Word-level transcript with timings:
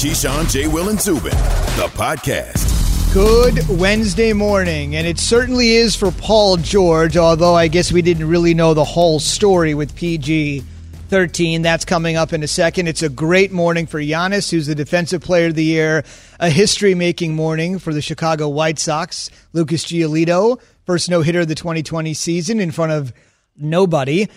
Keyshawn, 0.00 0.50
J. 0.50 0.66
Will, 0.66 0.88
and 0.88 0.98
Zubin, 0.98 1.30
the 1.76 1.90
podcast. 1.92 3.12
Good 3.12 3.68
Wednesday 3.78 4.32
morning, 4.32 4.96
and 4.96 5.06
it 5.06 5.18
certainly 5.18 5.72
is 5.72 5.94
for 5.94 6.10
Paul 6.10 6.56
George, 6.56 7.18
although 7.18 7.54
I 7.54 7.68
guess 7.68 7.92
we 7.92 8.00
didn't 8.00 8.26
really 8.26 8.54
know 8.54 8.72
the 8.72 8.82
whole 8.82 9.20
story 9.20 9.74
with 9.74 9.94
PG 9.94 10.64
13. 11.08 11.60
That's 11.60 11.84
coming 11.84 12.16
up 12.16 12.32
in 12.32 12.42
a 12.42 12.48
second. 12.48 12.88
It's 12.88 13.02
a 13.02 13.10
great 13.10 13.52
morning 13.52 13.86
for 13.86 14.00
Giannis, 14.00 14.50
who's 14.50 14.66
the 14.66 14.74
Defensive 14.74 15.20
Player 15.20 15.48
of 15.48 15.54
the 15.54 15.64
Year, 15.64 16.02
a 16.38 16.48
history 16.48 16.94
making 16.94 17.34
morning 17.34 17.78
for 17.78 17.92
the 17.92 18.00
Chicago 18.00 18.48
White 18.48 18.78
Sox. 18.78 19.28
Lucas 19.52 19.84
Giolito, 19.84 20.62
first 20.86 21.10
no 21.10 21.20
hitter 21.20 21.40
of 21.40 21.48
the 21.48 21.54
2020 21.54 22.14
season 22.14 22.58
in 22.58 22.70
front 22.70 22.92
of 22.92 23.12
nobody. 23.54 24.28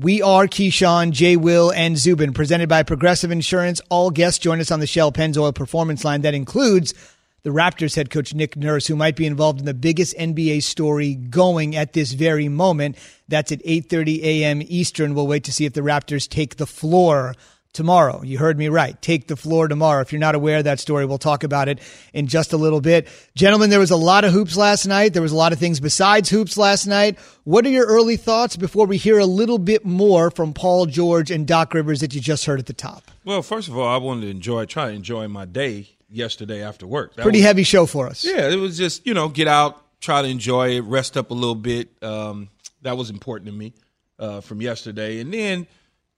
We 0.00 0.22
are 0.22 0.46
Keyshawn, 0.46 1.10
J. 1.10 1.34
Will, 1.34 1.72
and 1.72 1.98
Zubin, 1.98 2.32
presented 2.32 2.68
by 2.68 2.84
Progressive 2.84 3.32
Insurance. 3.32 3.80
All 3.88 4.12
guests 4.12 4.38
join 4.38 4.60
us 4.60 4.70
on 4.70 4.78
the 4.78 4.86
Shell 4.86 5.10
Pennzoil 5.10 5.52
Performance 5.52 6.04
Line. 6.04 6.20
That 6.20 6.34
includes 6.34 6.94
the 7.42 7.50
Raptors 7.50 7.96
head 7.96 8.08
coach 8.08 8.32
Nick 8.32 8.56
Nurse, 8.56 8.86
who 8.86 8.94
might 8.94 9.16
be 9.16 9.26
involved 9.26 9.58
in 9.58 9.64
the 9.64 9.74
biggest 9.74 10.16
NBA 10.16 10.62
story 10.62 11.16
going 11.16 11.74
at 11.74 11.94
this 11.94 12.12
very 12.12 12.48
moment. 12.48 12.96
That's 13.26 13.50
at 13.50 13.58
8:30 13.64 14.22
a.m. 14.22 14.62
Eastern. 14.68 15.16
We'll 15.16 15.26
wait 15.26 15.42
to 15.42 15.52
see 15.52 15.64
if 15.64 15.72
the 15.72 15.80
Raptors 15.80 16.28
take 16.28 16.58
the 16.58 16.66
floor 16.66 17.34
tomorrow. 17.72 18.22
You 18.22 18.38
heard 18.38 18.58
me 18.58 18.68
right. 18.68 19.00
Take 19.00 19.28
the 19.28 19.36
floor 19.36 19.68
tomorrow. 19.68 20.00
If 20.00 20.12
you're 20.12 20.20
not 20.20 20.34
aware 20.34 20.58
of 20.58 20.64
that 20.64 20.80
story, 20.80 21.06
we'll 21.06 21.18
talk 21.18 21.44
about 21.44 21.68
it 21.68 21.78
in 22.12 22.26
just 22.26 22.52
a 22.52 22.56
little 22.56 22.80
bit. 22.80 23.08
Gentlemen, 23.34 23.70
there 23.70 23.78
was 23.78 23.90
a 23.90 23.96
lot 23.96 24.24
of 24.24 24.32
hoops 24.32 24.56
last 24.56 24.86
night. 24.86 25.12
There 25.12 25.22
was 25.22 25.32
a 25.32 25.36
lot 25.36 25.52
of 25.52 25.58
things 25.58 25.80
besides 25.80 26.28
hoops 26.28 26.56
last 26.56 26.86
night. 26.86 27.18
What 27.44 27.64
are 27.66 27.70
your 27.70 27.86
early 27.86 28.16
thoughts 28.16 28.56
before 28.56 28.86
we 28.86 28.96
hear 28.96 29.18
a 29.18 29.26
little 29.26 29.58
bit 29.58 29.84
more 29.84 30.30
from 30.30 30.54
Paul 30.54 30.86
George 30.86 31.30
and 31.30 31.46
Doc 31.46 31.74
Rivers 31.74 32.00
that 32.00 32.14
you 32.14 32.20
just 32.20 32.46
heard 32.46 32.58
at 32.58 32.66
the 32.66 32.72
top? 32.72 33.10
Well, 33.24 33.42
first 33.42 33.68
of 33.68 33.76
all, 33.76 33.86
I 33.86 33.98
wanted 33.98 34.22
to 34.22 34.30
enjoy, 34.30 34.64
try 34.64 34.88
to 34.88 34.94
enjoy 34.94 35.28
my 35.28 35.44
day 35.44 35.88
yesterday 36.10 36.62
after 36.62 36.86
work. 36.86 37.14
That 37.14 37.22
Pretty 37.22 37.38
was, 37.38 37.46
heavy 37.46 37.62
show 37.62 37.86
for 37.86 38.06
us. 38.06 38.24
Yeah, 38.24 38.48
it 38.48 38.56
was 38.56 38.78
just 38.78 39.06
you 39.06 39.14
know 39.14 39.28
get 39.28 39.48
out, 39.48 39.82
try 40.00 40.22
to 40.22 40.28
enjoy 40.28 40.76
it, 40.76 40.80
rest 40.80 41.16
up 41.16 41.30
a 41.30 41.34
little 41.34 41.54
bit. 41.54 41.90
Um, 42.02 42.48
that 42.82 42.96
was 42.96 43.10
important 43.10 43.50
to 43.50 43.52
me 43.56 43.74
uh, 44.18 44.40
from 44.40 44.62
yesterday, 44.62 45.20
and 45.20 45.32
then 45.32 45.66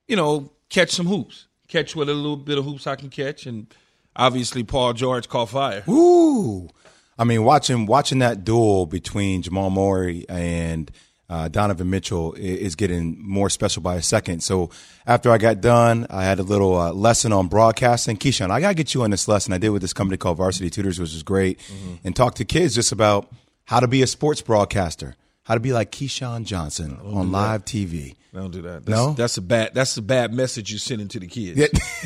you 0.07 0.15
know 0.15 0.51
catch 0.69 0.91
some 0.91 1.07
hoops, 1.07 1.47
catch 1.71 1.95
what 1.95 2.09
a 2.09 2.13
little 2.13 2.37
bit 2.37 2.57
of 2.57 2.65
hoops 2.65 2.85
I 2.85 2.95
can 2.95 3.09
catch, 3.09 3.45
and 3.45 3.73
obviously 4.15 4.63
Paul 4.63 4.93
George 4.93 5.29
caught 5.29 5.49
fire. 5.49 5.83
Ooh, 5.89 6.69
I 7.17 7.23
mean 7.23 7.43
watching 7.43 7.85
watching 7.85 8.19
that 8.19 8.43
duel 8.43 8.85
between 8.85 9.41
Jamal 9.41 9.69
Murray 9.69 10.25
and 10.27 10.91
uh, 11.29 11.47
Donovan 11.47 11.89
Mitchell 11.89 12.33
is 12.33 12.75
getting 12.75 13.17
more 13.17 13.49
special 13.49 13.81
by 13.81 13.95
a 13.95 14.01
second. 14.01 14.43
So 14.43 14.69
after 15.07 15.31
I 15.31 15.37
got 15.37 15.61
done, 15.61 16.05
I 16.09 16.25
had 16.25 16.39
a 16.39 16.43
little 16.43 16.77
uh, 16.77 16.91
lesson 16.91 17.31
on 17.31 17.47
broadcasting. 17.47 18.17
Keyshawn, 18.17 18.51
I 18.51 18.59
got 18.59 18.69
to 18.69 18.75
get 18.75 18.93
you 18.93 19.03
on 19.03 19.11
this 19.11 19.29
lesson 19.29 19.53
I 19.53 19.57
did 19.57 19.69
with 19.69 19.81
this 19.81 19.93
company 19.93 20.17
called 20.17 20.37
Varsity 20.37 20.69
Tutors, 20.69 20.99
which 20.99 21.13
is 21.13 21.23
great, 21.23 21.57
mm-hmm. 21.59 21.95
and 22.03 22.13
talk 22.13 22.35
to 22.35 22.45
kids 22.45 22.75
just 22.75 22.91
about 22.91 23.31
how 23.63 23.79
to 23.79 23.87
be 23.87 24.01
a 24.01 24.07
sports 24.07 24.41
broadcaster, 24.41 25.15
to 25.55 25.59
be 25.59 25.73
like 25.73 25.91
Keyshawn 25.91 26.45
Johnson 26.45 26.99
on 27.03 27.31
live 27.31 27.65
TV. 27.65 28.15
Don't 28.33 28.51
do 28.51 28.61
that. 28.61 28.85
That's, 28.85 28.97
no, 28.97 29.11
that's 29.11 29.37
a 29.37 29.41
bad. 29.41 29.73
That's 29.73 29.97
a 29.97 30.01
bad 30.01 30.33
message 30.33 30.71
you're 30.71 30.79
sending 30.79 31.09
to 31.09 31.19
the 31.19 31.27
kids. 31.27 31.59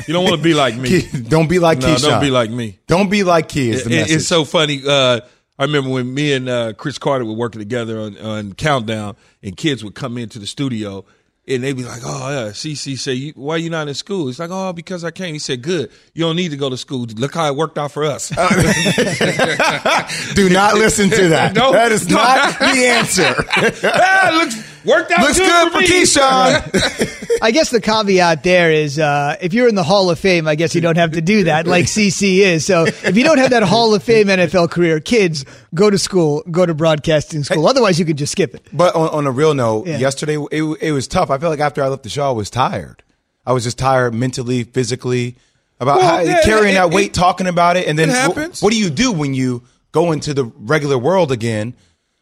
you 0.08 0.12
don't 0.12 0.24
want 0.24 0.36
to 0.36 0.42
be 0.42 0.54
like 0.54 0.76
me. 0.76 1.02
don't 1.28 1.48
be 1.48 1.60
like 1.60 1.78
no, 1.78 1.86
Keyshawn. 1.86 2.02
Don't 2.02 2.20
be 2.20 2.30
like 2.30 2.50
me. 2.50 2.80
Don't 2.88 3.10
be 3.10 3.22
like 3.22 3.48
kids. 3.48 3.86
It, 3.86 4.10
it's 4.10 4.26
so 4.26 4.44
funny. 4.44 4.82
Uh, 4.84 5.20
I 5.58 5.64
remember 5.64 5.90
when 5.90 6.12
me 6.12 6.32
and 6.32 6.48
uh, 6.48 6.72
Cris 6.72 6.98
Carter 6.98 7.24
were 7.24 7.32
working 7.32 7.60
together 7.60 7.98
on, 8.00 8.18
on 8.18 8.52
Countdown, 8.54 9.16
and 9.42 9.56
kids 9.56 9.84
would 9.84 9.94
come 9.94 10.18
into 10.18 10.38
the 10.38 10.46
studio 10.46 11.04
and 11.48 11.62
they'd 11.62 11.76
be 11.76 11.84
like, 11.84 12.02
"Oh 12.04 12.30
yeah, 12.30 12.48
CC 12.50 12.98
say, 12.98 13.30
why 13.30 13.54
are 13.54 13.58
you 13.58 13.70
not 13.70 13.88
in 13.88 13.94
school?" 13.94 14.26
He's 14.26 14.38
like, 14.38 14.50
"Oh, 14.52 14.72
because 14.72 15.04
I 15.04 15.10
came." 15.10 15.34
He 15.34 15.38
said, 15.38 15.62
"Good, 15.62 15.90
you 16.14 16.24
don't 16.24 16.36
need 16.36 16.50
to 16.50 16.56
go 16.56 16.70
to 16.70 16.76
school. 16.76 17.06
Look 17.16 17.34
how 17.34 17.46
it 17.46 17.56
worked 17.56 17.78
out 17.78 17.92
for 17.92 18.04
us." 18.04 18.28
Do 20.34 20.50
not 20.50 20.74
listen 20.74 21.10
to 21.10 21.28
that. 21.28 21.54
No, 21.66 21.72
that 21.72 21.90
is 21.90 22.08
no. 22.08 22.16
not 22.16 22.58
the 22.58 22.86
answer. 22.86 23.34
ah, 23.84 24.30
looks 24.34 24.75
Worked 24.86 25.10
out 25.10 25.20
Looks 25.20 25.38
good, 25.38 25.48
good 25.48 25.72
for, 25.72 25.80
for 25.80 25.84
Keyshawn. 25.84 27.38
I 27.42 27.50
guess 27.50 27.70
the 27.70 27.80
caveat 27.80 28.44
there 28.44 28.70
is 28.70 28.98
uh, 28.98 29.36
if 29.40 29.52
you're 29.52 29.68
in 29.68 29.74
the 29.74 29.82
Hall 29.82 30.10
of 30.10 30.18
Fame, 30.18 30.46
I 30.46 30.54
guess 30.54 30.74
you 30.74 30.80
don't 30.80 30.96
have 30.96 31.12
to 31.12 31.20
do 31.20 31.44
that 31.44 31.66
like 31.66 31.86
CC 31.86 32.38
is. 32.38 32.64
So 32.64 32.84
if 32.86 33.16
you 33.16 33.24
don't 33.24 33.38
have 33.38 33.50
that 33.50 33.64
Hall 33.64 33.94
of 33.94 34.02
Fame 34.02 34.28
NFL 34.28 34.70
career, 34.70 35.00
kids, 35.00 35.44
go 35.74 35.90
to 35.90 35.98
school, 35.98 36.44
go 36.50 36.64
to 36.64 36.72
broadcasting 36.72 37.42
school. 37.42 37.66
Otherwise, 37.66 37.98
you 37.98 38.04
could 38.04 38.16
just 38.16 38.32
skip 38.32 38.54
it. 38.54 38.66
But 38.72 38.94
on, 38.94 39.08
on 39.08 39.26
a 39.26 39.30
real 39.30 39.54
note, 39.54 39.86
yeah. 39.86 39.98
yesterday 39.98 40.36
it, 40.36 40.62
it 40.80 40.92
was 40.92 41.08
tough. 41.08 41.30
I 41.30 41.38
feel 41.38 41.50
like 41.50 41.60
after 41.60 41.82
I 41.82 41.88
left 41.88 42.04
the 42.04 42.08
show, 42.08 42.28
I 42.28 42.32
was 42.32 42.48
tired. 42.48 43.02
I 43.44 43.52
was 43.52 43.64
just 43.64 43.78
tired 43.78 44.14
mentally, 44.14 44.64
physically 44.64 45.36
about 45.80 45.98
well, 45.98 46.16
how, 46.16 46.20
yeah, 46.20 46.42
carrying 46.42 46.74
it, 46.74 46.78
that 46.78 46.90
weight, 46.90 47.08
it, 47.08 47.14
talking 47.14 47.46
about 47.46 47.76
it, 47.76 47.86
and 47.86 47.98
then 47.98 48.08
what, 48.28 48.58
what 48.60 48.72
do 48.72 48.78
you 48.78 48.90
do 48.90 49.12
when 49.12 49.34
you 49.34 49.62
go 49.92 50.12
into 50.12 50.32
the 50.32 50.44
regular 50.44 50.98
world 50.98 51.32
again? 51.32 51.74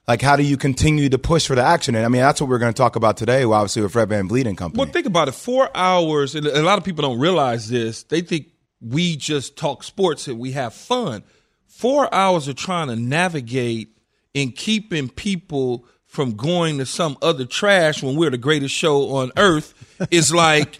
Like, 0.06 0.20
how 0.20 0.36
do 0.36 0.42
you 0.42 0.58
continue 0.58 1.08
to 1.08 1.18
push 1.18 1.46
for 1.46 1.54
the 1.54 1.62
action? 1.62 1.94
And 1.94 2.04
I 2.04 2.08
mean, 2.08 2.20
that's 2.20 2.40
what 2.40 2.50
we're 2.50 2.58
going 2.58 2.72
to 2.72 2.76
talk 2.76 2.96
about 2.96 3.16
today, 3.16 3.42
obviously, 3.44 3.82
with 3.82 3.92
Fred 3.92 4.10
VanVleet 4.10 4.46
and 4.46 4.56
company. 4.56 4.82
Well, 4.82 4.92
think 4.92 5.06
about 5.06 5.28
it. 5.28 5.32
Four 5.32 5.70
hours, 5.74 6.34
and 6.34 6.46
a 6.46 6.62
lot 6.62 6.76
of 6.76 6.84
people 6.84 7.02
don't 7.02 7.18
realize 7.18 7.70
this. 7.70 8.02
They 8.02 8.20
think 8.20 8.48
we 8.82 9.16
just 9.16 9.56
talk 9.56 9.82
sports 9.82 10.28
and 10.28 10.38
we 10.38 10.52
have 10.52 10.74
fun. 10.74 11.22
Four 11.66 12.12
hours 12.14 12.48
of 12.48 12.56
trying 12.56 12.88
to 12.88 12.96
navigate 12.96 13.96
and 14.34 14.54
keeping 14.54 15.08
people 15.08 15.86
from 16.04 16.36
going 16.36 16.78
to 16.78 16.86
some 16.86 17.16
other 17.22 17.46
trash 17.46 18.02
when 18.02 18.14
we're 18.14 18.30
the 18.30 18.38
greatest 18.38 18.74
show 18.74 19.16
on 19.16 19.32
earth 19.38 19.74
is 20.10 20.34
like 20.34 20.78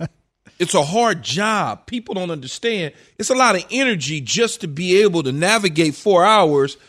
it's 0.58 0.74
a 0.74 0.84
hard 0.84 1.22
job. 1.22 1.86
People 1.86 2.14
don't 2.14 2.30
understand. 2.30 2.92
It's 3.18 3.30
a 3.30 3.34
lot 3.34 3.56
of 3.56 3.64
energy 3.70 4.20
just 4.20 4.60
to 4.60 4.68
be 4.68 5.00
able 5.00 5.22
to 5.22 5.32
navigate 5.32 5.94
four 5.94 6.26
hours– 6.26 6.76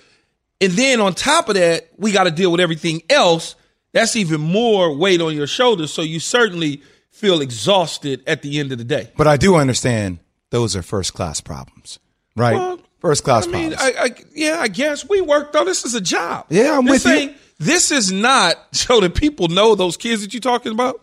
and 0.61 0.71
then 0.73 1.01
on 1.01 1.13
top 1.13 1.49
of 1.49 1.55
that, 1.55 1.89
we 1.97 2.11
got 2.11 2.23
to 2.25 2.31
deal 2.31 2.51
with 2.51 2.61
everything 2.61 3.01
else. 3.09 3.55
That's 3.91 4.15
even 4.15 4.41
more 4.41 4.95
weight 4.95 5.21
on 5.21 5.35
your 5.35 5.47
shoulders. 5.47 5.93
So 5.93 6.01
you 6.01 6.19
certainly 6.19 6.81
feel 7.11 7.41
exhausted 7.41 8.23
at 8.27 8.41
the 8.41 8.59
end 8.59 8.71
of 8.71 8.77
the 8.77 8.83
day. 8.83 9.11
But 9.17 9.27
I 9.27 9.37
do 9.37 9.55
understand 9.55 10.19
those 10.49 10.75
are 10.75 10.81
first 10.81 11.13
class 11.13 11.41
problems, 11.41 11.99
right? 12.35 12.55
Well, 12.55 12.79
first 12.99 13.23
class 13.23 13.47
I 13.47 13.51
mean, 13.51 13.73
problems. 13.73 13.97
I, 13.97 14.03
I, 14.03 14.09
yeah, 14.33 14.57
I 14.59 14.67
guess 14.67 15.07
we 15.07 15.21
work 15.21 15.51
though. 15.53 15.63
This 15.63 15.85
is 15.85 15.95
a 15.95 16.01
job. 16.01 16.45
Yeah, 16.49 16.77
I'm 16.77 16.85
this 16.85 17.05
with 17.05 17.21
you. 17.21 17.35
This 17.57 17.91
is 17.91 18.11
not 18.11 18.55
so 18.75 18.99
that 18.99 19.15
people 19.15 19.47
know 19.47 19.75
those 19.75 19.97
kids 19.97 20.21
that 20.21 20.33
you're 20.33 20.41
talking 20.41 20.71
about. 20.71 21.01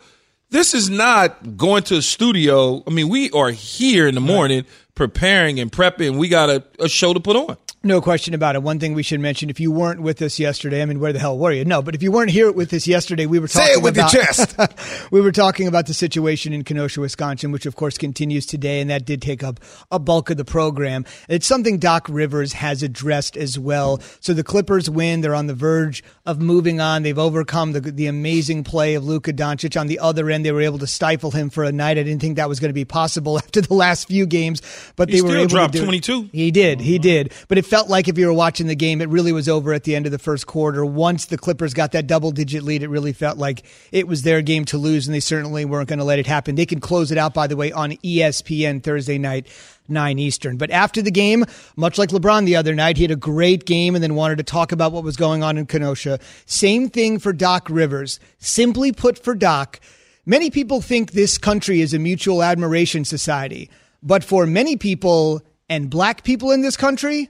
This 0.50 0.74
is 0.74 0.90
not 0.90 1.56
going 1.56 1.82
to 1.84 1.96
a 1.96 2.02
studio. 2.02 2.82
I 2.86 2.90
mean, 2.90 3.08
we 3.08 3.30
are 3.30 3.50
here 3.50 4.06
in 4.06 4.14
the 4.14 4.20
morning 4.20 4.58
right. 4.58 4.94
preparing 4.94 5.60
and 5.60 5.72
prepping. 5.72 6.18
We 6.18 6.28
got 6.28 6.50
a, 6.50 6.62
a 6.78 6.90
show 6.90 7.14
to 7.14 7.20
put 7.20 7.36
on. 7.36 7.56
No 7.84 8.00
question 8.00 8.32
about 8.32 8.54
it. 8.54 8.62
One 8.62 8.78
thing 8.78 8.94
we 8.94 9.02
should 9.02 9.18
mention: 9.18 9.50
if 9.50 9.58
you 9.58 9.72
weren't 9.72 10.00
with 10.00 10.22
us 10.22 10.38
yesterday, 10.38 10.82
I 10.82 10.84
mean, 10.84 11.00
where 11.00 11.12
the 11.12 11.18
hell 11.18 11.36
were 11.36 11.50
you? 11.50 11.64
No, 11.64 11.82
but 11.82 11.96
if 11.96 12.02
you 12.02 12.12
weren't 12.12 12.30
here 12.30 12.52
with 12.52 12.72
us 12.72 12.86
yesterday, 12.86 13.26
we 13.26 13.40
were 13.40 13.48
talking 13.48 13.66
say 13.66 13.72
it 13.72 13.82
with 13.82 13.96
about, 13.96 14.12
your 14.12 14.22
chest. 14.22 14.56
we 15.10 15.20
were 15.20 15.32
talking 15.32 15.66
about 15.66 15.88
the 15.88 15.94
situation 15.94 16.52
in 16.52 16.62
Kenosha, 16.62 17.00
Wisconsin, 17.00 17.50
which 17.50 17.66
of 17.66 17.74
course 17.74 17.98
continues 17.98 18.46
today, 18.46 18.80
and 18.80 18.88
that 18.90 19.04
did 19.04 19.20
take 19.20 19.42
up 19.42 19.58
a 19.90 19.98
bulk 19.98 20.30
of 20.30 20.36
the 20.36 20.44
program. 20.44 21.04
It's 21.28 21.44
something 21.44 21.78
Doc 21.78 22.06
Rivers 22.08 22.52
has 22.52 22.84
addressed 22.84 23.36
as 23.36 23.58
well. 23.58 24.00
So 24.20 24.32
the 24.32 24.44
Clippers 24.44 24.88
win; 24.88 25.20
they're 25.20 25.34
on 25.34 25.48
the 25.48 25.54
verge 25.54 26.04
of 26.24 26.40
moving 26.40 26.80
on. 26.80 27.02
They've 27.02 27.18
overcome 27.18 27.72
the 27.72 27.80
the 27.80 28.06
amazing 28.06 28.62
play 28.62 28.94
of 28.94 29.04
Luka 29.04 29.32
Doncic. 29.32 29.80
On 29.80 29.88
the 29.88 29.98
other 29.98 30.30
end, 30.30 30.46
they 30.46 30.52
were 30.52 30.62
able 30.62 30.78
to 30.78 30.86
stifle 30.86 31.32
him 31.32 31.50
for 31.50 31.64
a 31.64 31.72
night. 31.72 31.98
I 31.98 32.04
didn't 32.04 32.20
think 32.20 32.36
that 32.36 32.48
was 32.48 32.60
going 32.60 32.68
to 32.68 32.74
be 32.74 32.84
possible 32.84 33.38
after 33.44 33.60
the 33.60 33.74
last 33.74 34.06
few 34.06 34.24
games, 34.24 34.62
but 34.94 35.08
he 35.08 35.16
they 35.16 35.22
were 35.22 35.36
able 35.36 35.48
to 35.48 35.68
do. 35.68 35.82
Twenty 35.82 36.00
two. 36.00 36.28
He 36.32 36.52
did. 36.52 36.80
He 36.80 36.94
mm-hmm. 36.94 37.02
did. 37.02 37.32
But 37.48 37.58
it 37.58 37.71
felt 37.72 37.88
like 37.88 38.06
if 38.06 38.18
you 38.18 38.26
were 38.26 38.34
watching 38.34 38.66
the 38.66 38.74
game, 38.74 39.00
it 39.00 39.08
really 39.08 39.32
was 39.32 39.48
over 39.48 39.72
at 39.72 39.84
the 39.84 39.96
end 39.96 40.04
of 40.04 40.12
the 40.12 40.18
first 40.18 40.46
quarter. 40.46 40.84
Once 40.84 41.24
the 41.24 41.38
Clippers 41.38 41.72
got 41.72 41.92
that 41.92 42.06
double 42.06 42.30
digit 42.30 42.62
lead, 42.64 42.82
it 42.82 42.88
really 42.88 43.14
felt 43.14 43.38
like 43.38 43.62
it 43.90 44.06
was 44.06 44.20
their 44.20 44.42
game 44.42 44.66
to 44.66 44.76
lose, 44.76 45.06
and 45.06 45.14
they 45.14 45.20
certainly 45.20 45.64
weren't 45.64 45.88
going 45.88 45.98
to 45.98 46.04
let 46.04 46.18
it 46.18 46.26
happen. 46.26 46.54
They 46.54 46.66
can 46.66 46.80
close 46.80 47.10
it 47.10 47.16
out, 47.16 47.32
by 47.32 47.46
the 47.46 47.56
way, 47.56 47.72
on 47.72 47.92
ESPN 47.92 48.82
Thursday 48.82 49.16
night. 49.16 49.46
9 49.88 50.18
Eastern. 50.18 50.58
But 50.58 50.70
after 50.70 51.00
the 51.00 51.10
game, 51.10 51.46
much 51.74 51.96
like 51.96 52.10
LeBron 52.10 52.44
the 52.44 52.56
other 52.56 52.74
night, 52.74 52.98
he 52.98 53.04
had 53.04 53.10
a 53.10 53.16
great 53.16 53.64
game 53.64 53.94
and 53.94 54.02
then 54.02 54.14
wanted 54.14 54.36
to 54.36 54.44
talk 54.44 54.70
about 54.70 54.92
what 54.92 55.02
was 55.02 55.16
going 55.16 55.42
on 55.42 55.56
in 55.56 55.64
Kenosha. 55.64 56.20
Same 56.44 56.90
thing 56.90 57.18
for 57.18 57.32
Doc 57.32 57.68
Rivers. 57.70 58.20
Simply 58.38 58.92
put, 58.92 59.18
for 59.18 59.34
Doc, 59.34 59.80
many 60.26 60.50
people 60.50 60.82
think 60.82 61.12
this 61.12 61.38
country 61.38 61.80
is 61.80 61.94
a 61.94 61.98
mutual 61.98 62.42
admiration 62.42 63.04
society. 63.06 63.70
But 64.02 64.22
for 64.24 64.46
many 64.46 64.76
people 64.76 65.40
and 65.70 65.90
black 65.90 66.22
people 66.22 66.52
in 66.52 66.60
this 66.60 66.76
country, 66.76 67.28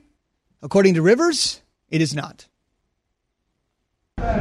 According 0.62 0.94
to 0.94 1.02
Rivers, 1.02 1.60
it 1.90 2.00
is 2.00 2.14
not. 2.14 2.46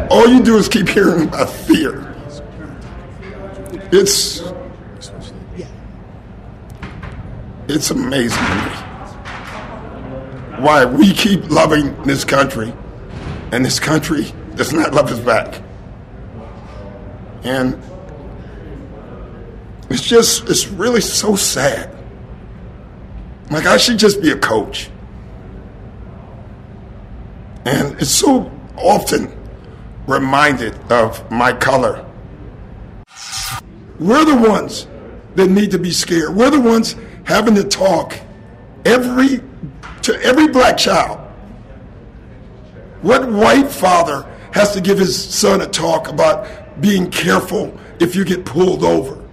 All 0.09 0.27
you 0.27 0.44
do 0.44 0.57
is 0.57 0.69
keep 0.69 0.88
hearing 0.88 1.27
about 1.27 1.50
fear. 1.50 2.07
It's 3.91 4.41
it's 7.68 7.89
amazing 7.91 8.38
to 8.38 8.56
me 8.56 8.71
why 10.63 10.85
we 10.85 11.13
keep 11.13 11.50
loving 11.50 12.00
this 12.03 12.23
country 12.23 12.73
and 13.51 13.65
this 13.65 13.79
country 13.79 14.31
does 14.56 14.73
not 14.73 14.94
love 14.94 15.12
us 15.12 15.19
back. 15.19 15.62
And 17.44 17.81
it's 19.89 20.03
just 20.03 20.47
it's 20.50 20.68
really 20.68 21.01
so 21.01 21.35
sad 21.35 21.89
Like 23.50 23.65
I 23.65 23.77
should 23.77 23.97
just 23.97 24.21
be 24.21 24.31
a 24.31 24.38
coach. 24.38 24.90
And 27.65 27.99
it's 28.01 28.11
so 28.11 28.51
often 28.77 29.37
reminded 30.07 30.75
of 30.91 31.29
my 31.31 31.53
color. 31.53 32.05
We're 33.99 34.25
the 34.25 34.35
ones 34.35 34.87
that 35.35 35.47
need 35.47 35.71
to 35.71 35.79
be 35.79 35.91
scared. 35.91 36.35
We're 36.35 36.49
the 36.49 36.59
ones 36.59 36.95
having 37.23 37.55
to 37.55 37.63
talk 37.63 38.19
every 38.85 39.41
to 40.01 40.21
every 40.23 40.47
black 40.47 40.77
child. 40.77 41.19
What 43.01 43.29
white 43.29 43.69
father 43.69 44.27
has 44.53 44.73
to 44.73 44.81
give 44.81 44.97
his 44.97 45.15
son 45.15 45.61
a 45.61 45.67
talk 45.67 46.07
about 46.07 46.81
being 46.81 47.09
careful 47.09 47.77
if 47.99 48.15
you 48.15 48.25
get 48.25 48.45
pulled 48.45 48.83
over? 48.83 49.23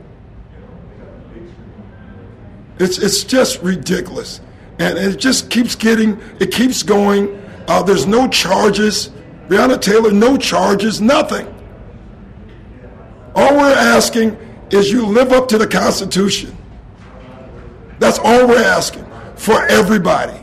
It's, 2.78 2.98
it's 2.98 3.24
just 3.24 3.60
ridiculous. 3.62 4.40
And 4.78 4.96
it 4.96 5.16
just 5.16 5.50
keeps 5.50 5.74
getting, 5.74 6.20
it 6.38 6.52
keeps 6.52 6.82
going. 6.82 7.42
Uh, 7.68 7.82
there's 7.82 8.06
no 8.06 8.26
charges. 8.28 9.10
Breonna 9.46 9.80
Taylor, 9.80 10.10
no 10.10 10.36
charges, 10.36 11.00
nothing. 11.00 11.46
All 13.34 13.54
we're 13.56 13.72
asking 13.72 14.36
is 14.70 14.90
you 14.90 15.06
live 15.06 15.32
up 15.32 15.48
to 15.48 15.58
the 15.58 15.66
Constitution. 15.66 16.56
That's 17.98 18.18
all 18.18 18.48
we're 18.48 18.62
asking 18.64 19.06
for 19.36 19.64
everybody, 19.66 20.38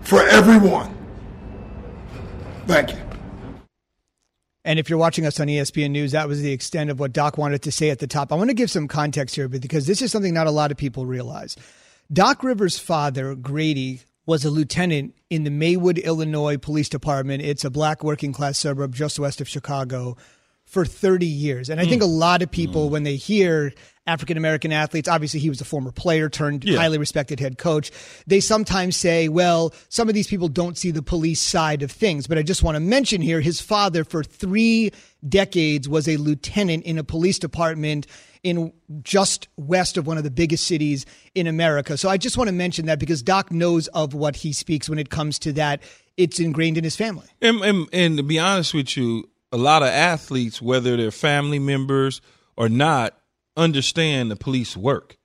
for 0.00 0.22
everyone. 0.22 0.96
Thank 2.66 2.92
you. 2.92 2.98
And 4.64 4.78
if 4.78 4.90
you're 4.90 4.98
watching 4.98 5.24
us 5.24 5.40
on 5.40 5.46
ESPN 5.46 5.90
News, 5.90 6.12
that 6.12 6.28
was 6.28 6.42
the 6.42 6.52
extent 6.52 6.90
of 6.90 7.00
what 7.00 7.12
Doc 7.12 7.38
wanted 7.38 7.62
to 7.62 7.72
say 7.72 7.90
at 7.90 8.00
the 8.00 8.06
top. 8.06 8.32
I 8.32 8.36
want 8.36 8.50
to 8.50 8.54
give 8.54 8.70
some 8.70 8.86
context 8.86 9.34
here 9.34 9.48
because 9.48 9.86
this 9.86 10.02
is 10.02 10.12
something 10.12 10.34
not 10.34 10.46
a 10.46 10.50
lot 10.50 10.70
of 10.70 10.76
people 10.76 11.06
realize. 11.06 11.56
Doc 12.12 12.42
Rivers' 12.42 12.78
father, 12.78 13.34
Grady, 13.34 14.02
was 14.28 14.44
a 14.44 14.50
lieutenant 14.50 15.14
in 15.30 15.44
the 15.44 15.50
Maywood, 15.50 15.96
Illinois 15.96 16.58
Police 16.58 16.90
Department. 16.90 17.42
It's 17.42 17.64
a 17.64 17.70
black 17.70 18.04
working 18.04 18.30
class 18.30 18.58
suburb 18.58 18.94
just 18.94 19.18
west 19.18 19.40
of 19.40 19.48
Chicago 19.48 20.18
for 20.66 20.84
30 20.84 21.24
years. 21.24 21.70
And 21.70 21.80
I 21.80 21.86
think 21.86 22.02
hmm. 22.02 22.08
a 22.08 22.12
lot 22.12 22.42
of 22.42 22.50
people, 22.50 22.86
hmm. 22.88 22.92
when 22.92 23.02
they 23.04 23.16
hear 23.16 23.72
African 24.06 24.36
American 24.36 24.70
athletes, 24.70 25.08
obviously 25.08 25.40
he 25.40 25.48
was 25.48 25.62
a 25.62 25.64
former 25.64 25.92
player 25.92 26.28
turned 26.28 26.62
Yeah. 26.62 26.76
highly 26.76 26.98
respected 26.98 27.40
head 27.40 27.56
coach, 27.56 27.90
they 28.26 28.40
sometimes 28.40 28.98
say, 28.98 29.28
well, 29.28 29.72
some 29.88 30.10
of 30.10 30.14
these 30.14 30.26
people 30.26 30.48
don't 30.48 30.76
see 30.76 30.90
the 30.90 31.02
police 31.02 31.40
side 31.40 31.82
of 31.82 31.90
things. 31.90 32.26
But 32.26 32.36
I 32.36 32.42
just 32.42 32.62
want 32.62 32.76
to 32.76 32.80
mention 32.80 33.22
here 33.22 33.40
his 33.40 33.62
father, 33.62 34.04
for 34.04 34.22
three 34.22 34.92
decades, 35.26 35.88
was 35.88 36.06
a 36.06 36.18
lieutenant 36.18 36.84
in 36.84 36.98
a 36.98 37.04
police 37.04 37.38
department 37.38 38.06
in 38.42 38.72
just 39.02 39.48
west 39.56 39.96
of 39.96 40.06
one 40.06 40.16
of 40.18 40.24
the 40.24 40.30
biggest 40.30 40.66
cities 40.66 41.06
in 41.34 41.46
America. 41.46 41.96
So 41.96 42.08
I 42.08 42.16
just 42.16 42.36
want 42.36 42.48
to 42.48 42.54
mention 42.54 42.86
that 42.86 42.98
because 42.98 43.22
Doc 43.22 43.50
knows 43.50 43.88
of 43.88 44.14
what 44.14 44.36
he 44.36 44.52
speaks 44.52 44.88
when 44.88 44.98
it 44.98 45.10
comes 45.10 45.38
to 45.40 45.52
that. 45.54 45.82
It's 46.16 46.40
ingrained 46.40 46.76
in 46.76 46.84
his 46.84 46.96
family. 46.96 47.26
And, 47.40 47.60
and, 47.60 47.88
and 47.92 48.16
to 48.16 48.22
be 48.22 48.38
honest 48.38 48.74
with 48.74 48.96
you, 48.96 49.28
a 49.52 49.56
lot 49.56 49.82
of 49.82 49.88
athletes, 49.88 50.60
whether 50.60 50.96
they're 50.96 51.10
family 51.10 51.58
members 51.58 52.20
or 52.56 52.68
not, 52.68 53.16
understand 53.56 54.30
the 54.30 54.36
police 54.36 54.76
work 54.76 55.16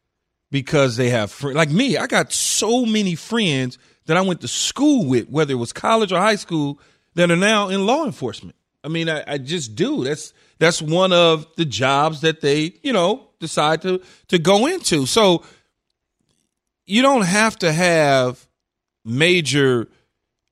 because 0.51 0.97
they 0.97 1.09
have 1.09 1.31
fr- 1.31 1.53
like 1.53 1.71
me. 1.71 1.97
I 1.97 2.07
got 2.07 2.31
so 2.31 2.85
many 2.85 3.15
friends 3.15 3.77
that 4.05 4.17
I 4.17 4.21
went 4.21 4.41
to 4.41 4.47
school 4.47 5.05
with, 5.05 5.29
whether 5.29 5.53
it 5.53 5.57
was 5.57 5.73
college 5.73 6.11
or 6.11 6.19
high 6.19 6.35
school, 6.35 6.79
that 7.15 7.31
are 7.31 7.35
now 7.35 7.69
in 7.69 7.85
law 7.85 8.05
enforcement. 8.05 8.55
I 8.83 8.89
mean, 8.89 9.09
I, 9.09 9.23
I 9.25 9.37
just 9.37 9.75
do. 9.75 10.03
That's 10.03 10.33
that's 10.59 10.81
one 10.81 11.13
of 11.13 11.47
the 11.55 11.65
jobs 11.65 12.21
that 12.21 12.41
they, 12.41 12.73
you 12.83 12.93
know, 12.93 13.27
decide 13.39 13.81
to 13.83 14.01
to 14.29 14.39
go 14.39 14.67
into. 14.67 15.05
So 15.05 15.43
you 16.85 17.01
don't 17.01 17.23
have 17.25 17.57
to 17.59 17.71
have 17.71 18.45
major 19.05 19.87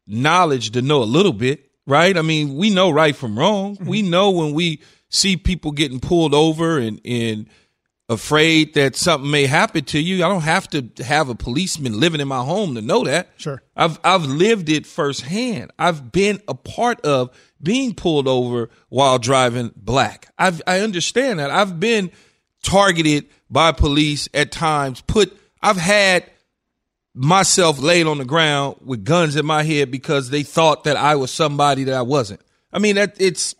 knowledge 0.08 0.72
to 0.72 0.82
know 0.82 1.04
a 1.04 1.06
little 1.06 1.34
bit, 1.34 1.70
right? 1.86 2.18
I 2.18 2.22
mean, 2.22 2.56
we 2.56 2.70
know 2.70 2.90
right 2.90 3.16
from 3.16 3.38
wrong. 3.38 3.76
Mm-hmm. 3.76 3.90
We 3.90 4.02
know 4.02 4.32
when 4.32 4.54
we 4.54 4.82
see 5.10 5.36
people 5.38 5.72
getting 5.72 6.00
pulled 6.00 6.34
over 6.34 6.80
and 6.80 7.02
and 7.04 7.48
afraid 8.12 8.74
that 8.74 8.96
something 8.96 9.32
may 9.32 9.46
happen 9.46 9.86
to 9.86 10.00
you. 10.00 10.24
I 10.24 10.28
don't 10.28 10.42
have 10.42 10.70
to 10.72 10.90
have 11.04 11.30
a 11.30 11.36
policeman 11.36 12.00
living 12.00 12.20
in 12.20 12.28
my 12.28 12.44
home 12.44 12.76
to 12.76 12.82
know 12.82 13.06
that. 13.06 13.30
Sure. 13.38 13.62
I've 13.76 14.00
I've 14.04 14.26
lived 14.26 14.70
it 14.70 14.86
firsthand. 14.86 15.72
I've 15.80 16.12
been 16.12 16.42
a 16.48 16.54
part 16.54 17.02
of 17.02 17.36
being 17.64 17.96
pulled 17.96 18.28
over 18.28 18.70
while 18.90 19.18
driving 19.18 19.72
black. 19.76 20.28
I've 20.38 20.62
I 20.68 20.82
understand 20.82 21.40
that. 21.40 21.52
I've 21.52 21.80
been 21.80 22.12
targeted 22.64 23.28
by 23.50 23.72
police 23.72 24.28
at 24.34 24.52
times. 24.52 25.02
Put 25.02 25.36
I've 25.62 25.78
had 25.78 26.30
myself 27.14 27.80
laid 27.80 28.08
on 28.08 28.18
the 28.18 28.26
ground 28.26 28.76
with 28.84 29.06
guns 29.06 29.36
in 29.36 29.46
my 29.46 29.64
head 29.64 29.90
because 29.90 30.30
they 30.30 30.44
thought 30.44 30.84
that 30.84 30.98
I 30.98 31.16
was 31.16 31.32
somebody 31.32 31.86
that 31.86 31.96
I 31.96 32.02
wasn't. 32.02 32.42
I 32.74 32.80
mean 32.80 32.96
that 32.96 33.16
it's 33.20 33.56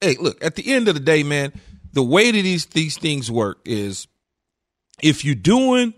hey, 0.00 0.16
look, 0.20 0.42
at 0.42 0.54
the 0.54 0.72
end 0.72 0.88
of 0.88 0.94
the 0.94 1.00
day, 1.00 1.22
man, 1.22 1.52
the 1.92 2.02
way 2.02 2.30
that 2.30 2.42
these 2.42 2.66
these 2.66 2.96
things 2.98 3.30
work 3.30 3.58
is 3.64 4.06
if 5.02 5.24
you're 5.24 5.34
doing 5.34 5.94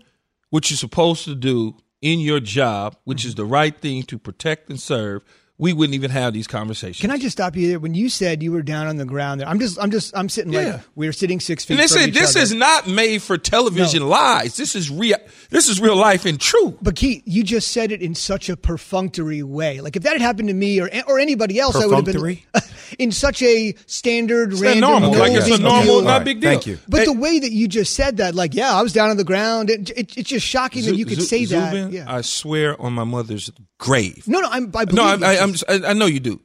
what 0.49 0.69
you're 0.69 0.77
supposed 0.77 1.25
to 1.25 1.35
do 1.35 1.75
in 2.01 2.19
your 2.19 2.39
job, 2.39 2.95
which 3.05 3.25
is 3.25 3.35
the 3.35 3.45
right 3.45 3.79
thing 3.79 4.03
to 4.03 4.17
protect 4.17 4.69
and 4.69 4.79
serve, 4.79 5.23
we 5.57 5.71
wouldn't 5.71 5.93
even 5.95 6.11
have 6.11 6.33
these 6.33 6.47
conversations. 6.47 6.99
Can 6.99 7.11
I 7.11 7.17
just 7.17 7.33
stop 7.37 7.55
you 7.55 7.67
there? 7.69 7.79
When 7.79 7.93
you 7.93 8.09
said 8.09 8.41
you 8.43 8.51
were 8.51 8.63
down 8.63 8.87
on 8.87 8.97
the 8.97 9.05
ground 9.05 9.39
there, 9.39 9.47
I'm 9.47 9.59
just, 9.59 9.79
I'm 9.79 9.91
just, 9.91 10.15
I'm 10.17 10.27
sitting 10.27 10.51
Yeah. 10.51 10.59
like 10.73 10.81
we're 10.95 11.13
sitting 11.13 11.39
six 11.39 11.63
feet. 11.63 11.75
and 11.75 11.83
this 11.83 11.93
from 11.93 12.01
is 12.01 12.07
each 12.09 12.13
this 12.15 12.35
other. 12.35 12.43
is 12.43 12.53
not 12.53 12.87
made 12.87 13.21
for 13.21 13.37
television 13.37 14.07
lies. 14.07 14.57
This 14.57 14.75
is 14.75 14.89
real. 14.89 15.17
This 15.53 15.69
is 15.69 15.79
real 15.79 15.95
life 15.95 16.25
and 16.25 16.39
true. 16.41 16.75
But 16.81 16.95
Keith, 16.95 17.21
you 17.25 17.43
just 17.43 17.69
said 17.71 17.91
it 17.91 18.01
in 18.01 18.15
such 18.15 18.49
a 18.49 18.57
perfunctory 18.57 19.43
way. 19.43 19.81
Like 19.81 19.95
if 19.95 20.01
that 20.01 20.13
had 20.13 20.21
happened 20.21 20.47
to 20.47 20.53
me 20.55 20.81
or 20.81 20.89
or 21.07 21.19
anybody 21.19 21.59
else, 21.59 21.75
I 21.75 21.85
would 21.85 21.95
have 21.95 22.05
been 22.05 22.39
in 22.99 23.11
such 23.11 23.41
a 23.43 23.75
standard, 23.85 24.53
It's 24.53 24.61
random, 24.61 24.81
normal. 24.89 25.11
no 25.13 25.19
Like 25.19 25.33
it's 25.33 25.45
a 25.47 25.59
normal, 25.61 25.83
deal. 25.83 26.01
not 26.01 26.09
All 26.11 26.17
right, 26.17 26.25
big 26.25 26.41
deal. 26.41 26.49
thank 26.49 26.65
you. 26.65 26.79
But 26.89 27.01
Hey, 27.01 27.05
the 27.05 27.13
way 27.13 27.37
that 27.37 27.51
you 27.51 27.67
just 27.67 27.93
said 27.93 28.17
that, 28.17 28.33
like, 28.33 28.55
yeah, 28.55 28.73
I 28.73 28.81
was 28.81 28.93
down 28.93 29.11
on 29.11 29.17
the 29.17 29.23
ground. 29.23 29.69
It, 29.69 29.91
it, 29.91 30.17
it's 30.17 30.29
just 30.29 30.45
shocking 30.47 30.85
that 30.85 30.95
you 30.95 31.05
could 31.05 31.19
Zu- 31.21 31.25
say 31.27 31.45
that. 31.45 31.91
Yeah. 31.91 32.05
I 32.07 32.21
swear 32.21 32.79
on 32.81 32.93
my 32.93 33.03
mother's 33.03 33.51
grave. 33.79 34.27
no, 34.27 34.39
no, 34.39 34.49
I'm. 34.49 34.71
I 34.75 34.85
No, 34.91 35.03
I, 35.03 35.15
you. 35.15 35.23
I, 35.25 35.37
I'm. 35.39 35.51
Just, 35.51 35.65
I, 35.69 35.89
I 35.89 35.93
know 35.93 36.07
you 36.07 36.19
do. 36.19 36.41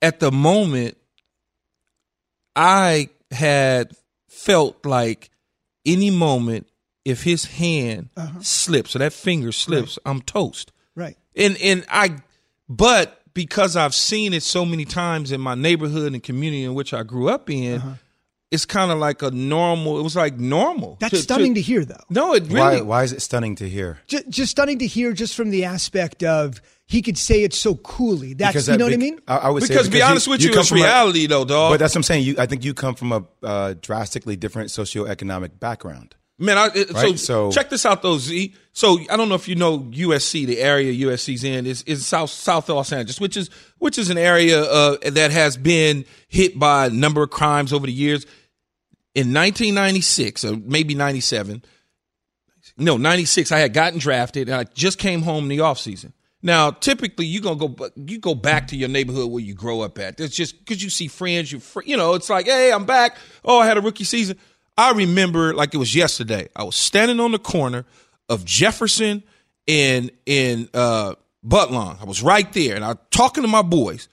At 0.00 0.20
the 0.20 0.32
moment, 0.32 0.96
I 2.56 3.08
had 3.30 3.92
felt 4.28 4.84
like 4.86 5.30
any 5.86 6.10
moment, 6.10 6.66
if 7.04 7.22
his 7.24 7.44
hand 7.46 8.10
slips 8.40 8.94
or 8.96 9.00
that 9.00 9.12
finger 9.12 9.52
slips, 9.52 9.98
I'm 10.06 10.20
toast. 10.22 10.72
right. 10.94 11.16
And 11.34 11.56
and 11.62 11.84
I, 11.88 12.16
but 12.68 13.20
because 13.34 13.76
I've 13.76 13.94
seen 13.94 14.34
it 14.34 14.42
so 14.42 14.64
many 14.66 14.84
times 14.84 15.32
in 15.32 15.40
my 15.40 15.54
neighborhood 15.54 16.12
and 16.12 16.22
community 16.22 16.64
in 16.64 16.74
which 16.74 16.92
I 16.92 17.02
grew 17.02 17.28
up 17.30 17.48
in, 17.48 17.76
Uh-huh. 17.80 17.94
it's 18.50 18.66
kind 18.66 18.90
of 18.92 18.98
like 18.98 19.22
a 19.22 19.30
normal. 19.30 19.98
It 19.98 20.02
was 20.02 20.14
like 20.14 20.38
normal. 20.38 20.98
That's 21.00 21.22
stunning 21.22 21.54
to, 21.54 21.62
hear, 21.62 21.86
though. 21.86 22.04
No, 22.10 22.34
it 22.34 22.48
Why, 22.50 22.72
really. 22.74 22.82
why 22.82 23.02
is 23.04 23.12
it 23.14 23.22
stunning 23.22 23.54
to 23.56 23.68
hear? 23.68 23.98
Just, 24.06 24.28
just 24.28 24.50
stunning 24.50 24.78
to 24.80 24.86
hear, 24.86 25.14
just 25.14 25.34
from 25.34 25.48
the 25.48 25.64
aspect 25.64 26.22
of 26.22 26.60
he 26.86 27.00
could 27.00 27.16
say 27.16 27.42
it 27.42 27.54
so 27.54 27.76
coolly. 27.76 28.34
That's 28.34 28.52
Because 28.52 28.68
you 28.68 28.72
that 28.74 28.78
know 28.78 28.84
what 28.84 28.92
I 28.92 28.96
mean. 28.98 29.18
I, 29.26 29.36
I 29.38 29.48
would 29.48 29.62
say 29.62 29.68
Because 29.72 29.86
to 29.86 29.92
be 29.92 30.02
honest 30.02 30.28
with 30.28 30.42
you, 30.42 30.50
come 30.50 30.60
it's 30.60 30.68
from 30.68 30.78
a- 30.78 30.82
reality 30.82 31.26
though, 31.26 31.46
dog. 31.46 31.72
But 31.72 31.78
that's 31.80 31.94
what 31.94 32.00
I'm 32.00 32.02
saying. 32.02 32.24
You, 32.24 32.34
I 32.38 32.44
think 32.44 32.62
you 32.62 32.74
come 32.74 32.94
from 32.94 33.12
a 33.12 33.24
uh, 33.42 33.74
drastically 33.80 34.36
different 34.36 34.68
socioeconomic 34.68 35.58
background. 35.58 36.14
Man, 36.42 36.58
I, 36.58 36.68
Right, 36.68 36.86
so, 36.94 37.14
so- 37.14 37.52
check 37.52 37.70
this 37.70 37.86
out 37.86 38.02
though, 38.02 38.18
Z. 38.18 38.54
So 38.72 38.98
I 39.08 39.16
don't 39.16 39.28
know 39.28 39.36
if 39.36 39.46
you 39.46 39.54
know 39.54 39.78
USC, 39.78 40.44
the 40.44 40.58
area 40.58 41.06
USC's 41.06 41.44
in 41.44 41.66
is 41.66 41.82
is 41.82 42.04
South 42.04 42.30
South 42.30 42.68
Los 42.68 42.92
Angeles, 42.92 43.20
which 43.20 43.36
is 43.36 43.48
which 43.78 43.96
is 43.96 44.10
an 44.10 44.18
area 44.18 44.62
uh, 44.62 44.96
that 45.10 45.30
has 45.30 45.56
been 45.56 46.04
hit 46.26 46.58
by 46.58 46.86
a 46.86 46.90
number 46.90 47.22
of 47.22 47.30
crimes 47.30 47.72
over 47.72 47.86
the 47.86 47.92
years. 47.92 48.24
In 49.14 49.34
1996 49.34 50.44
or 50.46 50.56
maybe 50.56 50.94
97, 50.94 51.62
no 52.78 52.96
96, 52.96 53.52
I 53.52 53.58
had 53.58 53.74
gotten 53.74 53.98
drafted 53.98 54.48
and 54.48 54.56
I 54.56 54.64
just 54.64 54.98
came 54.98 55.22
home 55.22 55.44
in 55.44 55.48
the 55.50 55.60
off 55.60 55.78
season. 55.78 56.12
Now, 56.42 56.70
typically, 56.72 57.26
you 57.26 57.40
gonna 57.40 57.68
go 57.68 57.90
you 57.94 58.18
go 58.18 58.34
back 58.34 58.68
to 58.68 58.76
your 58.76 58.88
neighborhood 58.88 59.30
where 59.30 59.42
you 59.44 59.54
grow 59.54 59.82
up 59.82 59.98
at. 59.98 60.18
It's 60.18 60.34
just 60.34 60.58
because 60.58 60.82
you 60.82 60.90
see 60.90 61.06
friends, 61.06 61.52
you 61.52 61.60
fr- 61.60 61.82
you 61.84 61.96
know, 61.96 62.14
it's 62.14 62.28
like, 62.28 62.46
hey, 62.46 62.72
I'm 62.72 62.84
back. 62.84 63.16
Oh, 63.44 63.60
I 63.60 63.66
had 63.66 63.76
a 63.76 63.80
rookie 63.80 64.02
season. 64.04 64.38
I 64.76 64.92
remember 64.92 65.54
like 65.54 65.74
it 65.74 65.78
was 65.78 65.94
yesterday. 65.94 66.48
I 66.56 66.64
was 66.64 66.76
standing 66.76 67.20
on 67.20 67.32
the 67.32 67.38
corner 67.38 67.84
of 68.28 68.44
Jefferson 68.44 69.22
and 69.68 70.10
in 70.26 70.68
uh, 70.72 71.14
Budlong. 71.46 72.00
I 72.00 72.04
was 72.04 72.22
right 72.22 72.50
there, 72.52 72.76
and 72.76 72.84
I 72.84 72.88
was 72.88 72.98
talking 73.10 73.42
to 73.42 73.48
my 73.48 73.62
boys. 73.62 74.08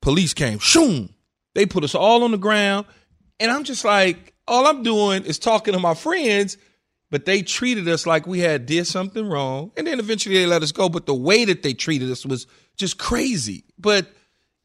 Police 0.00 0.34
came, 0.34 0.58
shoom. 0.58 1.14
They 1.54 1.66
put 1.66 1.84
us 1.84 1.94
all 1.94 2.22
on 2.22 2.30
the 2.30 2.38
ground, 2.38 2.86
and 3.40 3.50
I'm 3.50 3.64
just 3.64 3.84
like, 3.84 4.34
all 4.46 4.66
I'm 4.66 4.82
doing 4.82 5.24
is 5.24 5.38
talking 5.38 5.74
to 5.74 5.80
my 5.80 5.94
friends 5.94 6.58
but 7.10 7.24
they 7.24 7.42
treated 7.42 7.88
us 7.88 8.06
like 8.06 8.26
we 8.26 8.40
had 8.40 8.66
did 8.66 8.86
something 8.86 9.28
wrong 9.28 9.72
and 9.76 9.86
then 9.86 9.98
eventually 9.98 10.36
they 10.36 10.46
let 10.46 10.62
us 10.62 10.72
go 10.72 10.88
but 10.88 11.06
the 11.06 11.14
way 11.14 11.44
that 11.44 11.62
they 11.62 11.74
treated 11.74 12.10
us 12.10 12.24
was 12.24 12.46
just 12.76 12.98
crazy 12.98 13.64
but 13.78 14.06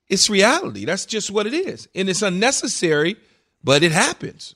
it's 0.07 0.29
reality 0.29 0.85
that's 0.85 1.05
just 1.05 1.31
what 1.31 1.47
it 1.47 1.53
is 1.53 1.87
and 1.95 2.09
it's 2.09 2.21
unnecessary 2.21 3.15
but 3.63 3.83
it 3.83 3.91
happens 3.91 4.55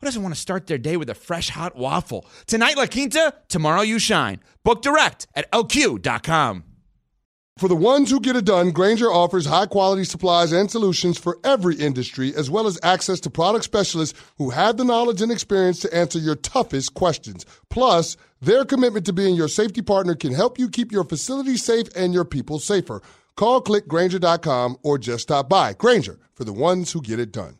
who 0.00 0.06
doesn't 0.06 0.22
want 0.22 0.34
to 0.34 0.40
start 0.40 0.66
their 0.66 0.78
day 0.78 0.96
with 0.96 1.10
a 1.10 1.14
fresh 1.14 1.50
hot 1.50 1.76
waffle? 1.76 2.26
Tonight, 2.46 2.76
La 2.76 2.86
Quinta, 2.86 3.34
tomorrow, 3.48 3.82
you 3.82 3.98
shine. 3.98 4.40
Book 4.64 4.82
direct 4.82 5.26
at 5.34 5.50
lq.com. 5.52 6.64
For 7.56 7.68
the 7.68 7.76
ones 7.76 8.10
who 8.10 8.18
get 8.18 8.34
it 8.34 8.46
done, 8.46 8.72
Grainger 8.72 9.12
offers 9.12 9.46
high 9.46 9.66
quality 9.66 10.02
supplies 10.02 10.50
and 10.50 10.68
solutions 10.68 11.18
for 11.18 11.38
every 11.44 11.76
industry, 11.76 12.34
as 12.34 12.50
well 12.50 12.66
as 12.66 12.80
access 12.82 13.20
to 13.20 13.30
product 13.30 13.64
specialists 13.64 14.18
who 14.38 14.50
have 14.50 14.76
the 14.76 14.84
knowledge 14.84 15.22
and 15.22 15.30
experience 15.30 15.78
to 15.80 15.94
answer 15.94 16.18
your 16.18 16.34
toughest 16.34 16.94
questions. 16.94 17.46
Plus, 17.70 18.16
their 18.40 18.64
commitment 18.64 19.06
to 19.06 19.12
being 19.12 19.36
your 19.36 19.46
safety 19.46 19.82
partner 19.82 20.16
can 20.16 20.34
help 20.34 20.58
you 20.58 20.68
keep 20.68 20.90
your 20.90 21.04
facility 21.04 21.56
safe 21.56 21.86
and 21.94 22.12
your 22.12 22.24
people 22.24 22.58
safer. 22.58 23.00
Call 23.36 23.62
clickgrainger.com 23.62 24.78
or 24.82 24.98
just 24.98 25.22
stop 25.22 25.48
by. 25.48 25.74
Grainger 25.74 26.18
for 26.32 26.42
the 26.42 26.52
ones 26.52 26.90
who 26.90 27.00
get 27.00 27.20
it 27.20 27.30
done. 27.30 27.58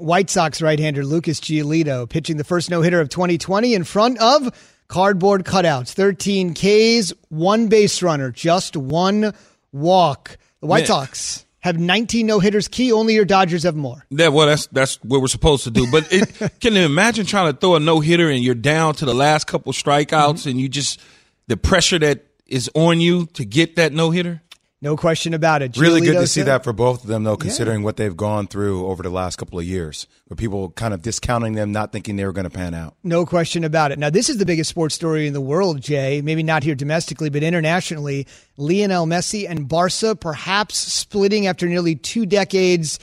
White 0.00 0.30
Sox 0.30 0.62
right-hander 0.62 1.04
Lucas 1.04 1.40
Giolito 1.40 2.08
pitching 2.08 2.36
the 2.36 2.44
first 2.44 2.70
no-hitter 2.70 3.00
of 3.00 3.08
2020 3.08 3.74
in 3.74 3.84
front 3.84 4.18
of 4.18 4.50
cardboard 4.88 5.44
cutouts, 5.44 5.92
13 5.92 6.54
Ks, 6.54 7.12
one 7.28 7.68
base 7.68 8.02
runner, 8.02 8.30
just 8.30 8.76
one 8.76 9.34
walk. 9.72 10.36
The 10.60 10.66
White. 10.66 10.86
Sox 10.86 11.46
have 11.60 11.78
19 11.78 12.26
no 12.26 12.38
hitters. 12.38 12.68
Key 12.68 12.92
only 12.92 13.14
your 13.14 13.24
Dodgers 13.24 13.62
have 13.62 13.76
more. 13.76 14.04
Yeah, 14.10 14.28
well, 14.28 14.46
that's 14.46 14.66
that's 14.68 14.96
what 15.02 15.20
we're 15.20 15.28
supposed 15.28 15.64
to 15.64 15.70
do. 15.70 15.90
But 15.90 16.08
it, 16.10 16.52
can 16.60 16.74
you 16.74 16.82
imagine 16.82 17.26
trying 17.26 17.52
to 17.52 17.58
throw 17.58 17.76
a 17.76 17.80
no 17.80 18.00
hitter 18.00 18.28
and 18.28 18.42
you're 18.42 18.54
down 18.54 18.94
to 18.94 19.04
the 19.04 19.14
last 19.14 19.46
couple 19.46 19.72
strikeouts 19.72 20.06
mm-hmm. 20.06 20.48
and 20.50 20.60
you 20.60 20.68
just 20.68 21.00
the 21.46 21.56
pressure 21.56 21.98
that 21.98 22.26
is 22.46 22.70
on 22.74 23.00
you 23.00 23.26
to 23.34 23.44
get 23.44 23.76
that 23.76 23.92
no 23.92 24.10
hitter? 24.10 24.42
No 24.82 24.96
question 24.96 25.34
about 25.34 25.60
it. 25.60 25.76
Really 25.76 26.00
good 26.00 26.14
to 26.14 26.26
see 26.26 26.40
that 26.40 26.64
for 26.64 26.72
both 26.72 27.02
of 27.02 27.08
them, 27.08 27.22
though, 27.22 27.36
considering 27.36 27.82
what 27.82 27.98
they've 27.98 28.16
gone 28.16 28.46
through 28.46 28.86
over 28.86 29.02
the 29.02 29.10
last 29.10 29.36
couple 29.36 29.58
of 29.58 29.66
years, 29.66 30.06
where 30.26 30.36
people 30.36 30.70
kind 30.70 30.94
of 30.94 31.02
discounting 31.02 31.52
them, 31.52 31.70
not 31.70 31.92
thinking 31.92 32.16
they 32.16 32.24
were 32.24 32.32
going 32.32 32.48
to 32.48 32.50
pan 32.50 32.72
out. 32.72 32.96
No 33.04 33.26
question 33.26 33.62
about 33.62 33.92
it. 33.92 33.98
Now, 33.98 34.08
this 34.08 34.30
is 34.30 34.38
the 34.38 34.46
biggest 34.46 34.70
sports 34.70 34.94
story 34.94 35.26
in 35.26 35.34
the 35.34 35.40
world, 35.40 35.82
Jay. 35.82 36.22
Maybe 36.22 36.42
not 36.42 36.62
here 36.62 36.74
domestically, 36.74 37.28
but 37.28 37.42
internationally. 37.42 38.26
Lionel 38.56 39.04
Messi 39.04 39.46
and 39.46 39.68
Barca 39.68 40.16
perhaps 40.16 40.76
splitting 40.78 41.46
after 41.46 41.66
nearly 41.66 41.94
two 41.94 42.24
decades. 42.24 42.98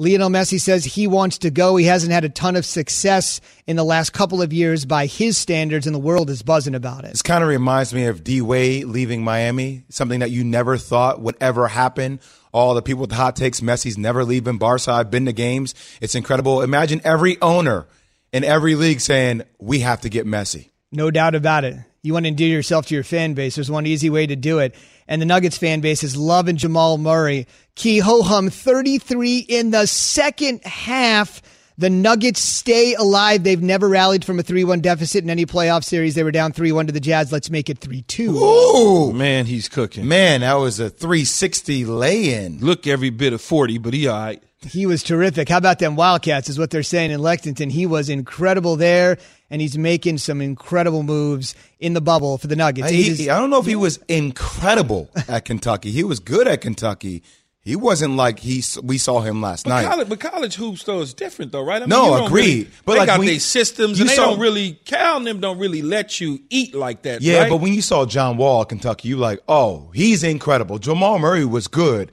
Lionel 0.00 0.30
Messi 0.30 0.60
says 0.60 0.84
he 0.84 1.08
wants 1.08 1.38
to 1.38 1.50
go. 1.50 1.74
He 1.74 1.86
hasn't 1.86 2.12
had 2.12 2.24
a 2.24 2.28
ton 2.28 2.54
of 2.54 2.64
success 2.64 3.40
in 3.66 3.74
the 3.74 3.84
last 3.84 4.12
couple 4.12 4.40
of 4.40 4.52
years 4.52 4.84
by 4.84 5.06
his 5.06 5.36
standards, 5.36 5.86
and 5.86 5.94
the 5.94 5.98
world 5.98 6.30
is 6.30 6.42
buzzing 6.42 6.76
about 6.76 7.04
it. 7.04 7.10
This 7.10 7.22
kind 7.22 7.42
of 7.42 7.48
reminds 7.48 7.92
me 7.92 8.06
of 8.06 8.22
D 8.22 8.40
Wade 8.40 8.84
leaving 8.84 9.24
Miami, 9.24 9.82
something 9.88 10.20
that 10.20 10.30
you 10.30 10.44
never 10.44 10.78
thought 10.78 11.20
would 11.20 11.36
ever 11.40 11.66
happen. 11.66 12.20
All 12.52 12.74
the 12.74 12.82
people 12.82 13.00
with 13.00 13.10
the 13.10 13.16
hot 13.16 13.34
takes, 13.34 13.60
Messi's 13.60 13.98
never 13.98 14.24
leaving 14.24 14.56
Barca. 14.58 14.92
I've 14.92 15.10
been 15.10 15.26
to 15.26 15.32
games. 15.32 15.74
It's 16.00 16.14
incredible. 16.14 16.62
Imagine 16.62 17.00
every 17.02 17.40
owner 17.42 17.88
in 18.32 18.44
every 18.44 18.76
league 18.76 19.00
saying, 19.00 19.42
we 19.58 19.80
have 19.80 20.02
to 20.02 20.08
get 20.08 20.26
Messi. 20.26 20.70
No 20.92 21.10
doubt 21.10 21.34
about 21.34 21.64
it. 21.64 21.76
You 22.08 22.14
want 22.14 22.24
to 22.24 22.28
endear 22.28 22.48
yourself 22.48 22.86
to 22.86 22.94
your 22.94 23.04
fan 23.04 23.34
base. 23.34 23.56
There's 23.56 23.70
one 23.70 23.84
easy 23.84 24.08
way 24.08 24.26
to 24.26 24.34
do 24.34 24.60
it. 24.60 24.74
And 25.06 25.20
the 25.20 25.26
Nuggets 25.26 25.58
fan 25.58 25.82
base 25.82 26.02
is 26.02 26.16
loving 26.16 26.56
Jamal 26.56 26.96
Murray. 26.96 27.46
Key 27.74 27.98
ho 27.98 28.22
hum 28.22 28.48
33 28.48 29.40
in 29.40 29.72
the 29.72 29.84
second 29.84 30.64
half. 30.64 31.42
The 31.76 31.90
Nuggets 31.90 32.40
stay 32.40 32.94
alive. 32.94 33.44
They've 33.44 33.60
never 33.60 33.90
rallied 33.90 34.24
from 34.24 34.38
a 34.38 34.42
3 34.42 34.64
1 34.64 34.80
deficit 34.80 35.22
in 35.22 35.28
any 35.28 35.44
playoff 35.44 35.84
series. 35.84 36.14
They 36.14 36.24
were 36.24 36.32
down 36.32 36.52
3 36.52 36.72
1 36.72 36.86
to 36.86 36.92
the 36.94 36.98
Jazz. 36.98 37.30
Let's 37.30 37.50
make 37.50 37.68
it 37.68 37.76
3 37.78 38.00
2. 38.00 38.36
Ooh, 38.38 39.12
Man, 39.12 39.44
he's 39.44 39.68
cooking. 39.68 40.08
man, 40.08 40.40
that 40.40 40.54
was 40.54 40.80
a 40.80 40.88
360 40.88 41.84
lay 41.84 42.32
in. 42.42 42.60
Look 42.60 42.86
every 42.86 43.10
bit 43.10 43.34
of 43.34 43.42
40, 43.42 43.76
but 43.76 43.92
he 43.92 44.08
all 44.08 44.18
right. 44.18 44.42
He 44.66 44.86
was 44.86 45.04
terrific. 45.04 45.48
How 45.48 45.58
about 45.58 45.78
them 45.78 45.94
Wildcats, 45.94 46.48
is 46.48 46.58
what 46.58 46.70
they're 46.70 46.82
saying 46.82 47.12
in 47.12 47.20
Lexington. 47.20 47.70
He 47.70 47.86
was 47.86 48.08
incredible 48.08 48.74
there, 48.74 49.18
and 49.50 49.60
he's 49.60 49.78
making 49.78 50.18
some 50.18 50.40
incredible 50.40 51.02
moves 51.02 51.54
in 51.80 51.94
the 51.94 52.00
bubble 52.00 52.38
for 52.38 52.46
the 52.46 52.56
Nuggets. 52.56 52.88
Eight 52.90 53.06
is- 53.08 53.28
I 53.28 53.38
don't 53.38 53.50
know 53.50 53.58
if 53.60 53.66
he 53.66 53.76
was 53.76 53.98
incredible 54.08 55.08
at 55.28 55.44
Kentucky. 55.44 55.90
He 55.90 56.04
was 56.04 56.20
good 56.20 56.46
at 56.48 56.60
Kentucky. 56.60 57.22
He 57.60 57.76
wasn't 57.76 58.16
like 58.16 58.38
he 58.38 58.62
we 58.82 58.96
saw 58.96 59.20
him 59.20 59.42
last 59.42 59.64
But 59.64 59.70
night. 59.70 59.84
college, 59.86 60.08
but 60.08 60.20
college 60.20 60.54
hoops 60.54 60.84
though 60.84 61.00
is 61.02 61.12
different 61.12 61.52
though, 61.52 61.62
right? 61.62 61.82
I 61.82 61.84
No, 61.86 62.16
you 62.20 62.24
agreed. 62.24 62.44
Really, 62.46 62.68
But 62.86 62.92
they 62.94 62.98
like 63.00 63.06
got 63.08 63.18
when 63.18 63.28
their 63.28 63.40
systems, 63.40 63.98
you 63.98 64.04
and 64.04 64.10
they 64.10 64.14
saw- 64.16 64.30
don't 64.30 64.38
really. 64.40 64.72
Cal 64.86 65.18
and 65.18 65.26
them 65.26 65.40
don't 65.40 65.58
really 65.58 65.82
let 65.82 66.18
you 66.18 66.38
eat 66.48 66.74
like 66.74 67.02
that. 67.02 67.20
Yeah, 67.20 67.40
right? 67.40 67.50
but 67.50 67.58
when 67.58 67.74
you 67.74 67.82
saw 67.82 68.06
John 68.06 68.38
Wall 68.38 68.62
at 68.62 68.70
Kentucky, 68.70 69.08
you 69.08 69.18
like, 69.18 69.40
oh, 69.48 69.90
he's 69.92 70.22
incredible. 70.22 70.78
Jamal 70.78 71.18
Murray 71.18 71.44
was 71.44 71.68
good, 71.68 72.10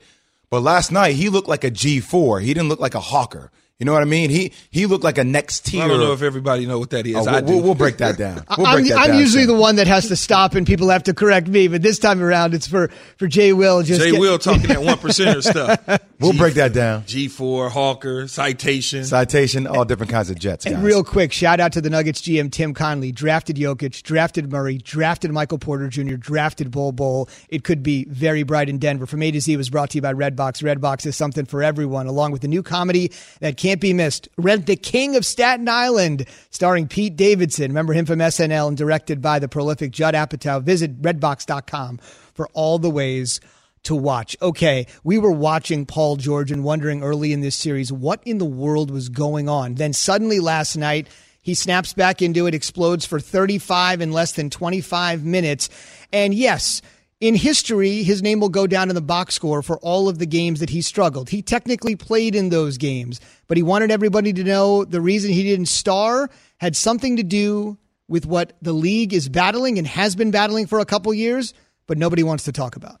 but 0.50 0.60
last 0.60 0.92
night 0.92 1.14
he 1.16 1.30
looked 1.30 1.48
like 1.48 1.64
a 1.64 1.70
G 1.70 2.00
four. 2.00 2.40
He 2.40 2.52
didn't 2.52 2.68
look 2.68 2.80
like 2.80 2.94
a 2.94 3.00
hawker. 3.00 3.50
You 3.78 3.84
know 3.84 3.92
what 3.92 4.00
I 4.00 4.06
mean? 4.06 4.30
He 4.30 4.52
he 4.70 4.86
looked 4.86 5.04
like 5.04 5.18
a 5.18 5.24
next 5.24 5.66
tier. 5.66 5.82
I 5.82 5.88
don't 5.88 6.00
know 6.00 6.14
if 6.14 6.22
everybody 6.22 6.64
know 6.64 6.78
what 6.78 6.90
that 6.90 7.06
is. 7.06 7.14
Oh, 7.14 7.26
I 7.28 7.32
we'll, 7.32 7.40
do. 7.42 7.52
we'll, 7.52 7.62
we'll 7.62 7.74
break 7.74 7.98
that 7.98 8.16
down. 8.16 8.42
We'll 8.56 8.66
I'm, 8.66 8.86
that 8.86 8.98
I'm 8.98 9.10
down 9.10 9.18
usually 9.18 9.44
soon. 9.44 9.54
the 9.54 9.60
one 9.60 9.76
that 9.76 9.86
has 9.86 10.08
to 10.08 10.16
stop 10.16 10.54
and 10.54 10.66
people 10.66 10.88
have 10.88 11.02
to 11.04 11.14
correct 11.14 11.46
me, 11.46 11.68
but 11.68 11.82
this 11.82 11.98
time 11.98 12.22
around 12.22 12.54
it's 12.54 12.66
for, 12.66 12.88
for 13.18 13.26
Jay 13.26 13.52
Will. 13.52 13.82
Just 13.82 14.00
Jay 14.00 14.12
get- 14.12 14.20
Will 14.20 14.38
talking 14.38 14.68
that 14.68 14.82
one 14.82 14.96
percenter 14.96 15.42
stuff. 15.42 16.00
We'll 16.18 16.32
break 16.32 16.54
that 16.54 16.72
down. 16.72 17.04
G 17.04 17.28
four 17.28 17.68
Hawker 17.68 18.26
citation. 18.26 19.04
Citation, 19.04 19.66
all 19.66 19.84
different 19.84 20.10
kinds 20.10 20.30
of 20.30 20.38
jets, 20.38 20.64
guys. 20.64 20.72
And 20.72 20.82
real 20.82 21.04
quick, 21.04 21.30
shout 21.30 21.60
out 21.60 21.72
to 21.74 21.82
the 21.82 21.90
Nuggets 21.90 22.22
GM 22.22 22.50
Tim 22.50 22.72
Connelly. 22.72 23.12
Drafted 23.12 23.56
Jokic, 23.56 24.02
drafted 24.02 24.50
Murray, 24.50 24.78
drafted 24.78 25.30
Michael 25.30 25.58
Porter 25.58 25.88
Jr., 25.88 26.14
drafted 26.14 26.70
Bol 26.70 26.92
Bol. 26.92 27.28
It 27.50 27.64
could 27.64 27.82
be 27.82 28.06
very 28.06 28.44
bright 28.44 28.70
in 28.70 28.78
Denver. 28.78 29.04
From 29.04 29.22
A 29.22 29.30
to 29.30 29.40
Z 29.42 29.58
was 29.58 29.68
brought 29.68 29.90
to 29.90 29.98
you 29.98 30.02
by 30.02 30.14
Redbox. 30.14 30.62
Redbox 30.62 31.04
is 31.04 31.16
something 31.16 31.44
for 31.44 31.62
everyone, 31.62 32.06
along 32.06 32.32
with 32.32 32.40
the 32.40 32.48
new 32.48 32.62
comedy 32.62 33.12
that 33.40 33.58
can't 33.66 33.80
be 33.80 33.92
missed. 33.92 34.28
Rent 34.38 34.66
the 34.66 34.76
King 34.76 35.16
of 35.16 35.26
Staten 35.26 35.68
Island, 35.68 36.26
starring 36.50 36.86
Pete 36.86 37.16
Davidson. 37.16 37.72
Remember 37.72 37.94
him 37.94 38.06
from 38.06 38.20
SNL 38.20 38.68
and 38.68 38.76
directed 38.76 39.20
by 39.20 39.40
the 39.40 39.48
prolific 39.48 39.90
Judd 39.90 40.14
Apatow. 40.14 40.62
Visit 40.62 41.02
redbox.com 41.02 41.98
for 41.98 42.46
all 42.52 42.78
the 42.78 42.88
ways 42.88 43.40
to 43.82 43.96
watch. 43.96 44.36
Okay, 44.40 44.86
we 45.02 45.18
were 45.18 45.32
watching 45.32 45.84
Paul 45.84 46.14
George 46.14 46.52
and 46.52 46.62
wondering 46.62 47.02
early 47.02 47.32
in 47.32 47.40
this 47.40 47.56
series 47.56 47.90
what 47.90 48.20
in 48.24 48.38
the 48.38 48.44
world 48.44 48.92
was 48.92 49.08
going 49.08 49.48
on. 49.48 49.74
Then 49.74 49.92
suddenly 49.92 50.38
last 50.38 50.76
night, 50.76 51.08
he 51.42 51.54
snaps 51.54 51.92
back 51.92 52.22
into 52.22 52.46
it, 52.46 52.54
explodes 52.54 53.04
for 53.04 53.18
35 53.18 54.00
in 54.00 54.12
less 54.12 54.30
than 54.30 54.48
25 54.48 55.24
minutes. 55.24 55.70
And 56.12 56.32
yes, 56.32 56.82
in 57.20 57.34
history, 57.34 58.02
his 58.02 58.22
name 58.22 58.40
will 58.40 58.50
go 58.50 58.66
down 58.66 58.88
in 58.88 58.94
the 58.94 59.00
box 59.00 59.34
score 59.34 59.62
for 59.62 59.78
all 59.78 60.08
of 60.08 60.18
the 60.18 60.26
games 60.26 60.60
that 60.60 60.70
he 60.70 60.82
struggled. 60.82 61.30
He 61.30 61.42
technically 61.42 61.96
played 61.96 62.34
in 62.34 62.50
those 62.50 62.76
games, 62.76 63.20
but 63.46 63.56
he 63.56 63.62
wanted 63.62 63.90
everybody 63.90 64.32
to 64.34 64.44
know 64.44 64.84
the 64.84 65.00
reason 65.00 65.30
he 65.30 65.42
didn't 65.42 65.66
star 65.66 66.28
had 66.58 66.76
something 66.76 67.16
to 67.16 67.22
do 67.22 67.78
with 68.08 68.26
what 68.26 68.52
the 68.62 68.72
league 68.72 69.14
is 69.14 69.28
battling 69.28 69.78
and 69.78 69.86
has 69.86 70.14
been 70.14 70.30
battling 70.30 70.66
for 70.66 70.78
a 70.78 70.84
couple 70.84 71.12
years, 71.12 71.54
but 71.86 71.98
nobody 71.98 72.22
wants 72.22 72.44
to 72.44 72.52
talk 72.52 72.76
about. 72.76 73.00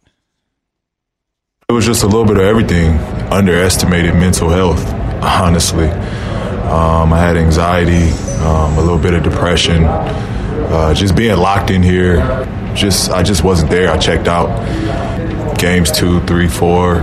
It 1.68 1.72
was 1.72 1.84
just 1.84 2.02
a 2.02 2.06
little 2.06 2.24
bit 2.24 2.36
of 2.36 2.44
everything. 2.44 2.96
Underestimated 3.30 4.14
mental 4.14 4.48
health, 4.48 4.84
honestly. 5.22 5.88
Um, 5.88 7.12
I 7.12 7.18
had 7.18 7.36
anxiety, 7.36 8.10
um, 8.40 8.78
a 8.78 8.80
little 8.80 8.98
bit 8.98 9.14
of 9.14 9.22
depression, 9.22 9.84
uh, 10.68 10.94
just 10.94 11.16
being 11.16 11.36
locked 11.36 11.70
in 11.70 11.82
here. 11.82 12.18
Just 12.74 13.10
I 13.10 13.22
just 13.22 13.44
wasn't 13.44 13.70
there. 13.70 13.90
I 13.90 13.98
checked 13.98 14.28
out. 14.28 14.48
Games 15.58 15.90
two, 15.90 16.20
three, 16.22 16.48
four. 16.48 16.96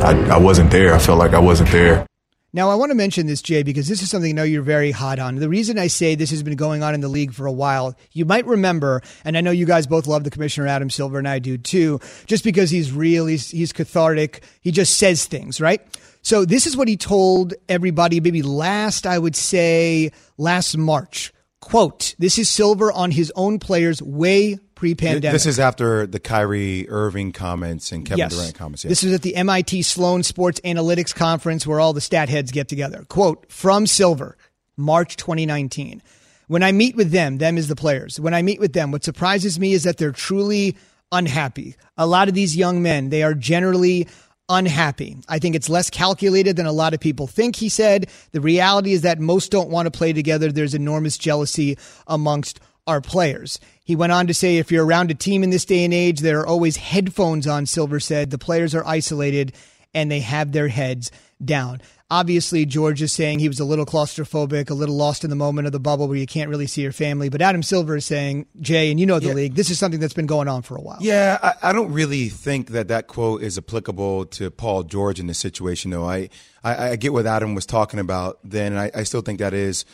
I, 0.00 0.12
I 0.30 0.38
wasn't 0.38 0.70
there. 0.70 0.94
I 0.94 0.98
felt 0.98 1.18
like 1.18 1.32
I 1.32 1.38
wasn't 1.38 1.70
there. 1.70 2.06
Now, 2.52 2.70
I 2.70 2.74
want 2.74 2.90
to 2.90 2.94
mention 2.94 3.26
this, 3.26 3.42
Jay, 3.42 3.62
because 3.62 3.86
this 3.86 4.00
is 4.00 4.08
something 4.08 4.30
I 4.30 4.32
know 4.32 4.42
you're 4.42 4.62
very 4.62 4.90
hot 4.90 5.18
on. 5.18 5.34
The 5.34 5.48
reason 5.48 5.78
I 5.78 5.88
say 5.88 6.14
this 6.14 6.30
has 6.30 6.42
been 6.42 6.56
going 6.56 6.82
on 6.82 6.94
in 6.94 7.02
the 7.02 7.08
league 7.08 7.34
for 7.34 7.44
a 7.44 7.52
while, 7.52 7.94
you 8.12 8.24
might 8.24 8.46
remember, 8.46 9.02
and 9.26 9.36
I 9.36 9.42
know 9.42 9.50
you 9.50 9.66
guys 9.66 9.86
both 9.86 10.06
love 10.06 10.24
the 10.24 10.30
commissioner, 10.30 10.66
Adam 10.66 10.88
Silver, 10.88 11.18
and 11.18 11.28
I 11.28 11.38
do 11.38 11.58
too, 11.58 12.00
just 12.24 12.44
because 12.44 12.70
he's 12.70 12.92
real, 12.92 13.26
he's, 13.26 13.50
he's 13.50 13.74
cathartic, 13.74 14.42
he 14.62 14.70
just 14.70 14.96
says 14.96 15.26
things, 15.26 15.60
right? 15.60 15.82
So, 16.22 16.46
this 16.46 16.66
is 16.66 16.78
what 16.78 16.88
he 16.88 16.96
told 16.96 17.52
everybody 17.68 18.20
maybe 18.20 18.40
last, 18.40 19.06
I 19.06 19.18
would 19.18 19.36
say, 19.36 20.12
last 20.38 20.78
March. 20.78 21.34
Quote, 21.66 22.14
this 22.20 22.38
is 22.38 22.48
Silver 22.48 22.92
on 22.92 23.10
his 23.10 23.32
own 23.34 23.58
players 23.58 24.00
way 24.00 24.56
pre 24.76 24.94
pandemic. 24.94 25.32
This 25.32 25.46
is 25.46 25.58
after 25.58 26.06
the 26.06 26.20
Kyrie 26.20 26.88
Irving 26.88 27.32
comments 27.32 27.90
and 27.90 28.06
Kevin 28.06 28.28
Durant 28.28 28.54
comments. 28.54 28.84
Yeah. 28.84 28.90
This 28.90 29.02
was 29.02 29.12
at 29.12 29.22
the 29.22 29.34
MIT 29.34 29.82
Sloan 29.82 30.22
Sports 30.22 30.60
Analytics 30.60 31.12
Conference 31.12 31.66
where 31.66 31.80
all 31.80 31.92
the 31.92 32.00
stat 32.00 32.28
heads 32.28 32.52
get 32.52 32.68
together. 32.68 33.04
Quote 33.08 33.50
from 33.50 33.88
Silver, 33.88 34.36
March 34.76 35.16
2019. 35.16 36.04
When 36.46 36.62
I 36.62 36.70
meet 36.70 36.94
with 36.94 37.10
them, 37.10 37.38
them 37.38 37.58
is 37.58 37.66
the 37.66 37.74
players. 37.74 38.20
When 38.20 38.32
I 38.32 38.42
meet 38.42 38.60
with 38.60 38.72
them, 38.72 38.92
what 38.92 39.02
surprises 39.02 39.58
me 39.58 39.72
is 39.72 39.82
that 39.82 39.96
they're 39.96 40.12
truly 40.12 40.76
unhappy. 41.10 41.74
A 41.96 42.06
lot 42.06 42.28
of 42.28 42.34
these 42.34 42.56
young 42.56 42.80
men, 42.80 43.08
they 43.08 43.24
are 43.24 43.34
generally 43.34 44.06
unhappy. 44.48 45.16
I 45.28 45.38
think 45.38 45.54
it's 45.54 45.68
less 45.68 45.90
calculated 45.90 46.56
than 46.56 46.66
a 46.66 46.72
lot 46.72 46.94
of 46.94 47.00
people 47.00 47.26
think, 47.26 47.56
he 47.56 47.68
said. 47.68 48.08
The 48.32 48.40
reality 48.40 48.92
is 48.92 49.02
that 49.02 49.18
most 49.18 49.50
don't 49.50 49.70
want 49.70 49.86
to 49.86 49.96
play 49.96 50.12
together. 50.12 50.52
There's 50.52 50.74
enormous 50.74 51.18
jealousy 51.18 51.78
amongst 52.06 52.60
our 52.86 53.00
players. 53.00 53.58
He 53.84 53.96
went 53.96 54.12
on 54.12 54.26
to 54.28 54.34
say 54.34 54.58
if 54.58 54.70
you're 54.70 54.86
around 54.86 55.10
a 55.10 55.14
team 55.14 55.42
in 55.42 55.50
this 55.50 55.64
day 55.64 55.84
and 55.84 55.92
age, 55.92 56.20
there 56.20 56.40
are 56.40 56.46
always 56.46 56.76
headphones 56.76 57.46
on, 57.46 57.66
Silver 57.66 57.98
said. 57.98 58.30
The 58.30 58.38
players 58.38 58.74
are 58.74 58.86
isolated 58.86 59.52
and 59.96 60.08
they 60.10 60.20
have 60.20 60.52
their 60.52 60.68
heads 60.68 61.10
down. 61.44 61.80
Obviously, 62.08 62.64
George 62.66 63.02
is 63.02 63.12
saying 63.12 63.40
he 63.40 63.48
was 63.48 63.58
a 63.58 63.64
little 63.64 63.84
claustrophobic, 63.84 64.70
a 64.70 64.74
little 64.74 64.94
lost 64.94 65.24
in 65.24 65.30
the 65.30 65.34
moment 65.34 65.66
of 65.66 65.72
the 65.72 65.80
bubble 65.80 66.06
where 66.06 66.16
you 66.16 66.26
can't 66.26 66.48
really 66.48 66.68
see 66.68 66.82
your 66.82 66.92
family. 66.92 67.28
But 67.28 67.42
Adam 67.42 67.64
Silver 67.64 67.96
is 67.96 68.04
saying, 68.04 68.46
Jay, 68.60 68.92
and 68.92 69.00
you 69.00 69.06
know 69.06 69.18
the 69.18 69.28
Yeah. 69.28 69.34
league, 69.34 69.54
this 69.56 69.70
is 69.70 69.78
something 69.80 69.98
that's 69.98 70.14
been 70.14 70.26
going 70.28 70.46
on 70.46 70.62
for 70.62 70.76
a 70.76 70.80
while. 70.80 70.98
Yeah, 71.00 71.36
I, 71.42 71.70
I 71.70 71.72
don't 71.72 71.92
really 71.92 72.28
think 72.28 72.68
that 72.70 72.86
that 72.88 73.08
quote 73.08 73.42
is 73.42 73.58
applicable 73.58 74.26
to 74.26 74.52
Paul 74.52 74.84
George 74.84 75.18
in 75.18 75.26
this 75.26 75.38
situation. 75.38 75.90
Though 75.90 76.04
I, 76.08 76.28
I, 76.62 76.90
I 76.90 76.96
get 76.96 77.12
what 77.12 77.26
Adam 77.26 77.56
was 77.56 77.66
talking 77.66 77.98
about 77.98 78.38
then, 78.44 78.72
and 78.72 78.80
I, 78.80 78.90
I 78.94 79.02
still 79.02 79.22
think 79.22 79.40
that 79.40 79.52
is 79.52 79.84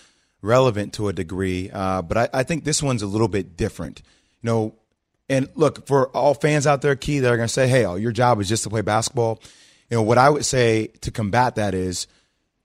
relevant 0.43 0.93
to 0.95 1.09
a 1.09 1.15
degree. 1.15 1.71
Uh, 1.73 2.03
but 2.03 2.19
I, 2.19 2.29
I 2.35 2.43
think 2.43 2.65
this 2.65 2.83
one's 2.83 3.01
a 3.01 3.07
little 3.07 3.29
bit 3.29 3.57
different. 3.57 4.03
You 4.43 4.49
know, 4.49 4.75
and 5.31 5.49
look 5.55 5.87
for 5.87 6.09
all 6.09 6.35
fans 6.35 6.67
out 6.67 6.83
there, 6.83 6.95
Key, 6.95 7.21
that 7.21 7.33
are 7.33 7.37
going 7.39 7.49
to 7.49 7.53
say, 7.55 7.69
"Hey, 7.69 7.87
oh, 7.87 7.95
your 7.95 8.13
job 8.13 8.39
is 8.39 8.51
just 8.51 8.65
to 8.65 8.69
play 8.69 8.83
basketball." 8.83 9.41
You 9.93 9.99
know, 9.99 10.05
what 10.05 10.17
I 10.17 10.31
would 10.31 10.47
say 10.47 10.87
to 11.03 11.11
combat 11.11 11.57
that 11.57 11.75
is, 11.75 12.07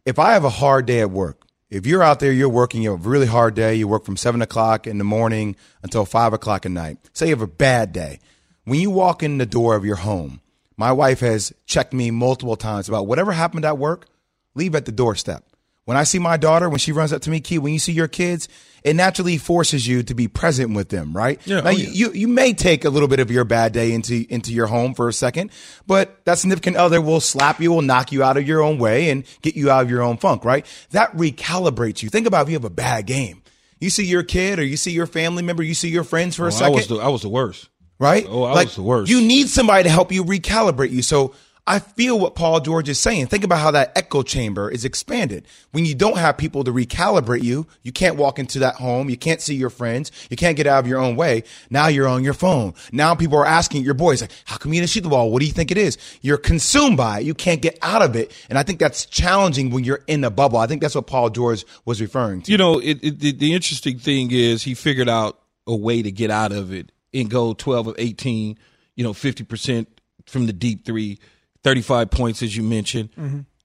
if 0.05 0.17
I 0.17 0.31
have 0.31 0.46
a 0.46 0.50
hard 0.50 0.86
day 0.86 1.01
at 1.01 1.12
work, 1.12 1.41
if 1.69 1.86
you're 1.86 2.01
out 2.01 2.22
there, 2.22 2.31
you're 2.31 2.48
working, 2.48 2.81
you 2.81 2.91
have 2.91 3.05
a 3.05 3.10
really 3.10 3.25
hard 3.25 3.53
day, 3.53 3.75
you 3.75 3.86
work 3.86 4.05
from 4.05 4.15
seven 4.15 4.41
o'clock 4.41 4.88
in 4.88 4.98
the 4.98 5.03
morning 5.03 5.57
until 5.84 6.05
five 6.05 6.31
o'clock 6.31 6.65
at 6.65 6.72
night. 6.72 7.00
Say 7.12 7.25
you 7.25 7.36
have 7.36 7.41
a 7.41 7.48
bad 7.48 7.91
day. 7.91 8.22
When 8.63 8.79
you 8.79 8.91
walk 8.91 9.24
in 9.24 9.39
the 9.39 9.46
door 9.46 9.75
of 9.75 9.84
your 9.84 9.98
home, 9.98 10.39
my 10.77 10.93
wife 10.93 11.19
has 11.19 11.51
checked 11.65 11.91
me 11.91 12.12
multiple 12.12 12.55
times 12.55 12.88
about 12.88 13.07
whatever 13.07 13.34
happened 13.34 13.65
at 13.65 13.77
work, 13.77 14.07
leave 14.55 14.74
at 14.74 14.86
the 14.86 14.93
doorstep. 14.93 15.43
When 15.88 15.96
I 15.96 16.03
see 16.03 16.20
my 16.20 16.36
daughter, 16.36 16.67
when 16.70 16.79
she 16.79 16.91
runs 16.91 17.13
up 17.13 17.22
to 17.22 17.29
me, 17.29 17.39
Key, 17.39 17.60
when 17.60 17.72
you 17.72 17.79
see 17.79 17.94
your 17.94 18.10
kids, 18.10 18.50
it 18.84 18.94
naturally 18.96 19.38
forces 19.38 19.88
you 19.88 20.03
to 20.03 20.13
be 20.13 20.27
present 20.27 20.75
with 20.75 20.89
them, 20.89 21.15
right? 21.15 21.39
Yeah, 21.46 21.62
Now, 21.62 21.70
oh, 21.70 21.72
you, 21.72 21.86
yeah. 21.86 21.91
you 21.94 22.12
you 22.12 22.27
may 22.27 22.53
take 22.53 22.84
a 22.84 22.89
little 22.89 23.08
bit 23.08 23.22
of 23.22 23.32
your 23.32 23.46
bad 23.46 23.72
day 23.72 23.94
into 23.94 24.25
into 24.29 24.51
your 24.53 24.67
home 24.67 24.94
for 24.94 25.08
a 25.08 25.13
second, 25.13 25.50
but 25.88 26.24
that 26.25 26.39
significant 26.39 26.75
other 26.75 27.00
will 27.00 27.22
slap 27.22 27.62
you, 27.62 27.72
will 27.72 27.82
knock 27.82 28.12
you 28.12 28.22
out 28.22 28.36
of 28.36 28.46
your 28.46 28.62
own 28.62 28.77
way, 28.79 29.10
and 29.10 29.24
get 29.41 29.56
you 29.56 29.72
out 29.72 29.84
of 29.84 29.89
your 29.89 30.01
own 30.03 30.17
funk, 30.17 30.44
right? 30.44 30.65
That 30.91 31.15
recalibrates 31.15 32.03
you. 32.03 32.10
Think 32.10 32.27
about 32.27 32.44
if 32.44 32.50
you 32.50 32.56
have 32.56 32.65
a 32.65 32.70
bad 32.70 33.06
game. 33.06 33.41
You 33.79 33.89
see 33.89 34.06
your 34.06 34.24
kid, 34.24 34.60
or 34.60 34.63
you 34.65 34.75
see 34.75 34.91
your 34.91 35.08
family 35.08 35.41
member, 35.44 35.63
you 35.63 35.74
see 35.74 35.89
your 35.89 36.03
friends 36.03 36.36
for 36.36 36.44
a 36.44 36.46
Oh, 36.46 36.56
I 36.56 36.60
second 36.60 36.74
was 36.75 36.88
the 36.88 36.96
I 36.98 37.08
was 37.08 37.22
the 37.22 37.29
worst. 37.29 37.70
right? 38.00 38.25
Oh, 38.27 38.44
I 38.44 38.53
like, 38.53 38.67
was 38.67 38.75
the 38.75 38.84
worst. 38.84 39.10
You 39.10 39.22
need 39.22 39.48
somebody 39.48 39.84
to 39.84 39.89
help 39.89 40.12
you 40.12 40.24
recalibrate 40.24 40.91
you. 40.91 41.01
So 41.01 41.34
I 41.67 41.79
feel 41.79 42.17
what 42.17 42.33
Paul 42.33 42.62
George 42.62 42.88
is 42.88 42.97
saying. 42.97 43.27
Think 43.27 43.43
about 43.43 43.59
how 43.59 43.71
that 43.71 43.91
echo 43.95 44.24
chamber 44.24 44.71
is 44.71 44.86
expanded. 44.86 45.45
When 45.71 45.83
you 45.83 45.93
don't 45.93 46.17
have 46.17 46.38
people 46.38 46.63
to 46.63 46.71
recalibrate 46.71 47.43
you, 47.43 47.67
you 47.83 47.91
can't 47.91 48.15
walk 48.15 48.39
into 48.39 48.59
that 48.59 48.75
home. 48.75 49.09
You 49.09 49.17
can't 49.17 49.41
see 49.41 49.53
your 49.53 49.69
friends. 49.69 50.12
You 50.29 50.38
can't 50.38 50.55
get 50.55 50.65
out 50.65 50.79
of 50.79 50.88
your 50.88 51.00
own 51.00 51.17
way. 51.17 51.43
Now 51.69 51.88
you're 51.88 52.07
on 52.07 52.24
your 52.24 52.33
phone. 52.33 52.74
Now 52.93 53.15
people 53.15 53.38
are 53.38 53.45
asking 53.45 53.83
your 53.83 53.95
boys, 53.95 54.21
like, 54.21 54.31
how 54.45 54.55
come 54.55 54.74
you 54.74 54.79
didn't 54.79 54.91
shoot 54.91 55.01
the 55.01 55.09
ball? 55.09 55.29
What 55.29 55.41
do 55.41 55.45
you 55.45 55.51
think 55.51 55.69
it 55.69 55.77
is? 55.77 55.97
You're 56.21 56.38
consumed 56.38 56.95
by 56.95 57.19
it. 57.19 57.25
You 57.25 57.33
can't 57.33 57.62
get 57.62 57.77
out 57.81 58.01
of 58.01 58.15
it. 58.15 58.31
And 58.50 58.57
I 58.57 58.63
think 58.63 58.79
that's 58.79 59.05
challenging 59.05 59.69
when 59.69 59.83
you're 59.83 60.03
in 60.07 60.24
a 60.24 60.31
bubble. 60.31 60.59
I 60.59 60.67
think 60.67 60.81
that's 60.81 60.95
what 60.95 61.05
Paul 61.05 61.29
George 61.29 61.65
was 61.83 62.00
referring 62.00 62.43
to. 62.43 62.51
You 62.51 62.57
know, 62.57 62.79
it, 62.79 63.00
it, 63.03 63.19
the, 63.19 63.33
the 63.33 63.53
interesting 63.53 64.00
thing 64.00 64.31
is 64.31 64.63
he 64.63 64.74
figured 64.74 65.09
out 65.09 65.38
a 65.67 65.75
way 65.75 66.01
to 66.01 66.12
get 66.12 66.31
out 66.31 66.53
of 66.53 66.71
it 66.71 66.93
and 67.13 67.29
go 67.29 67.53
12 67.53 67.88
of 67.88 67.95
18, 67.97 68.57
you 68.95 69.03
know, 69.03 69.12
50% 69.12 69.86
from 70.25 70.45
the 70.45 70.53
deep 70.53 70.86
three, 70.86 71.19
35 71.67 72.09
points, 72.12 72.41
as 72.41 72.56
you 72.56 72.63
mentioned, 72.63 73.10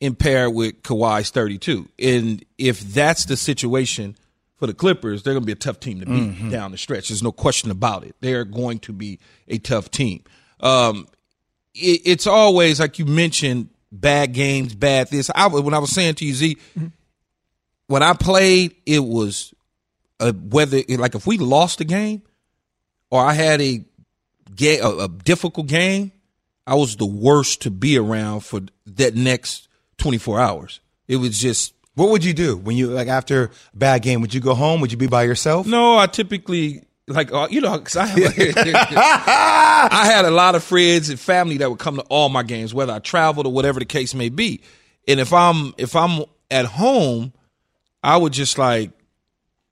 and 0.01 0.19
paired 0.19 0.53
with 0.53 0.83
Kawhi's 0.83 1.31
32. 1.31 1.88
And 2.01 2.45
if 2.59 2.81
that's 2.81 3.27
the 3.27 3.37
situation 3.37 4.17
for 4.57 4.67
the 4.67 4.75
Clippers, 4.75 5.23
they're 5.23 5.35
going 5.35 5.43
to 5.45 5.47
be 5.47 5.53
a 5.53 5.55
tough 5.55 5.79
team 5.79 6.01
to 6.01 6.07
beat 6.07 6.51
down 6.51 6.73
the 6.73 6.79
stretch. 6.79 7.09
There's 7.09 7.23
no 7.23 7.31
question 7.31 7.71
about 7.71 8.03
it. 8.05 8.17
They're 8.21 8.45
going 8.45 8.81
to 8.81 8.93
be 8.93 9.21
a 9.47 9.59
tough 9.59 9.91
team. 9.93 10.25
Um, 10.59 11.07
it, 11.75 12.01
it's 12.05 12.27
always, 12.27 12.81
like 12.81 12.99
you 12.99 13.05
mentioned, 13.07 13.69
bad 13.93 14.33
games, 14.33 14.75
bad 14.75 15.09
this. 15.09 15.31
I, 15.33 15.47
when 15.47 15.73
I 15.75 15.79
was 15.79 15.91
saying 15.93 16.17
to 16.17 16.25
you, 16.25 16.35
Z, 16.35 16.57
when 17.87 18.03
I 18.03 18.15
played, 18.15 18.75
it 18.85 19.05
was 19.05 19.55
uh, 20.19 20.33
whether 20.33 20.81
like 20.88 21.15
if 21.15 21.25
we 21.25 21.38
lost 21.38 21.81
a 21.81 21.85
game 21.85 22.23
or 23.11 23.25
I 23.25 23.35
had 23.35 23.61
a, 23.61 23.85
a 24.61 24.81
a 24.81 25.09
difficult 25.09 25.69
game, 25.69 26.11
I 26.66 26.75
was 26.75 26.96
the 26.96 27.07
worst 27.07 27.62
to 27.62 27.70
be 27.70 27.98
around 27.98 28.40
for 28.40 28.61
that 28.87 29.14
next 29.14 29.68
24 29.98 30.40
hours. 30.40 30.81
It 31.09 31.16
was 31.16 31.38
just 31.38 31.75
What 31.94 32.11
would 32.11 32.25
you 32.25 32.33
do 32.33 32.57
when 32.57 32.77
you, 32.77 32.88
like, 32.88 33.09
after 33.09 33.44
a 33.44 33.51
bad 33.77 34.03
game? 34.03 34.20
Would 34.20 34.33
you 34.33 34.40
go 34.40 34.55
home? 34.55 34.81
Would 34.81 34.92
you 34.92 34.98
be 34.98 35.09
by 35.09 35.25
yourself? 35.25 35.66
no. 35.66 35.98
I 35.98 36.07
typically 36.07 36.85
like 37.09 37.33
uh, 37.33 37.48
you 37.51 37.61
know 37.61 37.79
because 37.79 37.96
I 37.96 38.05
I 39.90 40.07
had 40.07 40.25
a 40.25 40.31
lot 40.31 40.55
of 40.55 40.62
friends 40.62 41.09
and 41.11 41.18
family 41.18 41.59
that 41.59 41.68
would 41.68 41.81
come 41.81 41.96
to 41.96 42.03
all 42.03 42.29
my 42.29 42.44
games, 42.44 42.72
whether 42.72 42.92
I 42.92 43.01
traveled 43.01 43.46
or 43.46 43.53
whatever 43.53 43.81
the 43.81 43.85
case 43.85 44.14
may 44.14 44.29
be. 44.29 44.62
And 45.09 45.18
if 45.18 45.33
I'm 45.33 45.75
if 45.79 45.96
I'm 45.96 46.25
at 46.51 46.64
home, 46.64 47.33
I 48.03 48.16
would 48.16 48.33
just 48.33 48.57
like, 48.57 48.92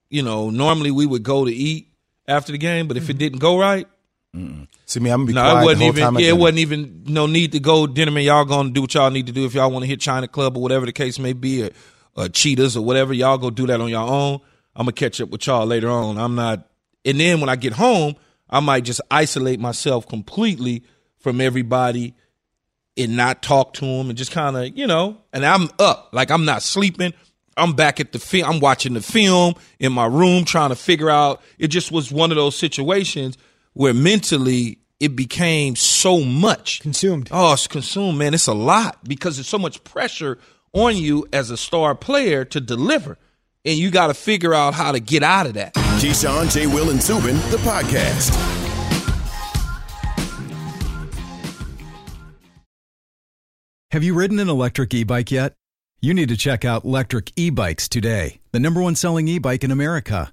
you 0.08 0.22
know, 0.22 0.50
normally 0.50 0.90
we 0.90 1.06
would 1.06 1.22
go 1.22 1.44
to 1.44 1.52
eat 1.52 1.88
after 2.26 2.52
the 2.52 2.58
game, 2.58 2.88
but 2.88 2.96
if 2.96 3.08
it 3.10 3.16
didn't 3.16 3.38
go 3.38 3.58
right, 3.58 3.86
See 4.32 5.00
me, 5.00 5.10
I'm 5.10 5.20
gonna 5.20 5.26
be 5.26 5.32
no, 5.32 5.60
it 5.60 5.64
wasn't 5.64 5.82
even. 5.82 6.02
time. 6.02 6.18
Yeah, 6.18 6.28
it 6.28 6.36
wasn't 6.36 6.58
even 6.60 7.02
no 7.06 7.26
need 7.26 7.52
to 7.52 7.60
go 7.60 7.86
dinner. 7.86 8.12
Man, 8.12 8.22
y'all 8.22 8.44
gonna 8.44 8.70
do 8.70 8.82
what 8.82 8.94
y'all 8.94 9.10
need 9.10 9.26
to 9.26 9.32
do 9.32 9.44
if 9.44 9.54
y'all 9.54 9.70
want 9.70 9.82
to 9.82 9.88
hit 9.88 10.00
China 10.00 10.28
Club 10.28 10.56
or 10.56 10.62
whatever 10.62 10.86
the 10.86 10.92
case 10.92 11.18
may 11.18 11.32
be, 11.32 11.64
or, 11.64 11.70
or 12.16 12.28
Cheetahs 12.28 12.76
or 12.76 12.84
whatever. 12.84 13.12
Y'all 13.12 13.38
go 13.38 13.50
do 13.50 13.66
that 13.66 13.80
on 13.80 13.88
your 13.88 14.08
own. 14.08 14.40
I'm 14.76 14.84
gonna 14.84 14.92
catch 14.92 15.20
up 15.20 15.30
with 15.30 15.46
y'all 15.46 15.66
later 15.66 15.90
on. 15.90 16.16
I'm 16.16 16.36
not. 16.36 16.68
And 17.04 17.18
then 17.18 17.40
when 17.40 17.48
I 17.48 17.56
get 17.56 17.72
home, 17.72 18.14
I 18.48 18.60
might 18.60 18.84
just 18.84 19.00
isolate 19.10 19.58
myself 19.58 20.06
completely 20.06 20.84
from 21.18 21.40
everybody 21.40 22.14
and 22.96 23.16
not 23.16 23.42
talk 23.42 23.74
to 23.74 23.84
them 23.84 24.10
and 24.10 24.18
just 24.18 24.30
kind 24.30 24.56
of 24.56 24.76
you 24.78 24.86
know. 24.86 25.18
And 25.32 25.44
I'm 25.44 25.70
up, 25.80 26.10
like 26.12 26.30
I'm 26.30 26.44
not 26.44 26.62
sleeping. 26.62 27.14
I'm 27.56 27.72
back 27.72 27.98
at 27.98 28.12
the 28.12 28.20
film. 28.20 28.48
I'm 28.48 28.60
watching 28.60 28.94
the 28.94 29.00
film 29.00 29.54
in 29.80 29.92
my 29.92 30.06
room, 30.06 30.44
trying 30.44 30.70
to 30.70 30.76
figure 30.76 31.10
out. 31.10 31.42
It 31.58 31.68
just 31.68 31.90
was 31.90 32.12
one 32.12 32.30
of 32.30 32.36
those 32.36 32.56
situations 32.56 33.36
where 33.72 33.94
mentally 33.94 34.78
it 34.98 35.16
became 35.16 35.76
so 35.76 36.20
much 36.20 36.80
Consumed. 36.80 37.28
Oh, 37.32 37.54
it's 37.54 37.66
consumed, 37.66 38.18
man. 38.18 38.34
It's 38.34 38.46
a 38.46 38.54
lot 38.54 39.02
because 39.04 39.36
there's 39.36 39.48
so 39.48 39.58
much 39.58 39.82
pressure 39.82 40.38
on 40.72 40.96
you 40.96 41.26
as 41.32 41.50
a 41.50 41.56
star 41.56 41.94
player 41.94 42.44
to 42.44 42.60
deliver, 42.60 43.18
and 43.64 43.78
you 43.78 43.90
got 43.90 44.08
to 44.08 44.14
figure 44.14 44.54
out 44.54 44.74
how 44.74 44.92
to 44.92 45.00
get 45.00 45.22
out 45.22 45.46
of 45.46 45.54
that. 45.54 45.74
Keyshawn, 45.74 46.52
J. 46.52 46.66
Will, 46.66 46.90
and 46.90 47.02
Zubin, 47.02 47.36
the 47.50 47.58
podcast. 47.58 48.36
Have 53.90 54.04
you 54.04 54.14
ridden 54.14 54.38
an 54.38 54.48
electric 54.48 54.94
e 54.94 55.02
bike 55.02 55.32
yet? 55.32 55.54
You 56.00 56.14
need 56.14 56.28
to 56.28 56.36
check 56.36 56.64
out 56.64 56.84
Lectric 56.84 57.32
E 57.36 57.50
Bikes 57.50 57.88
today, 57.88 58.40
the 58.52 58.60
number 58.60 58.80
one 58.80 58.94
selling 58.94 59.26
e 59.28 59.38
bike 59.38 59.64
in 59.64 59.70
America. 59.70 60.32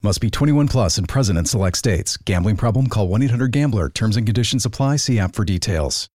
Must 0.00 0.20
be 0.20 0.30
21 0.30 0.68
plus 0.68 0.96
and 0.96 1.08
present 1.08 1.40
in 1.40 1.44
select 1.44 1.76
states. 1.76 2.16
Gambling 2.18 2.56
problem? 2.56 2.86
Call 2.86 3.08
1 3.08 3.20
800 3.22 3.50
GAMBLER. 3.50 3.88
Terms 3.88 4.16
and 4.16 4.24
conditions 4.24 4.64
apply. 4.64 4.96
See 4.96 5.18
app 5.18 5.34
for 5.34 5.44
details. 5.44 6.08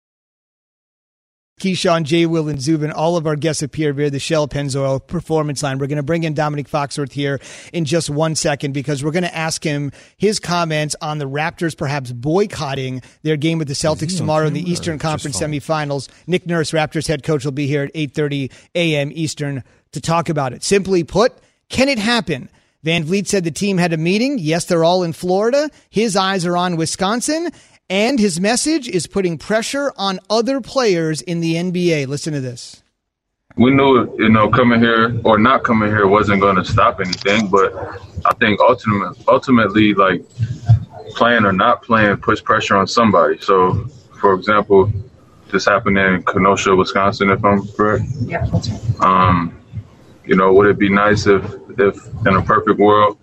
Keyshawn, 1.60 2.04
J. 2.04 2.26
Will, 2.26 2.48
and 2.48 2.60
Zubin, 2.62 2.92
all 2.92 3.16
of 3.16 3.28
our 3.28 3.36
guests 3.36 3.62
appear 3.62 3.94
via 3.94 4.10
the 4.10 4.20
Shell 4.20 4.48
Pennzoil 4.48 5.06
Performance 5.06 5.62
Line. 5.62 5.78
We're 5.78 5.88
going 5.88 5.98
to 5.98 6.04
bring 6.04 6.24
in 6.24 6.34
Domonique 6.34 6.68
Foxworth 6.70 7.12
here 7.12 7.40
in 7.74 7.86
just 7.86 8.10
one 8.10 8.36
second 8.36 8.72
because 8.72 9.04
we're 9.04 9.12
going 9.12 9.24
to 9.24 9.36
ask 9.36 9.64
him 9.64 9.92
his 10.18 10.40
comments 10.40 10.96
on 11.02 11.20
the 11.20 11.30
Raptors 11.30 11.78
perhaps 11.78 12.12
boycotting 12.12 13.02
their 13.22 13.38
game 13.38 13.60
with 13.60 13.68
the 13.68 13.76
Celtics 13.76 14.18
tomorrow 14.18 14.48
in 14.48 14.54
the 14.54 14.68
Eastern 14.68 14.98
Conference 14.98 15.40
semifinals. 15.40 16.10
Nick 16.26 16.48
Nurse, 16.48 16.72
Raptors 16.72 17.08
head 17.08 17.24
coach, 17.24 17.46
will 17.46 17.52
be 17.52 17.68
here 17.68 17.84
at 17.84 17.94
8.30 17.94 18.52
a.m. 18.76 19.12
Eastern 19.14 19.64
to 19.92 20.02
talk 20.02 20.30
about 20.30 20.54
it. 20.54 20.64
Simply 20.64 21.04
put, 21.04 21.34
can 21.70 21.88
it 21.88 22.00
happen? 22.00 22.50
VanVleet 22.84 23.28
said 23.28 23.44
the 23.44 23.52
team 23.52 23.78
had 23.78 23.94
a 23.94 23.98
meeting. 23.98 24.40
Yes, 24.40 24.66
they're 24.66 24.84
all 24.84 25.04
in 25.04 25.14
Florida. 25.14 25.70
His 25.90 26.16
eyes 26.16 26.46
are 26.46 26.58
on 26.58 26.76
Wisconsin. 26.76 27.50
And 27.90 28.20
his 28.20 28.40
message 28.40 28.88
is 28.88 29.08
putting 29.08 29.38
pressure 29.38 29.94
on 29.98 30.20
other 30.30 30.62
players 30.62 31.22
in 31.22 31.40
the 31.42 31.56
NBA. 31.56 32.08
Listen 32.08 32.34
to 32.34 32.42
this. 32.42 32.82
We 33.56 33.72
knew, 33.72 34.16
you 34.18 34.30
know, 34.30 34.50
coming 34.50 34.80
here 34.80 35.20
or 35.24 35.38
not 35.38 35.64
coming 35.64 35.90
here 35.90 36.08
wasn't 36.08 36.42
going 36.42 36.56
to 36.56 36.66
stop 36.66 37.00
anything, 37.00 37.50
but 37.50 37.72
I 38.26 38.34
think 38.40 38.60
ultimately, 38.60 39.24
ultimately, 39.28 39.94
like 39.94 40.26
playing 41.16 41.46
or 41.46 41.52
not 41.52 41.84
playing 41.84 42.18
puts 42.18 42.42
pressure 42.42 42.76
on 42.76 42.88
somebody. 42.88 43.38
So, 43.40 43.86
for 44.20 44.34
example, 44.34 44.92
this 45.52 45.66
happened 45.66 46.00
in 46.00 46.24
Kenosha, 46.24 46.76
Wisconsin, 46.76 47.30
if 47.30 47.46
I'm 47.46 47.68
correct. 47.68 48.06
Yeah, 48.22 48.46
that's 48.48 48.70
right. 48.70 49.02
Um, 49.02 49.63
you 50.26 50.36
know, 50.36 50.54
would 50.54 50.68
it 50.68 50.78
be 50.78 50.90
nice 50.90 51.28
if, 51.28 51.44
if 51.78 51.98
in 52.26 52.36
a 52.36 52.42
perfect 52.42 52.80
world, 52.80 53.18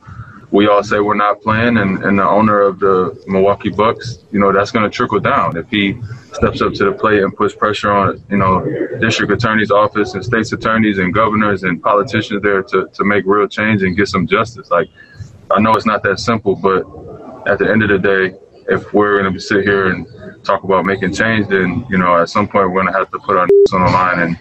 we 0.50 0.66
all 0.66 0.82
say 0.82 0.98
we're 0.98 1.14
not 1.14 1.40
playing, 1.40 1.76
and, 1.76 2.02
and 2.02 2.18
the 2.18 2.28
owner 2.28 2.60
of 2.60 2.80
the 2.80 3.22
Milwaukee 3.28 3.70
Bucks, 3.70 4.18
you 4.32 4.40
know, 4.40 4.52
that's 4.52 4.72
going 4.72 4.82
to 4.82 4.90
trickle 4.90 5.20
down 5.20 5.56
if 5.56 5.68
he 5.70 6.00
steps 6.32 6.60
up 6.60 6.72
to 6.74 6.84
the 6.86 6.92
plate 6.92 7.22
and 7.22 7.34
puts 7.36 7.54
pressure 7.54 7.90
on, 7.92 8.22
you 8.28 8.36
know, 8.36 8.66
district 9.00 9.32
attorney's 9.32 9.70
office 9.70 10.14
and 10.14 10.24
state's 10.24 10.52
attorneys 10.52 10.98
and 10.98 11.14
governors 11.14 11.62
and 11.62 11.80
politicians 11.82 12.42
there 12.42 12.62
to, 12.64 12.88
to 12.92 13.04
make 13.04 13.24
real 13.26 13.46
change 13.46 13.82
and 13.82 13.96
get 13.96 14.08
some 14.08 14.26
justice. 14.26 14.70
Like, 14.70 14.88
I 15.52 15.60
know 15.60 15.72
it's 15.72 15.86
not 15.86 16.02
that 16.02 16.18
simple, 16.18 16.56
but 16.56 16.82
at 17.48 17.58
the 17.58 17.70
end 17.70 17.84
of 17.84 17.88
the 17.88 17.98
day, 17.98 18.36
if 18.68 18.92
we're 18.92 19.20
going 19.20 19.32
to 19.32 19.40
sit 19.40 19.64
here 19.64 19.86
and 19.86 20.06
talk 20.44 20.64
about 20.64 20.84
making 20.84 21.12
change, 21.14 21.48
then, 21.48 21.86
you 21.88 21.98
know, 21.98 22.16
at 22.16 22.28
some 22.28 22.46
point 22.48 22.70
we're 22.70 22.82
going 22.82 22.92
to 22.92 22.98
have 22.98 23.10
to 23.10 23.18
put 23.20 23.36
our 23.36 23.46
on 23.72 23.84
the 23.84 23.90
line 23.90 24.18
and, 24.20 24.40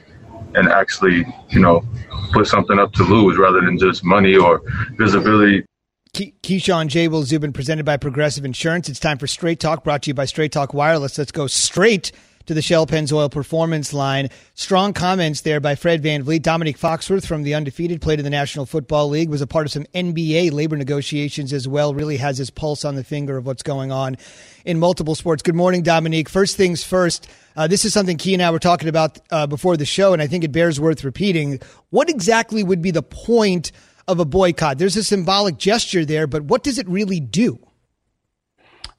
and 0.56 0.70
actually, 0.70 1.26
you 1.50 1.60
know, 1.60 1.84
put 2.32 2.48
something 2.48 2.80
up 2.80 2.94
to 2.94 3.04
lose 3.04 3.38
rather 3.38 3.62
than 3.62 3.78
just 3.78 4.04
money 4.04 4.36
or 4.36 4.62
visibility. 4.98 5.66
Ke- 6.14 6.34
Keyshawn 6.42 6.88
J. 6.88 7.08
Will 7.08 7.24
Zubin 7.24 7.54
presented 7.54 7.86
by 7.86 7.98
Progressive 7.98 8.46
Insurance. 8.46 8.90
It's 8.90 9.00
time 9.00 9.18
for 9.18 9.28
Straight 9.28 9.60
Talk 9.60 9.84
brought 9.84 10.04
to 10.04 10.10
you 10.10 10.14
by 10.14 10.26
Straight 10.26 10.52
Talk 10.52 10.74
Wireless. 10.74 11.18
Let's 11.18 11.32
go 11.32 11.48
straight 11.48 12.12
to 12.46 12.54
the 12.54 12.62
Shell 12.62 12.88
Pennzoil 12.88 13.32
Performance 13.32 13.94
line. 13.94 14.30
Strong 14.56 14.94
comments 14.94 15.42
there 15.42 15.60
by 15.60 15.76
Fred 15.76 16.02
Van 16.02 16.24
Vliet. 16.24 16.44
Domonique 16.44 16.78
Foxworth 16.78 17.26
from 17.26 17.44
the 17.44 17.54
Undefeated, 17.54 18.02
played 18.02 18.20
in 18.20 18.24
the 18.24 18.30
National 18.30 18.66
Football 18.66 19.10
League, 19.10 19.30
was 19.30 19.42
a 19.42 19.48
part 19.48 19.66
of 19.66 19.72
some 19.72 19.86
NBA 19.94 20.52
labor 20.52 20.76
negotiations 20.76 21.54
as 21.54 21.68
well, 21.68 21.94
really 21.94 22.18
has 22.18 22.38
his 22.38 22.50
pulse 22.50 22.86
on 22.86 22.96
the 22.96 23.04
finger 23.04 23.38
of 23.38 23.46
what's 23.46 23.64
going 23.64 23.92
on 23.92 24.18
in 24.66 24.80
multiple 24.80 25.16
sports. 25.16 25.44
Good 25.44 25.56
morning, 25.56 25.84
Domonique. 25.84 26.30
First 26.30 26.58
things 26.58 26.84
first, 26.84 27.30
uh, 27.56 27.68
this 27.68 27.86
is 27.86 27.94
something 27.94 28.18
Key 28.18 28.34
and 28.34 28.44
I 28.44 28.52
were 28.52 28.60
talking 28.60 28.90
about 28.90 29.20
uh, 29.32 29.48
before 29.48 29.78
the 29.78 29.86
show, 29.86 30.14
and 30.14 30.22
I 30.22 30.28
think 30.28 30.44
it 30.44 30.52
bears 30.52 30.80
worth 30.80 31.04
repeating. 31.04 31.60
What 31.90 32.10
exactly 32.10 32.64
would 32.64 32.82
be 32.82 32.92
the 32.92 33.04
point 33.04 33.72
of 34.08 34.20
a 34.20 34.26
boycott? 34.26 34.78
There's 34.78 34.98
a 34.98 35.04
symbolic 35.04 35.58
gesture 35.58 36.06
there, 36.06 36.28
but 36.28 36.44
what 36.44 36.64
does 36.64 36.78
it 36.78 36.88
really 36.88 37.20
do? 37.20 37.60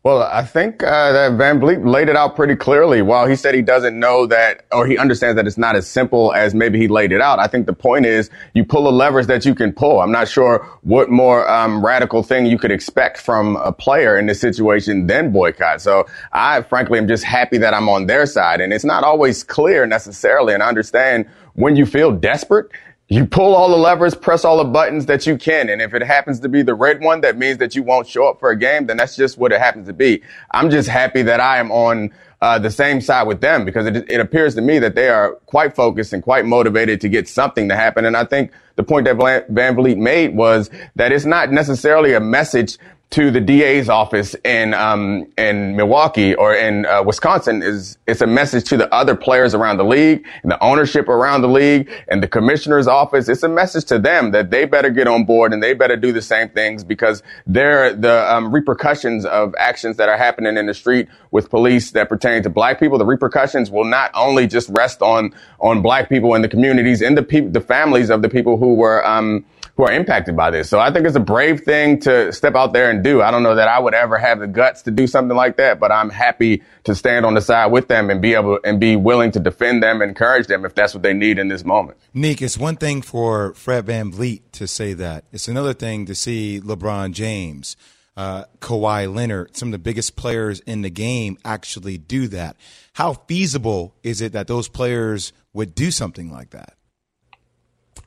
Well, 0.02 0.22
I 0.22 0.46
think 0.46 0.82
uh, 0.82 1.12
that 1.12 1.32
VanVleet 1.32 1.86
laid 1.86 2.08
it 2.08 2.16
out 2.16 2.34
pretty 2.34 2.56
clearly. 2.56 3.02
While 3.02 3.26
he 3.26 3.36
said 3.36 3.54
he 3.54 3.60
doesn't 3.60 3.98
know 3.98 4.24
that, 4.28 4.64
or 4.72 4.86
he 4.86 4.96
understands 4.96 5.36
that 5.36 5.46
it's 5.46 5.58
not 5.58 5.76
as 5.76 5.86
simple 5.86 6.32
as 6.32 6.54
maybe 6.54 6.78
he 6.78 6.88
laid 6.88 7.12
it 7.12 7.20
out, 7.20 7.38
I 7.38 7.46
think 7.46 7.66
the 7.66 7.74
point 7.74 8.06
is 8.06 8.30
you 8.54 8.64
pull 8.64 8.84
the 8.84 8.92
levers 8.92 9.26
that 9.26 9.44
you 9.44 9.54
can 9.54 9.74
pull. 9.74 10.00
I'm 10.00 10.10
not 10.10 10.26
sure 10.26 10.66
what 10.84 11.10
more 11.10 11.46
um, 11.50 11.84
radical 11.84 12.22
thing 12.22 12.46
you 12.46 12.56
could 12.56 12.70
expect 12.70 13.18
from 13.18 13.56
a 13.56 13.72
player 13.72 14.18
in 14.18 14.24
this 14.24 14.40
situation 14.40 15.06
than 15.06 15.32
boycott. 15.32 15.82
So 15.82 16.06
I, 16.32 16.62
frankly, 16.62 16.98
am 16.98 17.06
just 17.06 17.24
happy 17.24 17.58
that 17.58 17.74
I'm 17.74 17.90
on 17.90 18.06
their 18.06 18.24
side. 18.24 18.62
And 18.62 18.72
it's 18.72 18.86
not 18.86 19.04
always 19.04 19.44
clear 19.44 19.84
necessarily, 19.84 20.54
and 20.54 20.62
I 20.62 20.68
understand 20.68 21.28
when 21.52 21.76
you 21.76 21.84
feel 21.84 22.10
desperate 22.10 22.70
you 23.10 23.26
pull 23.26 23.56
all 23.56 23.68
the 23.68 23.76
levers, 23.76 24.14
press 24.14 24.44
all 24.44 24.58
the 24.58 24.64
buttons 24.64 25.06
that 25.06 25.26
you 25.26 25.36
can. 25.36 25.68
And 25.68 25.82
if 25.82 25.92
it 25.94 26.02
happens 26.02 26.38
to 26.40 26.48
be 26.48 26.62
the 26.62 26.74
red 26.74 27.00
one, 27.00 27.20
that 27.22 27.36
means 27.36 27.58
that 27.58 27.74
you 27.74 27.82
won't 27.82 28.06
show 28.06 28.28
up 28.28 28.38
for 28.38 28.50
a 28.50 28.56
game, 28.56 28.86
then 28.86 28.96
that's 28.96 29.16
just 29.16 29.36
what 29.36 29.50
it 29.50 29.60
happens 29.60 29.88
to 29.88 29.92
be. 29.92 30.22
I'm 30.52 30.70
just 30.70 30.88
happy 30.88 31.22
that 31.22 31.40
I 31.40 31.58
am 31.58 31.72
on 31.72 32.12
uh, 32.40 32.60
the 32.60 32.70
same 32.70 33.00
side 33.00 33.26
with 33.26 33.40
them 33.40 33.64
because 33.64 33.84
it, 33.86 34.08
it 34.08 34.20
appears 34.20 34.54
to 34.54 34.60
me 34.60 34.78
that 34.78 34.94
they 34.94 35.08
are 35.08 35.32
quite 35.46 35.74
focused 35.74 36.12
and 36.12 36.22
quite 36.22 36.46
motivated 36.46 37.00
to 37.00 37.08
get 37.08 37.28
something 37.28 37.68
to 37.68 37.74
happen. 37.74 38.04
And 38.04 38.16
I 38.16 38.24
think 38.24 38.52
the 38.76 38.84
point 38.84 39.06
that 39.06 39.16
VanVleet 39.16 39.96
made 39.96 40.36
was 40.36 40.70
that 40.94 41.10
it's 41.10 41.26
not 41.26 41.50
necessarily 41.50 42.14
a 42.14 42.20
message 42.20 42.78
to 43.10 43.32
the 43.32 43.40
DA's 43.40 43.88
office 43.88 44.36
in 44.44 44.72
um, 44.72 45.26
in 45.36 45.74
Milwaukee 45.74 46.32
or 46.36 46.54
in 46.54 46.86
uh, 46.86 47.02
Wisconsin 47.02 47.60
is 47.60 47.98
it's 48.06 48.20
a 48.20 48.26
message 48.26 48.64
to 48.68 48.76
the 48.76 48.92
other 48.94 49.16
players 49.16 49.52
around 49.52 49.78
the 49.78 49.84
league 49.84 50.24
and 50.44 50.52
the 50.52 50.62
ownership 50.62 51.08
around 51.08 51.42
the 51.42 51.48
league 51.48 51.90
and 52.06 52.22
the 52.22 52.28
commissioner's 52.28 52.86
office. 52.86 53.28
It's 53.28 53.42
a 53.42 53.48
message 53.48 53.86
to 53.86 53.98
them 53.98 54.30
that 54.30 54.52
they 54.52 54.64
better 54.64 54.90
get 54.90 55.08
on 55.08 55.24
board 55.24 55.52
and 55.52 55.60
they 55.60 55.74
better 55.74 55.96
do 55.96 56.12
the 56.12 56.22
same 56.22 56.50
things 56.50 56.84
because 56.84 57.24
they're 57.48 57.92
the 57.94 58.32
um, 58.32 58.54
repercussions 58.54 59.24
of 59.24 59.56
actions 59.58 59.96
that 59.96 60.08
are 60.08 60.16
happening 60.16 60.56
in 60.56 60.66
the 60.66 60.74
street 60.74 61.08
with 61.32 61.50
police 61.50 61.90
that 61.90 62.08
pertain 62.08 62.44
to 62.44 62.50
black 62.50 62.78
people. 62.78 62.96
The 62.96 63.06
repercussions 63.06 63.72
will 63.72 63.84
not 63.84 64.12
only 64.14 64.46
just 64.46 64.68
rest 64.68 65.02
on 65.02 65.34
on 65.58 65.82
black 65.82 66.08
people 66.08 66.34
in 66.34 66.42
the 66.42 66.48
communities 66.48 67.02
and 67.02 67.18
the 67.18 67.24
people, 67.24 67.50
the 67.50 67.60
families 67.60 68.08
of 68.08 68.22
the 68.22 68.28
people 68.28 68.56
who 68.56 68.74
were 68.74 69.04
um, 69.04 69.44
who 69.80 69.86
are 69.86 69.92
impacted 69.92 70.36
by 70.36 70.50
this. 70.50 70.68
So 70.68 70.78
I 70.78 70.92
think 70.92 71.06
it's 71.06 71.16
a 71.16 71.20
brave 71.20 71.62
thing 71.62 72.00
to 72.00 72.30
step 72.34 72.54
out 72.54 72.74
there 72.74 72.90
and 72.90 73.02
do. 73.02 73.22
I 73.22 73.30
don't 73.30 73.42
know 73.42 73.54
that 73.54 73.66
I 73.66 73.78
would 73.78 73.94
ever 73.94 74.18
have 74.18 74.38
the 74.38 74.46
guts 74.46 74.82
to 74.82 74.90
do 74.90 75.06
something 75.06 75.34
like 75.34 75.56
that, 75.56 75.80
but 75.80 75.90
I'm 75.90 76.10
happy 76.10 76.62
to 76.84 76.94
stand 76.94 77.24
on 77.24 77.32
the 77.32 77.40
side 77.40 77.72
with 77.72 77.88
them 77.88 78.10
and 78.10 78.20
be 78.20 78.34
able 78.34 78.58
and 78.62 78.78
be 78.78 78.94
willing 78.96 79.30
to 79.32 79.40
defend 79.40 79.82
them, 79.82 80.02
encourage 80.02 80.48
them 80.48 80.66
if 80.66 80.74
that's 80.74 80.92
what 80.92 81.02
they 81.02 81.14
need 81.14 81.38
in 81.38 81.48
this 81.48 81.64
moment. 81.64 81.96
Nick, 82.12 82.42
it's 82.42 82.58
one 82.58 82.76
thing 82.76 83.00
for 83.00 83.54
Fred 83.54 83.86
VanVleet 83.86 84.42
to 84.52 84.66
say 84.66 84.92
that. 84.92 85.24
It's 85.32 85.48
another 85.48 85.72
thing 85.72 86.04
to 86.04 86.14
see 86.14 86.60
LeBron 86.60 87.12
James, 87.12 87.78
uh, 88.18 88.44
Kawhi 88.58 89.10
Leonard, 89.10 89.56
some 89.56 89.68
of 89.68 89.72
the 89.72 89.78
biggest 89.78 90.14
players 90.14 90.60
in 90.60 90.82
the 90.82 90.90
game 90.90 91.38
actually 91.42 91.96
do 91.96 92.28
that. 92.28 92.54
How 92.92 93.14
feasible 93.14 93.94
is 94.02 94.20
it 94.20 94.32
that 94.32 94.46
those 94.46 94.68
players 94.68 95.32
would 95.54 95.74
do 95.74 95.90
something 95.90 96.30
like 96.30 96.50
that? 96.50 96.74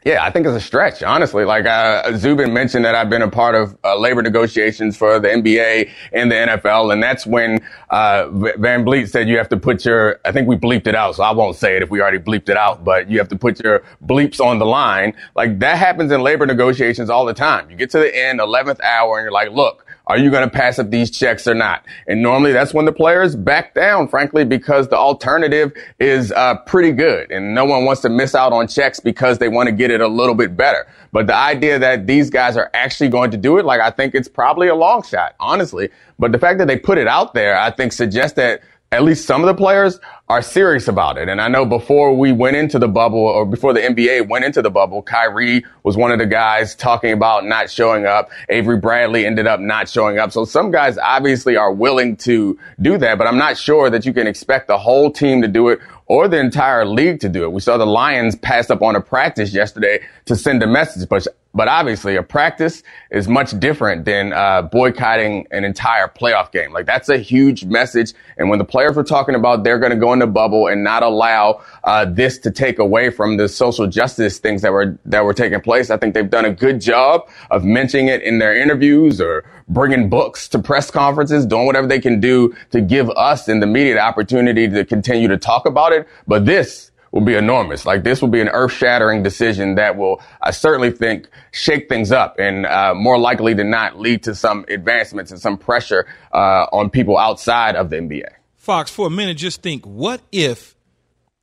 Yeah, 0.05 0.23
I 0.23 0.31
think 0.31 0.45
it's 0.45 0.55
a 0.55 0.59
stretch, 0.59 1.01
honestly. 1.01 1.45
Like 1.45 1.65
uh, 1.65 2.17
Zubin 2.17 2.51
mentioned 2.53 2.83
that 2.83 2.93
I've 2.93 3.09
been 3.09 3.21
a 3.21 3.29
part 3.29 3.55
of 3.55 3.77
uh, 3.85 3.97
labor 3.97 4.21
negotiations 4.21 4.97
for 4.97 5.17
the 5.17 5.29
NBA 5.29 5.89
and 6.11 6.29
the 6.29 6.35
NFL, 6.35 6.91
and 6.91 7.01
that's 7.01 7.25
when 7.25 7.59
uh, 7.89 8.25
VanVleet 8.25 9.09
said 9.09 9.29
you 9.29 9.37
have 9.37 9.47
to 9.49 9.57
put 9.57 9.85
your. 9.85 10.19
I 10.25 10.33
think 10.33 10.49
we 10.49 10.57
bleeped 10.57 10.87
it 10.87 10.95
out, 10.95 11.15
so 11.15 11.23
I 11.23 11.31
won't 11.31 11.55
say 11.55 11.77
it 11.77 11.83
if 11.83 11.89
we 11.89 12.01
already 12.01 12.19
bleeped 12.19 12.49
it 12.49 12.57
out. 12.57 12.83
But 12.83 13.09
you 13.09 13.17
have 13.17 13.29
to 13.29 13.37
put 13.37 13.63
your 13.63 13.83
bleeps 14.05 14.41
on 14.41 14.59
the 14.59 14.65
line. 14.65 15.13
Like 15.35 15.59
that 15.59 15.77
happens 15.77 16.11
in 16.11 16.19
labor 16.21 16.45
negotiations 16.45 17.09
all 17.09 17.25
the 17.25 17.33
time. 17.33 17.69
You 17.69 17.77
get 17.77 17.89
to 17.91 17.99
the 17.99 18.13
end, 18.13 18.41
eleventh 18.41 18.81
hour, 18.81 19.19
and 19.19 19.23
you're 19.23 19.31
like, 19.31 19.51
look. 19.51 19.82
Are 20.05 20.17
you 20.17 20.29
going 20.31 20.43
to 20.43 20.49
pass 20.49 20.79
up 20.79 20.89
these 20.89 21.09
checks 21.09 21.47
or 21.47 21.53
not? 21.53 21.85
And 22.07 22.21
normally 22.21 22.51
that's 22.51 22.73
when 22.73 22.83
the 22.83 22.91
players 22.91 23.37
back 23.37 23.73
down, 23.73 24.09
frankly, 24.09 24.43
because 24.43 24.89
the 24.89 24.97
alternative 24.97 25.71
is 25.97 26.33
uh, 26.33 26.57
pretty 26.65 26.91
good, 26.91 27.31
and 27.31 27.55
no 27.55 27.63
one 27.63 27.85
wants 27.85 28.01
to 28.01 28.09
miss 28.09 28.35
out 28.35 28.51
on 28.51 28.67
checks 28.67 28.99
because 28.99 29.37
they 29.37 29.47
want 29.47 29.67
to 29.67 29.71
get 29.71 29.91
it 29.91 30.01
a 30.01 30.07
little 30.07 30.35
bit 30.35 30.57
better. 30.57 30.85
But 31.13 31.27
the 31.27 31.35
idea 31.35 31.79
that 31.79 32.05
these 32.05 32.29
guys 32.29 32.57
are 32.57 32.69
actually 32.73 33.09
going 33.09 33.31
to 33.31 33.37
do 33.37 33.57
it, 33.59 33.65
like 33.65 33.79
I 33.79 33.91
think 33.91 34.13
it's 34.13 34.27
probably 34.27 34.67
a 34.67 34.75
long 34.75 35.03
shot, 35.03 35.35
honestly. 35.39 35.89
But 36.19 36.33
the 36.33 36.39
fact 36.39 36.59
that 36.59 36.67
they 36.67 36.77
put 36.77 36.97
it 36.97 37.07
out 37.07 37.33
there, 37.33 37.57
I 37.57 37.71
think 37.71 37.93
suggests 37.93 38.35
that 38.35 38.61
at 38.93 39.03
least 39.03 39.25
some 39.25 39.41
of 39.41 39.47
the 39.47 39.55
players 39.55 39.99
are 40.29 40.43
serious 40.43 40.87
about 40.87 41.17
it. 41.17 41.27
And 41.27 41.41
I 41.41 41.47
know 41.47 41.65
before 41.65 42.15
we 42.15 42.31
went 42.31 42.55
into 42.55 42.77
the 42.77 42.87
bubble 42.87 43.17
or 43.17 43.43
before 43.43 43.73
the 43.73 43.79
NBA 43.79 44.29
went 44.29 44.45
into 44.45 44.61
the 44.61 44.69
bubble, 44.69 45.01
Kyrie 45.01 45.65
was 45.81 45.97
one 45.97 46.11
of 46.11 46.19
the 46.19 46.27
guys 46.27 46.75
talking 46.75 47.11
about 47.11 47.43
not 47.43 47.71
showing 47.71 48.05
up. 48.05 48.29
Avery 48.49 48.77
Bradley 48.77 49.25
ended 49.25 49.47
up 49.47 49.59
not 49.59 49.89
showing 49.89 50.19
up. 50.19 50.31
So 50.31 50.45
some 50.45 50.69
guys 50.69 50.99
obviously 50.99 51.57
are 51.57 51.73
willing 51.73 52.17
to 52.17 52.57
do 52.79 52.99
that, 52.99 53.17
but 53.17 53.25
I'm 53.25 53.39
not 53.39 53.57
sure 53.57 53.89
that 53.89 54.05
you 54.05 54.13
can 54.13 54.27
expect 54.27 54.67
the 54.67 54.77
whole 54.77 55.11
team 55.11 55.41
to 55.41 55.47
do 55.47 55.69
it 55.69 55.79
or 56.05 56.27
the 56.27 56.39
entire 56.39 56.85
league 56.85 57.19
to 57.21 57.29
do 57.29 57.45
it. 57.45 57.51
We 57.51 57.61
saw 57.61 57.77
the 57.77 57.87
Lions 57.87 58.35
pass 58.35 58.69
up 58.69 58.83
on 58.83 58.95
a 58.95 59.01
practice 59.01 59.55
yesterday 59.55 60.05
to 60.25 60.35
send 60.35 60.61
a 60.61 60.67
message, 60.67 61.09
but 61.09 61.25
but 61.53 61.67
obviously, 61.67 62.15
a 62.15 62.23
practice 62.23 62.81
is 63.11 63.27
much 63.27 63.57
different 63.59 64.05
than 64.05 64.33
uh, 64.33 64.63
boycotting 64.63 65.47
an 65.51 65.63
entire 65.63 66.07
playoff 66.07 66.51
game. 66.51 66.73
Like 66.73 66.85
that's 66.85 67.09
a 67.09 67.17
huge 67.17 67.65
message. 67.65 68.13
And 68.37 68.49
when 68.49 68.57
the 68.57 68.65
players 68.65 68.95
were 68.95 69.03
talking 69.03 69.35
about 69.35 69.63
they're 69.63 69.77
going 69.77 69.91
to 69.91 69.97
go 69.97 70.13
in 70.13 70.19
the 70.19 70.27
bubble 70.27 70.67
and 70.67 70.83
not 70.83 71.03
allow 71.03 71.61
uh, 71.83 72.05
this 72.05 72.39
to 72.39 72.51
take 72.51 72.79
away 72.79 73.11
from 73.11 73.37
the 73.37 73.47
social 73.47 73.87
justice 73.87 74.39
things 74.39 74.63
that 74.63 74.71
were 74.71 74.97
that 75.05 75.23
were 75.25 75.33
taking 75.33 75.61
place, 75.61 75.89
I 75.89 75.97
think 75.97 76.15
they've 76.15 76.29
done 76.29 76.45
a 76.45 76.53
good 76.53 76.81
job 76.81 77.29
of 77.51 77.63
mentioning 77.63 78.07
it 78.07 78.23
in 78.23 78.39
their 78.39 78.55
interviews 78.57 79.21
or 79.21 79.45
bringing 79.67 80.09
books 80.09 80.47
to 80.49 80.59
press 80.59 80.89
conferences, 80.89 81.45
doing 81.45 81.65
whatever 81.65 81.87
they 81.87 81.99
can 81.99 82.19
do 82.19 82.55
to 82.71 82.81
give 82.81 83.09
us 83.11 83.47
in 83.47 83.59
the 83.59 83.67
media 83.67 83.93
the 83.93 83.99
opportunity 83.99 84.67
to 84.67 84.83
continue 84.83 85.27
to 85.27 85.37
talk 85.37 85.65
about 85.65 85.93
it. 85.93 86.07
But 86.27 86.45
this 86.45 86.91
will 87.13 87.21
be 87.21 87.35
enormous. 87.35 87.85
Like 87.85 88.03
this 88.03 88.21
will 88.21 88.29
be 88.29 88.41
an 88.41 88.49
earth 88.49 88.71
shattering 88.71 89.21
decision 89.21 89.75
that 89.75 89.95
will, 89.97 90.19
I 90.41 90.49
certainly 90.49 90.89
think, 90.89 91.29
shake 91.51 91.87
things 91.87 92.11
up 92.11 92.39
and 92.39 92.65
uh, 92.65 92.95
more 92.95 93.19
likely 93.19 93.53
than 93.53 93.69
not 93.69 93.99
lead 93.99 94.23
to 94.23 94.33
some 94.33 94.65
advancements 94.67 95.29
and 95.29 95.39
some 95.39 95.55
pressure 95.55 96.07
uh, 96.33 96.65
on 96.73 96.89
people 96.89 97.19
outside 97.19 97.75
of 97.75 97.91
the 97.91 97.97
NBA. 97.97 98.29
Fox, 98.55 98.89
for 98.89 99.05
a 99.05 99.09
minute, 99.11 99.37
just 99.37 99.61
think 99.61 99.85
what 99.85 100.21
if 100.31 100.75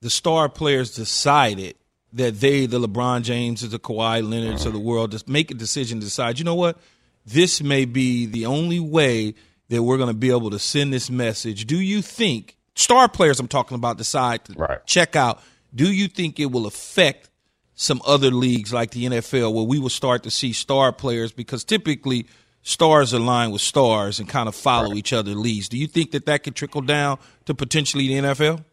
the 0.01 0.11
star 0.11 0.49
players 0.49 0.93
decided 0.97 1.77
that 2.15 2.41
they, 2.41 2.67
the 2.67 2.81
LeBron 2.81 3.23
James, 3.23 3.61
the 3.61 3.79
Kawhi 3.79 4.29
Leonards 4.29 4.67
of 4.67 4.73
the 4.73 4.81
world, 4.81 5.13
just 5.13 5.29
make 5.29 5.53
a 5.53 5.55
decision, 5.55 6.01
to 6.01 6.07
decide, 6.07 6.41
you 6.41 6.45
know 6.45 6.57
what, 6.57 6.79
this 7.25 7.63
may 7.63 7.85
be 7.85 8.27
the 8.27 8.47
only 8.47 8.81
way 8.81 9.37
that 9.69 9.85
we're 9.85 9.99
going 9.99 10.09
to 10.09 10.15
be 10.15 10.31
able 10.31 10.51
to 10.51 10.59
send 10.59 10.93
this 10.93 11.09
message. 11.09 11.67
Do 11.67 11.79
you 11.79 12.03
think 12.03 12.57
star 12.75 13.09
players 13.09 13.39
I'm 13.39 13.47
talking 13.47 13.77
about 13.77 13.99
decide 13.99 14.45
to 14.47 14.55
right. 14.55 14.85
check 14.85 15.15
out? 15.15 15.41
Do 15.75 15.93
you 15.93 16.09
think 16.09 16.41
it 16.41 16.51
will 16.51 16.67
affect 16.67 17.31
some 17.75 18.03
other 18.07 18.31
leagues 18.31 18.73
like 18.73 18.91
the 18.91 19.07
NFL 19.07 19.55
where 19.55 19.65
we 19.65 19.79
will 19.79 19.89
start 19.89 20.23
to 20.25 20.31
see 20.31 20.53
star 20.53 20.93
players 20.93 21.33
because 21.33 21.65
typically 21.65 22.27
stars 22.63 23.13
align 23.13 23.51
with 23.51 23.63
stars 23.63 24.21
and 24.21 24.29
kind 24.29 24.49
of 24.49 24.55
follow 24.55 24.91
right. 24.91 24.99
each 24.99 25.13
other 25.13 25.33
leads. 25.33 25.69
Do 25.69 25.79
you 25.79 25.87
think 25.87 26.11
that 26.11 26.27
that 26.27 26.43
could 26.43 26.55
trickle 26.55 26.83
down 26.83 27.19
to 27.47 27.55
potentially 27.55 28.09
the 28.09 28.15
NFL? 28.15 28.65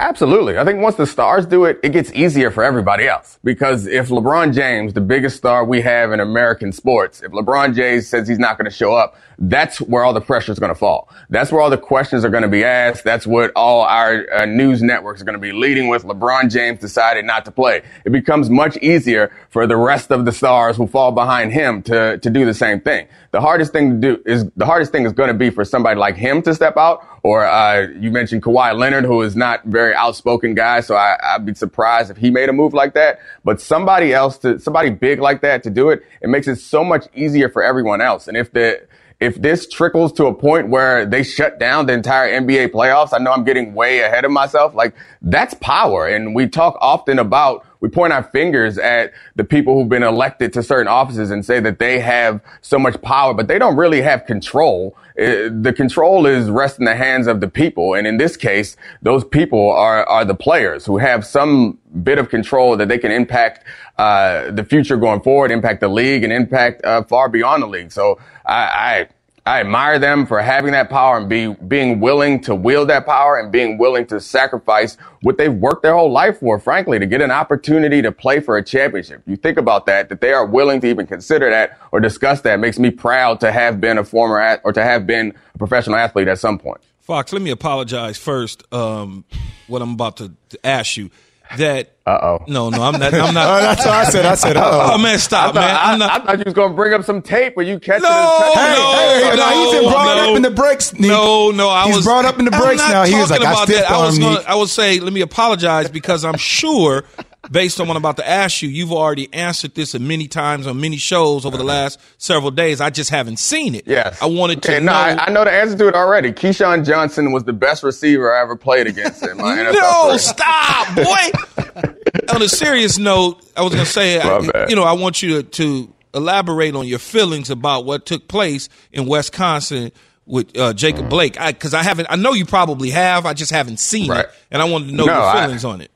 Absolutely. 0.00 0.56
I 0.56 0.64
think 0.64 0.80
once 0.80 0.94
the 0.94 1.06
stars 1.06 1.44
do 1.44 1.64
it, 1.64 1.80
it 1.82 1.88
gets 1.90 2.12
easier 2.12 2.52
for 2.52 2.62
everybody 2.62 3.08
else. 3.08 3.40
Because 3.42 3.86
if 3.86 4.10
LeBron 4.10 4.54
James, 4.54 4.92
the 4.92 5.00
biggest 5.00 5.36
star 5.36 5.64
we 5.64 5.80
have 5.80 6.12
in 6.12 6.20
American 6.20 6.70
sports, 6.70 7.20
if 7.20 7.32
LeBron 7.32 7.74
James 7.74 8.06
says 8.06 8.28
he's 8.28 8.38
not 8.38 8.56
going 8.56 8.70
to 8.70 8.76
show 8.76 8.94
up, 8.94 9.16
that's 9.38 9.80
where 9.80 10.02
all 10.02 10.12
the 10.12 10.20
pressure 10.20 10.50
is 10.50 10.58
going 10.58 10.72
to 10.72 10.78
fall. 10.78 11.08
That's 11.30 11.52
where 11.52 11.60
all 11.60 11.70
the 11.70 11.78
questions 11.78 12.24
are 12.24 12.28
going 12.28 12.42
to 12.42 12.48
be 12.48 12.64
asked. 12.64 13.04
That's 13.04 13.26
what 13.26 13.52
all 13.54 13.82
our 13.82 14.26
uh, 14.32 14.46
news 14.46 14.82
networks 14.82 15.22
are 15.22 15.24
going 15.24 15.34
to 15.34 15.40
be 15.40 15.52
leading 15.52 15.88
with. 15.88 16.04
LeBron 16.04 16.50
James 16.50 16.80
decided 16.80 17.24
not 17.24 17.44
to 17.44 17.52
play. 17.52 17.82
It 18.04 18.10
becomes 18.10 18.50
much 18.50 18.76
easier 18.78 19.30
for 19.50 19.66
the 19.66 19.76
rest 19.76 20.10
of 20.10 20.24
the 20.24 20.32
stars 20.32 20.76
who 20.76 20.88
fall 20.88 21.12
behind 21.12 21.52
him 21.52 21.82
to, 21.82 22.18
to 22.18 22.30
do 22.30 22.44
the 22.44 22.54
same 22.54 22.80
thing. 22.80 23.06
The 23.30 23.40
hardest 23.40 23.72
thing 23.72 24.00
to 24.00 24.16
do 24.16 24.22
is 24.26 24.46
the 24.56 24.66
hardest 24.66 24.90
thing 24.90 25.06
is 25.06 25.12
going 25.12 25.28
to 25.28 25.34
be 25.34 25.50
for 25.50 25.64
somebody 25.64 25.98
like 26.00 26.16
him 26.16 26.42
to 26.42 26.54
step 26.54 26.76
out 26.76 27.04
or 27.22 27.44
uh, 27.44 27.88
you 27.98 28.10
mentioned 28.10 28.42
Kawhi 28.42 28.76
Leonard, 28.76 29.04
who 29.04 29.22
is 29.22 29.36
not 29.36 29.64
very 29.64 29.94
outspoken 29.94 30.54
guy, 30.54 30.80
so 30.80 30.94
I, 30.94 31.36
would 31.36 31.46
be 31.46 31.54
surprised 31.54 32.10
if 32.10 32.16
he 32.16 32.30
made 32.30 32.48
a 32.48 32.52
move 32.52 32.74
like 32.74 32.94
that. 32.94 33.18
But 33.44 33.60
somebody 33.60 34.12
else 34.12 34.38
to 34.38 34.58
somebody 34.58 34.90
big 34.90 35.20
like 35.20 35.42
that 35.42 35.62
to 35.64 35.70
do 35.70 35.90
it, 35.90 36.02
it 36.22 36.28
makes 36.28 36.48
it 36.48 36.56
so 36.56 36.84
much 36.84 37.06
easier 37.14 37.48
for 37.48 37.62
everyone 37.62 38.00
else. 38.00 38.28
And 38.28 38.36
if 38.36 38.52
the 38.52 38.86
if 39.20 39.40
this 39.42 39.68
trickles 39.68 40.12
to 40.12 40.26
a 40.26 40.34
point 40.34 40.68
where 40.68 41.04
they 41.04 41.24
shut 41.24 41.58
down 41.58 41.86
the 41.86 41.92
entire 41.92 42.40
NBA 42.40 42.68
playoffs, 42.68 43.08
I 43.12 43.18
know 43.18 43.32
I'm 43.32 43.44
getting 43.44 43.74
way 43.74 44.00
ahead 44.00 44.24
of 44.24 44.30
myself. 44.30 44.74
Like 44.74 44.94
that's 45.20 45.54
power. 45.54 46.06
And 46.06 46.36
we 46.36 46.46
talk 46.46 46.78
often 46.80 47.18
about, 47.18 47.66
we 47.80 47.88
point 47.88 48.12
our 48.12 48.22
fingers 48.22 48.78
at 48.78 49.12
the 49.34 49.42
people 49.42 49.74
who've 49.74 49.88
been 49.88 50.04
elected 50.04 50.52
to 50.52 50.62
certain 50.62 50.86
offices 50.86 51.32
and 51.32 51.44
say 51.44 51.58
that 51.60 51.80
they 51.80 51.98
have 51.98 52.40
so 52.60 52.78
much 52.78 53.00
power, 53.02 53.34
but 53.34 53.48
they 53.48 53.58
don't 53.58 53.76
really 53.76 54.02
have 54.02 54.24
control. 54.24 54.96
Uh, 55.18 55.50
the 55.50 55.74
control 55.76 56.24
is 56.24 56.48
rest 56.48 56.78
in 56.78 56.84
the 56.84 56.94
hands 56.94 57.26
of 57.26 57.40
the 57.40 57.48
people. 57.48 57.94
And 57.94 58.06
in 58.06 58.18
this 58.18 58.36
case, 58.36 58.76
those 59.02 59.24
people 59.24 59.72
are, 59.72 60.08
are 60.08 60.24
the 60.24 60.34
players 60.36 60.86
who 60.86 60.98
have 60.98 61.26
some 61.26 61.78
bit 62.04 62.18
of 62.18 62.28
control 62.28 62.76
that 62.76 62.88
they 62.88 62.98
can 62.98 63.10
impact, 63.10 63.64
uh, 63.98 64.50
the 64.50 64.64
future 64.64 64.96
going 64.96 65.20
forward, 65.20 65.50
impact 65.50 65.80
the 65.80 65.88
league 65.88 66.24
and 66.24 66.32
impact, 66.32 66.84
uh, 66.84 67.02
far 67.02 67.28
beyond 67.28 67.62
the 67.62 67.66
league. 67.66 67.92
So 67.92 68.18
I, 68.46 68.54
I 68.54 69.08
I 69.48 69.60
admire 69.60 69.98
them 69.98 70.26
for 70.26 70.42
having 70.42 70.72
that 70.72 70.90
power 70.90 71.16
and 71.16 71.26
be, 71.26 71.54
being 71.54 72.00
willing 72.00 72.42
to 72.42 72.54
wield 72.54 72.90
that 72.90 73.06
power 73.06 73.38
and 73.38 73.50
being 73.50 73.78
willing 73.78 74.06
to 74.08 74.20
sacrifice 74.20 74.98
what 75.22 75.38
they've 75.38 75.54
worked 75.54 75.82
their 75.82 75.94
whole 75.94 76.12
life 76.12 76.40
for, 76.40 76.58
frankly, 76.58 76.98
to 76.98 77.06
get 77.06 77.22
an 77.22 77.30
opportunity 77.30 78.02
to 78.02 78.12
play 78.12 78.40
for 78.40 78.58
a 78.58 78.62
championship. 78.62 79.22
You 79.26 79.36
think 79.36 79.56
about 79.56 79.86
that, 79.86 80.10
that 80.10 80.20
they 80.20 80.34
are 80.34 80.44
willing 80.44 80.82
to 80.82 80.86
even 80.86 81.06
consider 81.06 81.48
that 81.48 81.78
or 81.92 81.98
discuss 81.98 82.42
that 82.42 82.60
makes 82.60 82.78
me 82.78 82.90
proud 82.90 83.40
to 83.40 83.50
have 83.50 83.80
been 83.80 83.96
a 83.96 84.04
former 84.04 84.60
or 84.64 84.72
to 84.74 84.84
have 84.84 85.06
been 85.06 85.32
a 85.54 85.58
professional 85.58 85.96
athlete 85.96 86.28
at 86.28 86.38
some 86.38 86.58
point. 86.58 86.82
Fox, 87.00 87.32
let 87.32 87.40
me 87.40 87.50
apologize 87.50 88.18
first. 88.18 88.70
Um, 88.70 89.24
what 89.66 89.80
I'm 89.80 89.92
about 89.92 90.18
to, 90.18 90.34
to 90.50 90.66
ask 90.66 90.98
you 90.98 91.08
that. 91.56 91.94
Uh 92.06 92.18
oh. 92.22 92.44
No, 92.48 92.70
no, 92.70 92.82
I'm 92.82 92.98
not. 92.98 93.14
I'm 93.14 93.34
not. 93.34 93.46
oh, 93.58 93.62
that's 93.62 93.84
what 93.84 93.94
I 93.94 94.04
said. 94.04 94.24
I 94.26 94.34
said, 94.34 94.56
uh 94.56 94.92
oh. 94.92 94.98
man, 94.98 95.18
stop, 95.18 95.54
I 95.54 95.60
man. 95.60 95.68
Thought, 95.68 95.86
I'm 95.86 95.98
not, 95.98 96.10
I, 96.10 96.24
thought 96.24 96.38
you 96.38 96.44
was 96.44 96.54
gonna 96.54 96.74
bring 96.74 96.94
up 96.94 97.04
some 97.04 97.22
tape 97.22 97.56
where 97.56 97.66
you 97.66 97.78
catch 97.78 98.02
no, 98.02 98.08
it. 98.08 98.58
Hey, 98.58 98.74
no, 98.74 99.30
hey, 99.30 99.36
no, 99.36 99.64
he's 99.64 99.80
been 99.80 99.90
brought 99.90 100.16
no, 100.16 100.30
up 100.30 100.36
in 100.36 100.42
the 100.42 100.50
breaks. 100.50 100.94
No, 100.94 101.50
no, 101.50 101.68
I 101.68 101.86
he's 101.86 101.96
was 101.96 102.04
brought 102.04 102.24
up 102.24 102.38
in 102.38 102.44
the 102.44 102.50
breaks 102.50 102.86
now. 102.88 103.04
He 103.04 103.14
was 103.14 103.30
like, 103.30 103.42
I 103.42 103.64
stiff 103.64 103.90
I 103.90 103.98
was. 104.04 104.18
Gonna, 104.18 104.40
I 104.46 104.54
would 104.54 104.68
say, 104.68 105.00
let 105.00 105.12
me 105.12 105.20
apologize 105.20 105.90
because 105.90 106.24
I'm 106.24 106.38
sure 106.38 107.04
based 107.50 107.80
on 107.80 107.88
what 107.88 107.96
I'm 107.96 108.02
about 108.02 108.16
to 108.18 108.28
ask 108.28 108.62
you, 108.62 108.68
you've 108.68 108.92
already 108.92 109.32
answered 109.32 109.74
this 109.74 109.94
a 109.94 109.98
many 109.98 110.28
times 110.28 110.66
on 110.66 110.80
many 110.80 110.96
shows 110.96 111.44
over 111.44 111.56
the 111.56 111.64
last 111.64 112.00
several 112.18 112.50
days. 112.50 112.80
I 112.80 112.90
just 112.90 113.10
haven't 113.10 113.38
seen 113.38 113.74
it. 113.74 113.86
Yes. 113.86 114.20
I 114.20 114.26
wanted 114.26 114.62
to 114.62 114.72
okay, 114.72 114.84
know. 114.84 114.92
No, 114.92 114.98
I, 114.98 115.26
I, 115.26 115.30
know 115.30 115.44
the 115.44 115.52
answer 115.52 115.76
to 115.76 115.88
it 115.88 115.94
already. 115.94 116.32
Keyshawn 116.32 116.84
Johnson 116.84 117.32
was 117.32 117.44
the 117.44 117.52
best 117.52 117.82
receiver 117.82 118.34
I 118.34 118.42
ever 118.42 118.56
played 118.56 118.86
against 118.86 119.26
in 119.26 119.36
my 119.36 119.56
NFL 119.58 119.72
No, 119.74 120.06
career. 120.06 120.18
stop, 120.18 120.94
boy. 120.94 121.94
on 122.34 122.42
a 122.42 122.48
serious 122.48 122.98
note, 122.98 123.44
I 123.56 123.62
was 123.62 123.72
going 123.72 123.84
to 123.84 123.90
say, 123.90 124.20
I, 124.20 124.68
you 124.68 124.76
know, 124.76 124.84
I 124.84 124.92
want 124.92 125.22
you 125.22 125.42
to, 125.42 125.42
to, 125.42 125.94
elaborate 126.14 126.74
on 126.74 126.86
your 126.86 126.98
feelings 126.98 127.50
about 127.50 127.84
what 127.84 128.06
took 128.06 128.28
place 128.28 128.70
in 128.92 129.06
Wisconsin 129.06 129.92
with 130.24 130.56
uh, 130.58 130.72
Jacob 130.72 131.06
mm. 131.06 131.10
Blake 131.10 131.34
because 131.34 131.74
I, 131.74 131.80
I, 131.80 131.82
haven't. 131.82 132.08
I 132.10 132.16
know 132.16 132.32
you 132.32 132.46
probably 132.46 132.90
have. 132.90 133.26
I 133.26 133.34
just 133.34 133.50
haven't 133.50 133.78
seen 133.78 134.10
right. 134.10 134.24
it, 134.24 134.30
and 134.50 134.62
I 134.62 134.64
wanted 134.64 134.88
to 134.88 134.94
know 134.94 135.04
no, 135.04 135.22
your 135.22 135.32
feelings 135.42 135.64
I, 135.64 135.70
on 135.70 135.80
it. 135.82 135.90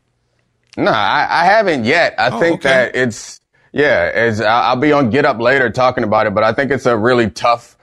No, 0.77 0.91
I, 0.91 1.27
I 1.29 1.45
haven't 1.45 1.85
yet. 1.85 2.15
I 2.19 2.31
oh, 2.31 2.41
think 2.41 2.61
okay. 2.61 2.69
that 2.69 2.97
it's 2.97 3.41
yeah. 3.73 4.07
It's, 4.07 4.41
I'll 4.41 4.77
be 4.77 4.93
on 4.93 5.11
Get 5.11 5.25
Up 5.25 5.39
later 5.39 5.71
talking 5.71 6.05
about 6.05 6.27
it, 6.27 6.35
but 6.35 6.45
I 6.45 6.53
think 6.53 6.71
it's 6.71 6.87
a 6.87 6.97
really 6.97 7.31
tough 7.31 7.77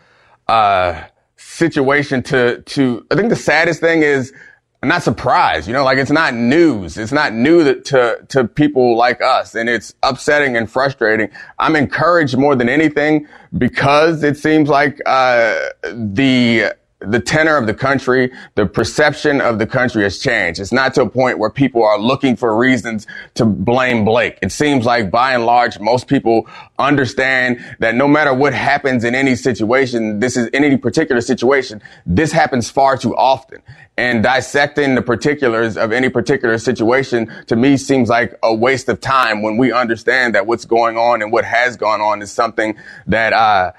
uh, 0.47 1.03
situation 1.37 2.23
to 2.23 2.61
to. 2.61 3.05
I 3.11 3.15
think 3.15 3.29
the 3.29 3.35
saddest 3.35 3.79
thing 3.79 4.01
is 4.01 4.33
I'm 4.81 4.87
not 4.87 5.03
surprised. 5.03 5.67
You 5.67 5.73
know, 5.73 5.83
like 5.83 5.97
it's 5.97 6.11
not 6.11 6.33
news. 6.33 6.97
It's 6.97 7.11
not 7.11 7.33
new 7.33 7.63
that, 7.65 7.85
to 7.85 8.25
to 8.29 8.47
people 8.47 8.95
like 8.95 9.21
us, 9.21 9.53
and 9.53 9.67
it's 9.67 9.93
upsetting 10.03 10.55
and 10.55 10.71
frustrating. 10.71 11.29
I'm 11.59 11.75
encouraged 11.75 12.37
more 12.37 12.55
than 12.55 12.69
anything 12.69 13.27
because 13.57 14.23
it 14.23 14.37
seems 14.37 14.69
like 14.69 15.01
uh, 15.05 15.69
the 15.83 16.73
the 16.99 17.19
tenor 17.19 17.55
of 17.55 17.65
the 17.65 17.73
country, 17.73 18.31
the 18.55 18.65
perception 18.65 19.39
of 19.39 19.57
the 19.57 19.65
country 19.65 20.03
has 20.03 20.19
changed. 20.19 20.59
It's 20.59 20.73
not 20.73 20.93
to 20.95 21.03
a 21.03 21.09
point 21.09 21.39
where 21.39 21.49
people 21.49 21.83
are 21.83 21.97
looking 21.97 22.35
for 22.35 22.57
reasons 22.57 23.07
to 23.35 23.45
blame 23.45 24.03
Blake. 24.03 24.37
It 24.41 24.51
seems 24.51 24.85
like 24.85 25.09
by 25.09 25.33
and 25.33 25.45
large, 25.45 25.79
most 25.79 26.07
people 26.07 26.47
understand 26.77 27.63
that 27.79 27.95
no 27.95 28.07
matter 28.07 28.33
what 28.33 28.53
happens 28.53 29.05
in 29.05 29.15
any 29.15 29.35
situation, 29.35 30.19
this 30.19 30.35
is 30.35 30.47
in 30.47 30.65
any 30.65 30.75
particular 30.75 31.21
situation, 31.21 31.81
this 32.05 32.33
happens 32.33 32.69
far 32.69 32.97
too 32.97 33.15
often. 33.15 33.61
And 33.95 34.23
dissecting 34.23 34.95
the 34.95 35.01
particulars 35.01 35.77
of 35.77 35.91
any 35.91 36.09
particular 36.09 36.57
situation 36.57 37.31
to 37.47 37.55
me 37.55 37.77
seems 37.77 38.09
like 38.09 38.37
a 38.43 38.53
waste 38.53 38.87
of 38.89 39.01
time 39.01 39.41
when 39.41 39.57
we 39.57 39.71
understand 39.71 40.35
that 40.35 40.47
what's 40.47 40.65
going 40.65 40.97
on 40.97 41.21
and 41.21 41.31
what 41.31 41.45
has 41.45 41.75
gone 41.77 42.01
on 42.01 42.21
is 42.21 42.31
something 42.31 42.75
that, 43.07 43.33
uh, 43.33 43.71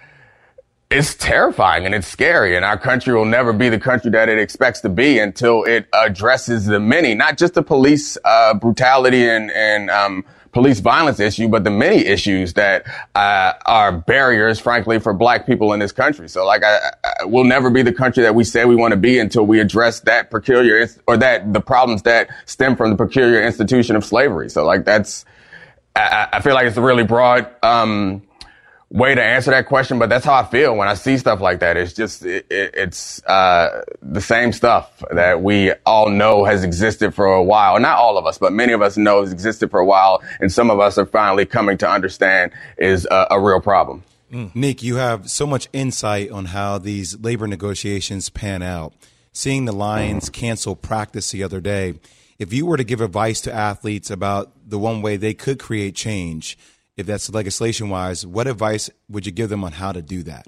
it's 0.91 1.15
terrifying 1.15 1.87
and 1.87 1.95
it's 1.95 2.09
scary 2.09 2.57
and 2.57 2.65
our 2.65 2.77
country 2.77 3.15
will 3.15 3.25
never 3.25 3.53
be 3.53 3.69
the 3.69 3.79
country 3.79 4.11
that 4.11 4.29
it 4.29 4.39
expects 4.39 4.81
to 4.81 4.89
be 4.89 5.21
until 5.21 5.63
it 5.63 5.87
addresses 5.93 6.67
the 6.67 6.81
many, 6.81 7.15
not 7.15 7.39
just 7.39 7.55
the 7.55 7.63
police, 7.63 8.19
uh, 8.25 8.55
brutality 8.55 9.29
and, 9.29 9.53
and, 9.53 9.89
um, 9.89 10.25
police 10.53 10.81
violence 10.81 11.21
issue, 11.21 11.47
but 11.47 11.63
the 11.63 11.71
many 11.71 11.99
issues 11.99 12.55
that 12.55 12.85
uh, 13.15 13.53
are 13.67 13.93
barriers, 13.93 14.59
frankly, 14.59 14.99
for 14.99 15.15
black 15.15 15.47
people 15.47 15.73
in 15.73 15.79
this 15.79 15.93
country. 15.93 16.29
So 16.29 16.45
like, 16.45 16.65
I, 16.65 16.91
I, 17.05 17.25
we'll 17.25 17.45
never 17.45 17.71
be 17.71 17.83
the 17.83 17.93
country 17.93 18.25
that 18.25 18.35
we 18.35 18.43
say 18.43 18.65
we 18.65 18.75
want 18.75 18.91
to 18.91 18.97
be 18.97 19.21
until 19.21 19.47
we 19.47 19.61
address 19.61 20.01
that 20.01 20.29
peculiar 20.29 20.89
or 21.07 21.17
that 21.19 21.53
the 21.53 21.61
problems 21.61 22.03
that 22.03 22.31
stem 22.47 22.75
from 22.75 22.91
the 22.91 22.97
peculiar 22.97 23.41
institution 23.41 23.95
of 23.95 24.05
slavery. 24.05 24.51
So 24.51 24.65
like, 24.65 24.85
that's, 24.85 25.25
I, 25.95 26.31
I 26.33 26.41
feel 26.41 26.55
like 26.55 26.67
it's 26.67 26.77
a 26.77 26.83
really 26.83 27.05
broad, 27.05 27.49
um, 27.63 28.23
way 28.91 29.15
to 29.15 29.23
answer 29.23 29.53
that 29.53 29.67
question, 29.67 29.99
but 29.99 30.09
that's 30.09 30.25
how 30.25 30.35
I 30.35 30.45
feel 30.45 30.77
when 30.77 30.89
I 30.89 30.95
see 30.95 31.17
stuff 31.17 31.41
like 31.41 31.61
that. 31.61 31.77
It's 31.77 31.93
just, 31.93 32.25
it, 32.25 32.47
it, 32.51 32.75
it's, 32.75 33.25
uh, 33.25 33.85
the 34.03 34.21
same 34.21 34.53
stuff 34.53 35.03
that 35.13 35.43
we 35.43 35.73
all 35.87 36.11
know 36.11 36.45
has 36.45 36.65
existed 36.65 37.15
for 37.15 37.27
a 37.27 37.43
while. 37.43 37.79
Not 37.79 37.99
all 37.99 38.19
of 38.19 38.27
us, 38.27 38.39
but 38.39 38.53
many 38.53 38.73
of 38.73 38.83
us 38.83 38.97
know 38.97 39.21
has 39.21 39.33
existed 39.33 39.71
for 39.71 39.79
a 39.79 39.87
while. 39.87 40.23
And 40.41 40.53
some 40.53 40.71
of 40.71 40.81
us 40.81 40.99
are 40.99 41.07
finally 41.07 41.47
coming 41.47 41.79
to 41.79 41.89
understand 41.89 42.51
is 42.79 43.07
a, 43.11 43.29
a 43.31 43.41
real 43.41 43.61
problem. 43.61 44.03
Mm. 44.33 44.55
Nick, 44.55 44.83
you 44.83 44.97
have 44.97 45.31
so 45.31 45.47
much 45.47 45.69
insight 45.73 46.31
on 46.31 46.47
how 46.47 46.79
these 46.79 47.19
labor 47.21 47.47
negotiations 47.47 48.29
pan 48.29 48.63
out. 48.63 48.93
Seeing 49.33 49.65
the 49.65 49.73
Lions 49.73 50.29
cancel 50.29 50.75
practice 50.75 51.31
the 51.31 51.45
other 51.45 51.61
day, 51.61 51.95
if 52.41 52.53
you 52.53 52.67
were 52.67 52.77
to 52.77 52.85
give 52.85 53.01
advice 53.01 53.41
to 53.43 53.53
athletes 53.53 54.11
about 54.11 54.51
the 54.67 54.79
one 54.79 55.03
way 55.03 55.17
they 55.17 55.35
could 55.35 55.61
create 55.61 55.95
change, 55.95 56.59
if 57.01 57.07
that's 57.07 57.29
legislation 57.31 57.89
wise, 57.89 58.27
what 58.27 58.47
advice 58.47 58.91
would 59.09 59.27
you 59.27 59.33
give 59.33 59.49
them 59.49 59.65
on 59.65 59.73
how 59.73 59.93
to 59.93 60.03
do 60.03 60.23
that? 60.25 60.47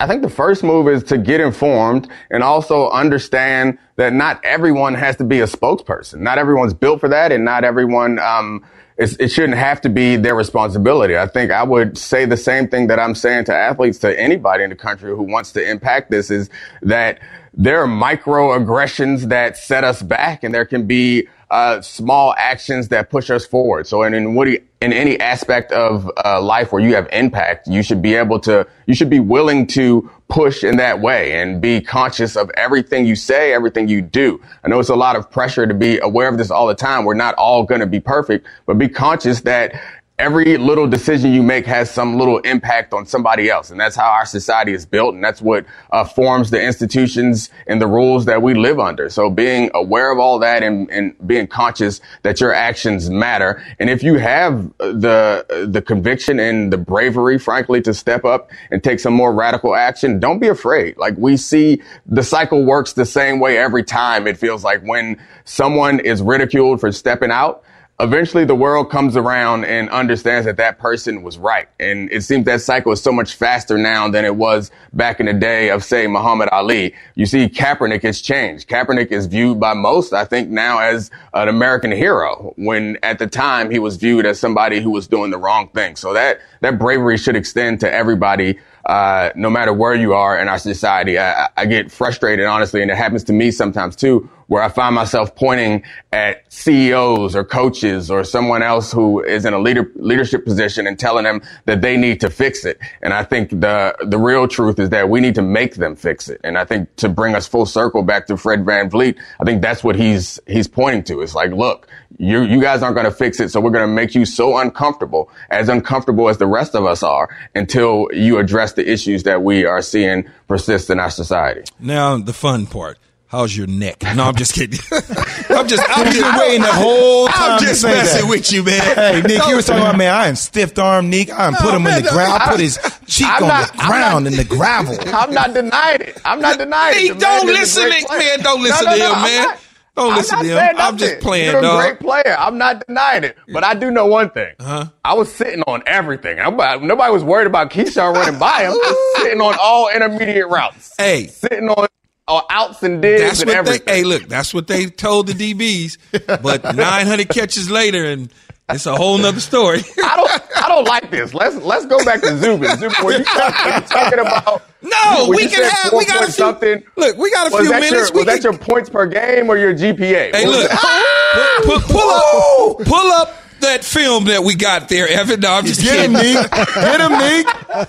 I 0.00 0.06
think 0.06 0.22
the 0.22 0.30
first 0.30 0.64
move 0.64 0.88
is 0.88 1.02
to 1.04 1.18
get 1.18 1.40
informed 1.42 2.08
and 2.30 2.42
also 2.42 2.88
understand 2.88 3.78
that 3.96 4.14
not 4.14 4.42
everyone 4.42 4.94
has 4.94 5.16
to 5.16 5.24
be 5.24 5.40
a 5.40 5.46
spokesperson. 5.46 6.20
Not 6.20 6.38
everyone's 6.38 6.72
built 6.72 7.00
for 7.00 7.08
that, 7.10 7.32
and 7.32 7.44
not 7.44 7.64
everyone. 7.64 8.18
Um, 8.18 8.64
it 8.96 9.30
shouldn't 9.30 9.56
have 9.56 9.80
to 9.80 9.88
be 9.88 10.16
their 10.16 10.34
responsibility. 10.34 11.16
I 11.16 11.26
think 11.26 11.50
I 11.50 11.62
would 11.62 11.96
say 11.96 12.26
the 12.26 12.36
same 12.36 12.68
thing 12.68 12.88
that 12.88 12.98
I'm 12.98 13.14
saying 13.14 13.46
to 13.46 13.54
athletes, 13.54 13.98
to 14.00 14.20
anybody 14.20 14.62
in 14.62 14.68
the 14.68 14.76
country 14.76 15.10
who 15.10 15.22
wants 15.22 15.52
to 15.52 15.70
impact 15.70 16.10
this, 16.10 16.30
is 16.30 16.50
that 16.82 17.18
there 17.54 17.82
are 17.82 17.86
microaggressions 17.86 19.28
that 19.28 19.56
set 19.56 19.84
us 19.84 20.02
back, 20.02 20.44
and 20.44 20.54
there 20.54 20.64
can 20.64 20.86
be 20.86 21.28
uh, 21.50 21.80
small 21.80 22.32
actions 22.38 22.88
that 22.88 23.10
push 23.10 23.28
us 23.28 23.44
forward. 23.44 23.86
So 23.86 24.04
in, 24.04 24.14
in, 24.14 24.36
you, 24.36 24.62
in 24.80 24.92
any 24.92 25.18
aspect 25.18 25.72
of 25.72 26.08
uh, 26.24 26.40
life 26.40 26.72
where 26.72 26.80
you 26.80 26.94
have 26.94 27.08
impact, 27.12 27.66
you 27.66 27.82
should 27.82 28.00
be 28.00 28.14
able 28.14 28.38
to, 28.40 28.66
you 28.86 28.94
should 28.94 29.10
be 29.10 29.18
willing 29.18 29.66
to 29.68 30.08
push 30.28 30.62
in 30.62 30.76
that 30.76 31.00
way 31.00 31.40
and 31.40 31.60
be 31.60 31.80
conscious 31.80 32.36
of 32.36 32.50
everything 32.50 33.04
you 33.04 33.16
say, 33.16 33.52
everything 33.52 33.88
you 33.88 34.00
do. 34.00 34.40
I 34.62 34.68
know 34.68 34.78
it's 34.78 34.88
a 34.88 34.94
lot 34.94 35.16
of 35.16 35.28
pressure 35.28 35.66
to 35.66 35.74
be 35.74 35.98
aware 35.98 36.28
of 36.28 36.38
this 36.38 36.52
all 36.52 36.68
the 36.68 36.74
time. 36.74 37.04
We're 37.04 37.14
not 37.14 37.34
all 37.34 37.64
going 37.64 37.80
to 37.80 37.86
be 37.86 37.98
perfect, 37.98 38.46
but 38.64 38.78
be 38.78 38.88
conscious 38.88 39.40
that 39.40 39.74
every 40.20 40.58
little 40.58 40.86
decision 40.86 41.32
you 41.32 41.42
make 41.42 41.64
has 41.64 41.90
some 41.90 42.18
little 42.18 42.38
impact 42.40 42.92
on 42.92 43.06
somebody 43.06 43.48
else. 43.48 43.70
And 43.70 43.80
that's 43.80 43.96
how 43.96 44.10
our 44.10 44.26
society 44.26 44.74
is 44.74 44.84
built. 44.84 45.14
And 45.14 45.24
that's 45.24 45.40
what 45.40 45.64
uh, 45.90 46.04
forms 46.04 46.50
the 46.50 46.62
institutions 46.62 47.48
and 47.66 47.80
the 47.80 47.86
rules 47.86 48.26
that 48.26 48.42
we 48.42 48.52
live 48.52 48.78
under. 48.78 49.08
So 49.08 49.30
being 49.30 49.70
aware 49.72 50.12
of 50.12 50.18
all 50.18 50.38
that 50.40 50.62
and, 50.62 50.90
and 50.90 51.16
being 51.26 51.46
conscious 51.46 52.02
that 52.20 52.38
your 52.38 52.52
actions 52.52 53.08
matter. 53.08 53.64
And 53.78 53.88
if 53.88 54.02
you 54.02 54.16
have 54.16 54.70
the, 54.78 55.66
the 55.66 55.80
conviction 55.80 56.38
and 56.38 56.70
the 56.70 56.78
bravery, 56.78 57.38
frankly, 57.38 57.80
to 57.80 57.94
step 57.94 58.26
up 58.26 58.50
and 58.70 58.84
take 58.84 59.00
some 59.00 59.14
more 59.14 59.32
radical 59.32 59.74
action, 59.74 60.20
don't 60.20 60.38
be 60.38 60.48
afraid. 60.48 60.98
Like 60.98 61.14
we 61.16 61.38
see 61.38 61.80
the 62.04 62.22
cycle 62.22 62.62
works 62.66 62.92
the 62.92 63.06
same 63.06 63.40
way 63.40 63.56
every 63.56 63.84
time. 63.84 64.26
It 64.26 64.36
feels 64.36 64.64
like 64.64 64.82
when 64.82 65.18
someone 65.44 65.98
is 65.98 66.20
ridiculed 66.20 66.78
for 66.78 66.92
stepping 66.92 67.30
out, 67.30 67.64
eventually 68.00 68.44
the 68.44 68.54
world 68.54 68.90
comes 68.90 69.16
around 69.16 69.64
and 69.64 69.88
understands 69.90 70.46
that 70.46 70.56
that 70.56 70.78
person 70.78 71.22
was 71.22 71.38
right. 71.38 71.68
And 71.78 72.10
it 72.10 72.22
seems 72.22 72.46
that 72.46 72.62
cycle 72.62 72.92
is 72.92 73.02
so 73.02 73.12
much 73.12 73.34
faster 73.34 73.76
now 73.78 74.08
than 74.08 74.24
it 74.24 74.34
was 74.34 74.70
back 74.92 75.20
in 75.20 75.26
the 75.26 75.32
day 75.32 75.70
of, 75.70 75.84
say, 75.84 76.06
Muhammad 76.06 76.48
Ali. 76.50 76.94
You 77.14 77.26
see, 77.26 77.48
Kaepernick 77.48 78.02
has 78.02 78.20
changed. 78.20 78.68
Kaepernick 78.68 79.12
is 79.12 79.26
viewed 79.26 79.60
by 79.60 79.74
most, 79.74 80.12
I 80.12 80.24
think, 80.24 80.48
now 80.48 80.78
as 80.78 81.10
an 81.34 81.48
American 81.48 81.92
hero, 81.92 82.54
when 82.56 82.96
at 83.02 83.18
the 83.18 83.26
time 83.26 83.70
he 83.70 83.78
was 83.78 83.96
viewed 83.96 84.26
as 84.26 84.40
somebody 84.40 84.80
who 84.80 84.90
was 84.90 85.06
doing 85.06 85.30
the 85.30 85.38
wrong 85.38 85.68
thing. 85.68 85.96
So 85.96 86.14
that, 86.14 86.40
that 86.60 86.78
bravery 86.78 87.18
should 87.18 87.36
extend 87.36 87.80
to 87.80 87.92
everybody 87.92 88.58
uh, 88.86 89.30
no 89.34 89.50
matter 89.50 89.72
where 89.72 89.94
you 89.94 90.14
are 90.14 90.38
in 90.38 90.48
our 90.48 90.58
society. 90.58 91.18
I, 91.18 91.48
I, 91.56 91.66
get 91.66 91.92
frustrated, 91.92 92.46
honestly, 92.46 92.82
and 92.82 92.90
it 92.90 92.96
happens 92.96 93.24
to 93.24 93.32
me 93.32 93.50
sometimes 93.50 93.94
too, 93.94 94.28
where 94.46 94.62
I 94.62 94.68
find 94.68 94.94
myself 94.94 95.36
pointing 95.36 95.84
at 96.12 96.50
CEOs 96.52 97.36
or 97.36 97.44
coaches 97.44 98.10
or 98.10 98.24
someone 98.24 98.62
else 98.62 98.90
who 98.90 99.22
is 99.22 99.44
in 99.44 99.52
a 99.52 99.58
leader, 99.58 99.92
leadership 99.94 100.44
position 100.44 100.86
and 100.86 100.98
telling 100.98 101.24
them 101.24 101.42
that 101.66 101.82
they 101.82 101.96
need 101.96 102.20
to 102.22 102.30
fix 102.30 102.64
it. 102.64 102.80
And 103.02 103.12
I 103.12 103.22
think 103.22 103.50
the, 103.50 103.94
the 104.00 104.18
real 104.18 104.48
truth 104.48 104.78
is 104.80 104.90
that 104.90 105.08
we 105.08 105.20
need 105.20 105.36
to 105.36 105.42
make 105.42 105.76
them 105.76 105.94
fix 105.94 106.28
it. 106.28 106.40
And 106.42 106.58
I 106.58 106.64
think 106.64 106.96
to 106.96 107.08
bring 107.08 107.34
us 107.34 107.46
full 107.46 107.66
circle 107.66 108.02
back 108.02 108.26
to 108.26 108.36
Fred 108.36 108.64
Van 108.64 108.90
VanVleet, 108.90 109.18
I 109.40 109.44
think 109.44 109.62
that's 109.62 109.84
what 109.84 109.94
he's, 109.94 110.40
he's 110.46 110.66
pointing 110.66 111.04
to. 111.04 111.20
It's 111.20 111.34
like, 111.34 111.52
look, 111.52 111.88
you, 112.18 112.42
you 112.42 112.60
guys 112.60 112.82
aren't 112.82 112.96
going 112.96 113.06
to 113.06 113.12
fix 113.12 113.40
it. 113.40 113.50
So 113.50 113.60
we're 113.60 113.70
going 113.70 113.88
to 113.88 113.94
make 113.94 114.14
you 114.14 114.24
so 114.24 114.58
uncomfortable, 114.58 115.30
as 115.50 115.68
uncomfortable 115.68 116.28
as 116.28 116.38
the 116.38 116.46
rest 116.46 116.74
of 116.74 116.84
us 116.84 117.02
are 117.02 117.28
until 117.54 118.08
you 118.12 118.38
address 118.38 118.69
the 118.72 118.90
issues 118.90 119.22
that 119.24 119.42
we 119.42 119.64
are 119.64 119.82
seeing 119.82 120.28
persist 120.48 120.90
in 120.90 120.98
our 121.00 121.10
society. 121.10 121.62
Now, 121.78 122.18
the 122.18 122.32
fun 122.32 122.66
part. 122.66 122.98
How's 123.30 123.56
your 123.56 123.68
neck? 123.68 124.02
No, 124.16 124.24
I'm 124.24 124.34
just 124.34 124.54
kidding. 124.54 124.80
I'm 124.90 125.68
just, 125.68 125.84
I'm 125.88 126.12
just 126.12 126.38
waiting 126.40 126.62
the 126.62 126.72
whole 126.72 127.28
time. 127.28 127.52
I'm 127.52 127.60
just 127.60 127.84
messing 127.84 128.22
that. 128.22 128.28
with 128.28 128.50
you, 128.50 128.64
man. 128.64 128.80
Hey, 128.80 129.22
Nick, 129.22 129.46
you 129.46 129.54
were 129.54 129.62
talking 129.62 129.82
about, 129.82 129.96
man, 129.96 130.12
I 130.12 130.26
am 130.26 130.34
stiff 130.34 130.76
arm 130.76 131.10
Nick. 131.10 131.30
I 131.30 131.46
am 131.46 131.52
no, 131.52 131.60
put 131.60 131.74
him 131.74 131.84
man, 131.84 131.98
in 131.98 132.04
the 132.06 132.10
ground. 132.10 132.42
I 132.42 132.50
put 132.50 132.58
his 132.58 132.76
cheek 133.06 133.28
I'm 133.28 133.44
on 133.44 133.48
not, 133.48 133.70
the 133.70 133.78
ground 133.78 134.24
not, 134.24 134.32
in 134.32 134.36
the 134.36 134.44
gravel. 134.44 134.96
I'm 135.14 135.32
not 135.32 135.54
denying 135.54 136.00
it. 136.00 136.20
I'm 136.24 136.40
not 136.40 136.58
denying 136.58 137.06
it. 137.06 137.20
don't 137.20 137.46
listen, 137.46 137.84
to, 137.84 138.18
man. 138.18 138.40
Don't 138.40 138.62
listen 138.62 138.84
no, 138.84 138.90
no, 138.90 138.96
to 138.96 139.14
him, 139.14 139.22
man. 139.22 139.56
Don't 139.96 140.14
listen 140.14 140.38
to 140.40 140.44
him. 140.44 140.76
I'm 140.78 140.96
just 140.96 141.20
playing, 141.20 141.52
You're 141.52 141.60
dog. 141.60 141.80
a 141.80 141.88
great 141.88 142.00
player. 142.00 142.36
I'm 142.38 142.58
not 142.58 142.86
denying 142.86 143.24
it. 143.24 143.36
But 143.52 143.64
I 143.64 143.74
do 143.74 143.90
know 143.90 144.06
one 144.06 144.30
thing. 144.30 144.54
Uh-huh. 144.58 144.86
I 145.04 145.14
was 145.14 145.32
sitting 145.32 145.62
on 145.66 145.82
everything. 145.86 146.36
nobody 146.36 147.12
was 147.12 147.24
worried 147.24 147.46
about 147.46 147.70
Keyshawn 147.70 148.14
running 148.14 148.38
by 148.38 148.62
him. 148.62 148.72
I 148.72 148.74
was 148.74 149.22
sitting 149.22 149.40
on 149.40 149.56
all 149.60 149.88
intermediate 149.90 150.48
routes. 150.48 150.94
Hey. 150.98 151.26
Sitting 151.26 151.68
on 151.68 151.88
uh, 152.28 152.42
outs 152.50 152.82
and 152.82 153.02
digs 153.02 153.22
that's 153.22 153.40
and 153.42 153.50
everything. 153.50 153.82
They, 153.86 153.98
hey, 153.98 154.04
look, 154.04 154.28
that's 154.28 154.54
what 154.54 154.68
they 154.68 154.86
told 154.86 155.26
the 155.26 155.32
DBs. 155.32 155.98
But 156.42 156.62
900 156.76 157.28
catches 157.28 157.70
later, 157.70 158.04
and 158.04 158.32
it's 158.74 158.86
a 158.86 158.94
whole 158.94 159.18
nother 159.18 159.40
story. 159.40 159.80
I 160.04 160.16
don't, 160.16 160.64
I 160.64 160.68
don't 160.68 160.86
like 160.86 161.10
this. 161.10 161.34
Let's 161.34 161.56
let's 161.56 161.86
go 161.86 162.04
back 162.04 162.20
to 162.22 162.36
Zubin. 162.38 162.76
Zubin, 162.78 163.04
were 163.04 163.12
you 163.12 163.24
talking, 163.24 163.88
talking 163.88 164.18
about? 164.20 164.62
No, 164.82 165.26
we 165.28 165.46
can 165.48 165.68
have. 165.68 165.92
We 165.92 166.04
got 166.06 166.22
a 166.22 166.26
few, 166.26 166.32
something. 166.32 166.82
Look, 166.96 167.16
we 167.16 167.30
got 167.30 167.48
a 167.48 167.50
few 167.50 167.70
minutes. 167.70 167.90
Your, 167.90 168.00
was 168.00 168.10
can, 168.10 168.26
that 168.26 168.42
your 168.42 168.56
points 168.56 168.88
per 168.88 169.06
game 169.06 169.48
or 169.50 169.56
your 169.56 169.74
GPA? 169.74 170.34
Hey, 170.34 170.46
look, 170.46 170.70
pull, 171.64 171.80
pull, 171.80 172.10
up, 172.10 172.86
pull 172.86 173.12
up 173.12 173.36
that 173.60 173.84
film 173.84 174.24
that 174.24 174.42
we 174.42 174.54
got 174.54 174.88
there, 174.88 175.08
Evan. 175.08 175.40
No, 175.40 175.52
I'm 175.52 175.66
just 175.66 175.82
Get 175.82 175.96
kidding. 175.96 176.16
him, 176.16 176.22
Nick. 176.22 176.50
Get 176.50 177.00
him, 177.00 177.12
Nick. 177.18 177.88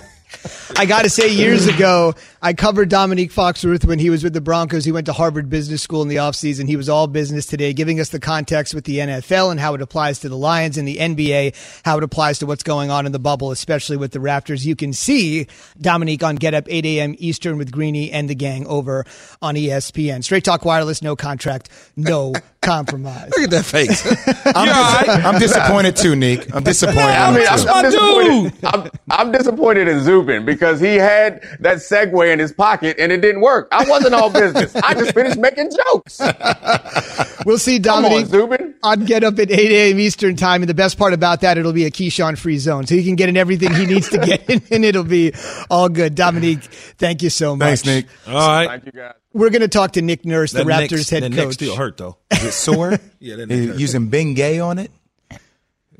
I 0.76 0.86
got 0.86 1.02
to 1.02 1.10
say, 1.10 1.32
years 1.32 1.66
ago, 1.66 2.14
I 2.40 2.54
covered 2.54 2.90
Domonique 2.90 3.32
Foxworth 3.32 3.84
when 3.84 3.98
he 3.98 4.10
was 4.10 4.24
with 4.24 4.32
the 4.32 4.40
Broncos. 4.40 4.84
He 4.84 4.92
went 4.92 5.06
to 5.06 5.12
Harvard 5.12 5.48
Business 5.48 5.82
School 5.82 6.02
in 6.02 6.08
the 6.08 6.16
offseason. 6.16 6.66
He 6.66 6.76
was 6.76 6.88
all 6.88 7.06
business 7.06 7.46
today, 7.46 7.72
giving 7.72 8.00
us 8.00 8.08
the 8.08 8.18
context 8.18 8.74
with 8.74 8.84
the 8.84 8.98
NFL 8.98 9.50
and 9.50 9.60
how 9.60 9.74
it 9.74 9.82
applies 9.82 10.20
to 10.20 10.28
the 10.28 10.36
Lions 10.36 10.78
and 10.78 10.88
the 10.88 10.96
NBA, 10.96 11.54
how 11.84 11.98
it 11.98 12.04
applies 12.04 12.40
to 12.40 12.46
what's 12.46 12.62
going 12.62 12.90
on 12.90 13.06
in 13.06 13.12
the 13.12 13.18
bubble, 13.18 13.52
especially 13.52 13.96
with 13.96 14.12
the 14.12 14.18
Raptors. 14.18 14.64
You 14.64 14.74
can 14.74 14.92
see 14.92 15.46
Domonique 15.78 16.22
on 16.22 16.36
Get 16.36 16.54
Up 16.54 16.64
8 16.68 16.84
a.m. 16.84 17.14
Eastern 17.18 17.58
with 17.58 17.70
Greeny 17.70 18.10
and 18.10 18.28
the 18.28 18.34
gang 18.34 18.66
over 18.66 19.04
on 19.40 19.54
ESPN. 19.54 20.24
Straight 20.24 20.44
Talk 20.44 20.64
Wireless, 20.64 21.02
no 21.02 21.14
contract, 21.14 21.68
no 21.96 22.32
compromise. 22.62 23.30
Look 23.36 23.44
at 23.44 23.50
that 23.50 23.64
face. 23.64 24.06
I'm, 24.46 24.66
dis- 24.66 25.24
I'm, 25.24 25.38
disappointed 25.38 25.96
too, 25.96 26.16
Nick. 26.16 26.52
I'm 26.54 26.62
disappointed. 26.64 27.02
I 27.02 27.36
mean, 27.36 27.46
I'm, 27.48 27.68
I'm, 27.68 27.84
disappointed. 27.84 28.64
I'm, 28.64 28.90
I'm 29.10 29.32
disappointed 29.32 29.88
in 29.88 30.00
Zubin 30.00 30.44
because 30.44 30.61
he 30.62 30.94
had 30.96 31.42
that 31.60 31.78
segue 31.78 32.32
in 32.32 32.38
his 32.38 32.52
pocket 32.52 32.96
and 32.98 33.12
it 33.12 33.20
didn't 33.20 33.40
work. 33.40 33.68
I 33.72 33.84
wasn't 33.88 34.14
all 34.14 34.30
business. 34.30 34.74
I 34.76 34.94
just 34.94 35.14
finished 35.14 35.38
making 35.38 35.70
jokes. 35.70 36.20
we'll 37.46 37.58
see 37.58 37.78
Domonique 37.78 38.32
on, 38.32 38.74
on 38.82 39.04
Get 39.04 39.24
Up 39.24 39.38
at 39.38 39.50
8 39.50 39.72
a.m. 39.72 39.98
Eastern 39.98 40.36
Time. 40.36 40.62
And 40.62 40.68
the 40.68 40.74
best 40.74 40.98
part 40.98 41.12
about 41.12 41.40
that, 41.42 41.58
it'll 41.58 41.72
be 41.72 41.84
a 41.84 41.90
Keyshawn 41.90 42.38
free 42.38 42.58
zone. 42.58 42.86
So 42.86 42.94
he 42.94 43.04
can 43.04 43.16
get 43.16 43.28
in 43.28 43.36
everything 43.36 43.74
he 43.74 43.86
needs 43.86 44.08
to 44.10 44.18
get 44.18 44.48
in, 44.48 44.62
and 44.70 44.84
it'll 44.84 45.04
be 45.04 45.32
all 45.70 45.88
good. 45.88 46.14
Domonique, 46.14 46.64
thank 46.98 47.22
you 47.22 47.30
so 47.30 47.56
much. 47.56 47.80
Thanks, 47.80 47.86
Nick. 47.86 48.06
All 48.26 48.34
right. 48.34 48.68
Thank 48.68 48.86
you, 48.86 48.92
guys. 48.92 49.14
We're 49.32 49.50
going 49.50 49.62
to 49.62 49.68
talk 49.68 49.92
to 49.92 50.02
Nick 50.02 50.24
Nurse, 50.24 50.52
the 50.52 50.64
that 50.64 50.66
Raptors 50.66 51.10
head 51.10 51.22
that 51.22 51.32
coach. 51.32 51.46
Neck 51.46 51.52
still 51.54 51.76
hurt, 51.76 51.96
though. 51.96 52.18
Is 52.30 52.44
it 52.44 52.52
sore? 52.52 52.98
yeah, 53.18 53.36
that 53.36 53.50
Using 53.78 54.10
Bengay 54.10 54.64
on 54.64 54.78
it? 54.78 54.90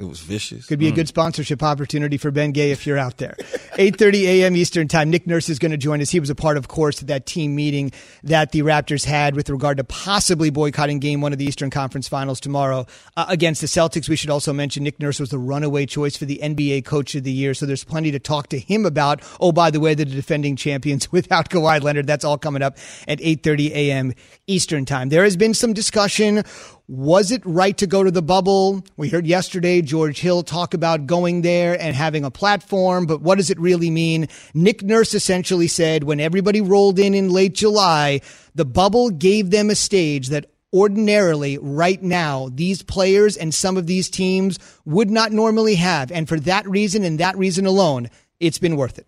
It 0.02 0.08
was 0.08 0.20
vicious. 0.20 0.66
Could 0.66 0.80
be 0.80 0.88
a 0.88 0.92
good 0.92 1.06
sponsorship 1.06 1.62
opportunity 1.62 2.16
for 2.16 2.32
Ben 2.32 2.50
Gay 2.50 2.72
if 2.72 2.86
you're 2.86 2.98
out 2.98 3.18
there. 3.18 3.36
8:30 3.78 4.22
a.m. 4.24 4.56
Eastern 4.56 4.88
Time. 4.88 5.10
Nick 5.10 5.28
Nurse 5.28 5.48
is 5.48 5.60
going 5.60 5.70
to 5.70 5.76
join 5.76 6.00
us. 6.02 6.10
He 6.10 6.18
was 6.18 6.28
a 6.28 6.34
part, 6.34 6.56
of 6.56 6.66
course, 6.66 7.00
of 7.00 7.06
that 7.06 7.24
team 7.24 7.54
meeting 7.54 7.92
that 8.24 8.50
the 8.50 8.62
Raptors 8.62 9.04
had 9.04 9.36
with 9.36 9.48
regard 9.48 9.76
to 9.76 9.84
possibly 9.84 10.50
boycotting 10.50 10.98
Game 10.98 11.20
One 11.20 11.32
of 11.32 11.38
the 11.38 11.44
Eastern 11.44 11.70
Conference 11.70 12.08
Finals 12.08 12.40
tomorrow 12.40 12.86
uh, 13.16 13.26
against 13.28 13.60
the 13.60 13.68
Celtics. 13.68 14.08
We 14.08 14.16
should 14.16 14.28
also 14.28 14.52
mention 14.52 14.82
Nick 14.82 14.98
Nurse 14.98 15.20
was 15.20 15.30
the 15.30 15.38
runaway 15.38 15.86
choice 15.86 16.16
for 16.16 16.24
the 16.24 16.40
NBA 16.42 16.84
Coach 16.84 17.14
of 17.14 17.22
the 17.22 17.32
Year, 17.32 17.54
so 17.54 17.64
there's 17.64 17.84
plenty 17.84 18.10
to 18.10 18.18
talk 18.18 18.48
to 18.48 18.58
him 18.58 18.84
about. 18.84 19.22
Oh, 19.40 19.52
by 19.52 19.70
the 19.70 19.78
way, 19.78 19.94
the 19.94 20.04
defending 20.04 20.56
champions 20.56 21.12
without 21.12 21.48
Kawhi 21.48 21.80
Leonard. 21.80 22.08
That's 22.08 22.24
all 22.24 22.38
coming 22.38 22.62
up 22.62 22.76
at 23.06 23.20
8:30 23.20 23.70
a.m. 23.70 24.14
Eastern 24.48 24.84
Time. 24.84 25.10
There 25.10 25.22
has 25.22 25.36
been 25.36 25.54
some 25.54 25.72
discussion 25.72 26.42
was 26.88 27.30
it 27.30 27.42
right 27.44 27.76
to 27.78 27.86
go 27.86 28.02
to 28.02 28.10
the 28.10 28.22
bubble? 28.22 28.84
We 28.96 29.08
heard 29.08 29.26
yesterday 29.26 29.82
George 29.82 30.20
Hill 30.20 30.42
talk 30.42 30.74
about 30.74 31.06
going 31.06 31.42
there 31.42 31.80
and 31.80 31.94
having 31.94 32.24
a 32.24 32.30
platform, 32.30 33.06
but 33.06 33.22
what 33.22 33.38
does 33.38 33.50
it 33.50 33.58
really 33.58 33.90
mean? 33.90 34.28
Nick 34.52 34.82
Nurse 34.82 35.14
essentially 35.14 35.68
said 35.68 36.04
when 36.04 36.20
everybody 36.20 36.60
rolled 36.60 36.98
in 36.98 37.14
in 37.14 37.30
late 37.30 37.54
July, 37.54 38.20
the 38.54 38.64
bubble 38.64 39.10
gave 39.10 39.50
them 39.50 39.70
a 39.70 39.74
stage 39.74 40.28
that 40.28 40.46
ordinarily 40.74 41.58
right 41.58 42.02
now 42.02 42.48
these 42.52 42.82
players 42.82 43.36
and 43.36 43.54
some 43.54 43.76
of 43.76 43.86
these 43.86 44.08
teams 44.08 44.58
would 44.84 45.10
not 45.10 45.32
normally 45.32 45.76
have. 45.76 46.10
And 46.10 46.28
for 46.28 46.40
that 46.40 46.66
reason 46.66 47.04
and 47.04 47.20
that 47.20 47.36
reason 47.36 47.66
alone, 47.66 48.10
it's 48.40 48.58
been 48.58 48.76
worth 48.76 48.98
it. 48.98 49.06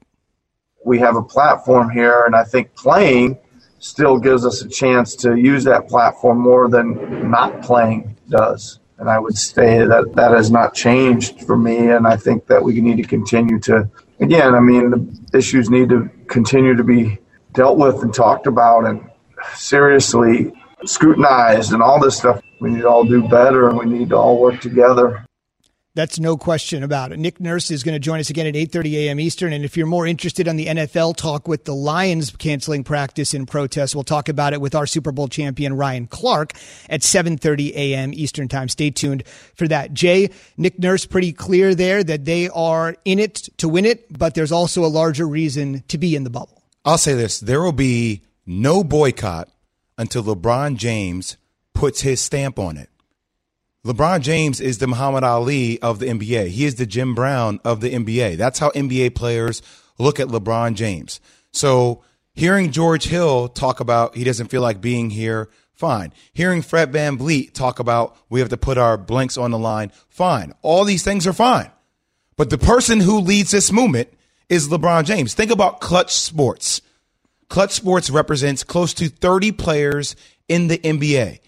We 0.85 0.99
have 0.99 1.17
a 1.17 1.23
platform 1.23 1.91
here, 1.91 2.25
and 2.27 2.37
I 2.37 2.45
think 2.45 2.75
playing 2.77 3.39
still 3.85 4.19
gives 4.19 4.47
us 4.47 4.63
a 4.63 4.69
chance 4.69 5.15
to 5.15 5.37
use 5.37 5.63
that 5.65 5.87
platform 5.89 6.41
more 6.41 6.71
than 6.71 7.31
not 7.31 7.61
playing 7.61 8.17
does. 8.31 8.81
And 8.97 9.11
I 9.11 9.19
would 9.19 9.37
say 9.37 9.85
that 9.85 10.15
that 10.15 10.31
has 10.31 10.51
not 10.51 10.73
changed 10.73 11.43
for 11.43 11.55
me. 11.55 11.91
And 11.91 12.07
I 12.07 12.17
think 12.17 12.47
that 12.47 12.63
we 12.63 12.81
need 12.81 12.97
to 12.97 13.03
continue 13.03 13.59
to, 13.61 13.87
again, 14.21 14.55
I 14.55 14.61
mean, 14.61 14.91
the 14.91 15.39
issues 15.39 15.69
need 15.69 15.91
to 15.91 16.09
continue 16.29 16.75
to 16.75 16.83
be 16.83 17.19
dealt 17.53 17.77
with 17.77 18.03
and 18.03 18.15
talked 18.15 18.47
about 18.47 18.87
and 18.87 19.07
seriously 19.55 20.51
scrutinized 20.87 21.75
and 21.75 21.83
all 21.83 22.01
this 22.01 22.17
stuff. 22.17 22.41
We 22.61 22.71
need 22.71 22.83
to 22.83 22.89
all 22.89 23.05
do 23.05 23.29
better 23.29 23.69
and 23.69 23.79
we 23.79 23.85
need 23.85 24.09
to 24.11 24.17
all 24.17 24.41
work 24.41 24.63
together. 24.63 25.27
That's 25.97 26.19
no 26.19 26.37
question 26.37 26.83
about 26.83 27.13
it. 27.13 27.21
Nick 27.21 27.39
Nurse 27.39 27.71
is 27.71 27.85
going 27.85 27.95
to 27.95 28.01
join 28.01 28.19
us 28.19 28.29
again 28.29 28.49
at 28.49 28.55
8:30 28.55 28.95
a.m. 28.95 29.21
Eastern 29.21 29.53
and 29.53 29.65
if 29.65 29.77
you're 29.77 29.87
more 29.87 30.09
interested 30.09 30.49
on 30.49 30.57
the 30.57 30.67
NFL 30.67 31.17
talk 31.17 31.47
with 31.47 31.67
the 31.67 31.75
Lions 31.75 32.33
canceling 32.33 32.83
practice 32.83 33.33
in 33.33 33.47
protest, 33.47 33.95
we'll 33.95 34.03
talk 34.03 34.29
about 34.29 34.53
it 34.53 34.61
with 34.61 34.75
our 34.75 34.87
Super 34.87 35.13
Bowl 35.13 35.29
champion 35.29 35.77
Ryan 35.77 36.09
Clark 36.09 36.55
at 36.91 37.03
7:30 37.03 37.75
a.m. 37.75 38.13
Eastern 38.13 38.49
Time. 38.49 38.69
Stay 38.69 38.91
tuned 38.91 39.23
for 39.55 39.69
that. 39.69 39.95
Jay, 39.95 40.31
Nick 40.57 40.81
Nurse 40.81 41.07
pretty 41.07 41.33
clear 41.33 41.77
there 41.77 42.03
that 42.03 42.25
they 42.25 42.49
are 42.49 42.97
in 43.05 43.21
it 43.21 43.49
to 43.59 43.69
win 43.69 43.85
it, 43.85 44.19
but 44.19 44.35
there's 44.35 44.53
also 44.53 44.85
a 44.85 44.87
larger 44.87 45.29
reason 45.29 45.85
to 45.87 45.97
be 45.97 46.17
in 46.17 46.25
the 46.25 46.31
bubble. 46.31 46.65
I'll 46.85 46.99
say 46.99 47.15
this: 47.15 47.39
there 47.39 47.63
will 47.63 47.71
be 47.71 48.23
no 48.45 48.83
boycott 48.83 49.49
until 49.97 50.25
LeBron 50.25 50.77
James 50.77 51.37
puts 51.73 52.01
his 52.01 52.21
stamp 52.21 52.59
on 52.59 52.77
it. 52.77 52.89
LeBron 53.85 54.23
James 54.23 54.63
is 54.63 54.79
the 54.79 54.87
Muhammad 54.87 55.25
Ali 55.25 55.79
of 55.83 55.99
the 55.99 56.07
NBA. 56.07 56.49
He 56.49 56.65
is 56.65 56.77
the 56.77 56.87
Jim 56.87 57.15
Brown 57.15 57.61
of 57.67 57.83
the 57.83 57.91
NBA. 57.91 58.39
That's 58.39 58.59
how 58.59 58.71
NBA 58.71 59.15
players 59.15 59.61
look 59.99 60.19
at 60.19 60.29
LeBron 60.29 60.75
James. 60.75 61.21
So 61.53 62.03
hearing 62.33 62.71
George 62.71 63.05
Hill 63.05 63.49
talk 63.49 63.81
about 63.81 64.17
he 64.17 64.25
doesn't 64.25 64.49
feel 64.49 64.63
like 64.63 64.81
being 64.81 65.11
here, 65.11 65.51
fine. 65.75 66.15
Hearing 66.33 66.63
Fred 66.63 66.93
VanVleet 66.93 67.53
talk 67.53 67.79
about 67.79 68.17
we 68.31 68.41
have 68.41 68.49
to 68.49 68.57
put 68.57 68.79
our 68.79 68.97
blanks 68.97 69.37
on 69.37 69.51
the 69.51 69.59
line, 69.59 69.93
fine. 70.09 70.55
All 70.63 70.85
these 70.85 71.03
things 71.03 71.27
are 71.27 71.35
fine. 71.35 71.71
But 72.39 72.49
the 72.49 72.57
person 72.57 73.01
who 73.01 73.21
leads 73.21 73.51
this 73.51 73.71
movement 73.71 74.09
is 74.49 74.71
LeBron 74.71 75.05
James. 75.05 75.35
Think 75.35 75.51
about 75.51 75.81
Clutch 75.83 76.15
Sports. 76.15 76.81
Clutch 77.51 77.73
Sports 77.73 78.09
represents 78.09 78.65
close 78.65 78.95
to 78.95 79.11
30 79.11 79.53
players 79.53 80.17
in 80.49 80.69
the 80.69 80.79
NBA. 80.79 81.41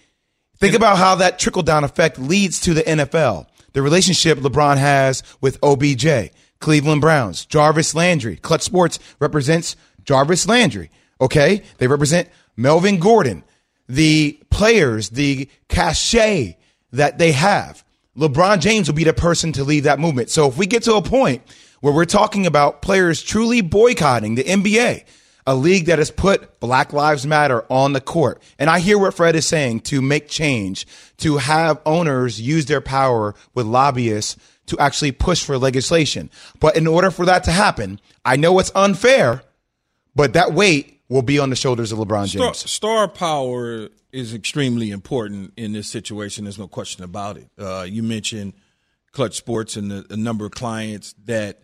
Think 0.59 0.73
about 0.73 0.97
how 0.97 1.15
that 1.15 1.39
trickle 1.39 1.63
down 1.63 1.83
effect 1.83 2.17
leads 2.17 2.59
to 2.61 2.73
the 2.73 2.81
NFL. 2.81 3.47
The 3.73 3.81
relationship 3.81 4.39
LeBron 4.39 4.77
has 4.77 5.21
with 5.39 5.59
OBJ, 5.61 6.31
Cleveland 6.59 7.01
Browns, 7.01 7.45
Jarvis 7.45 7.93
Landry. 7.93 8.37
Clutch 8.37 8.63
Sports 8.63 8.97
represents 9.19 9.75
Jarvis 10.03 10.47
Landry. 10.47 10.89
Okay. 11.21 11.61
They 11.77 11.87
represent 11.87 12.29
Melvin 12.55 12.99
Gordon, 12.99 13.43
the 13.87 14.39
players, 14.49 15.09
the 15.09 15.47
cachet 15.69 16.57
that 16.91 17.19
they 17.19 17.33
have. 17.33 17.83
LeBron 18.17 18.59
James 18.59 18.87
will 18.87 18.95
be 18.95 19.03
the 19.03 19.13
person 19.13 19.51
to 19.53 19.63
lead 19.63 19.81
that 19.81 19.99
movement. 19.99 20.31
So 20.31 20.47
if 20.47 20.57
we 20.57 20.65
get 20.65 20.81
to 20.83 20.95
a 20.95 21.01
point 21.03 21.43
where 21.81 21.93
we're 21.93 22.05
talking 22.05 22.47
about 22.47 22.81
players 22.81 23.21
truly 23.21 23.61
boycotting 23.61 24.33
the 24.35 24.43
NBA, 24.43 25.05
a 25.47 25.55
league 25.55 25.85
that 25.85 25.97
has 25.97 26.11
put 26.11 26.59
Black 26.59 26.91
Lives 26.91 27.25
Matter 27.25 27.65
on 27.71 27.93
the 27.93 28.01
court. 28.01 28.43
And 28.59 28.69
I 28.69 28.79
hear 28.79 28.99
what 28.99 29.13
Fred 29.13 29.35
is 29.35 29.47
saying 29.47 29.79
to 29.81 30.01
make 30.01 30.27
change, 30.27 30.85
to 31.17 31.37
have 31.37 31.81
owners 31.85 32.39
use 32.39 32.65
their 32.65 32.81
power 32.81 33.33
with 33.55 33.65
lobbyists 33.65 34.35
to 34.67 34.77
actually 34.77 35.13
push 35.13 35.43
for 35.43 35.57
legislation. 35.57 36.29
But 36.59 36.75
in 36.75 36.85
order 36.85 37.09
for 37.09 37.25
that 37.25 37.45
to 37.45 37.51
happen, 37.51 38.01
I 38.25 38.35
know 38.35 38.59
it's 38.59 38.73
unfair, 38.75 39.41
but 40.13 40.33
that 40.33 40.51
weight 40.53 41.01
will 41.07 41.21
be 41.21 41.39
on 41.39 41.49
the 41.49 41.55
shoulders 41.55 41.93
of 41.93 41.99
LeBron 41.99 42.27
James. 42.27 42.57
Star, 42.57 43.05
star 43.05 43.07
power 43.07 43.87
is 44.11 44.33
extremely 44.33 44.91
important 44.91 45.53
in 45.55 45.71
this 45.71 45.87
situation. 45.87 46.43
There's 46.43 46.59
no 46.59 46.67
question 46.67 47.05
about 47.05 47.37
it. 47.37 47.49
Uh, 47.57 47.85
you 47.87 48.03
mentioned 48.03 48.51
Clutch 49.13 49.35
Sports 49.35 49.77
and 49.77 49.89
the, 49.89 50.01
the 50.01 50.17
number 50.17 50.45
of 50.45 50.51
clients 50.51 51.15
that 51.23 51.63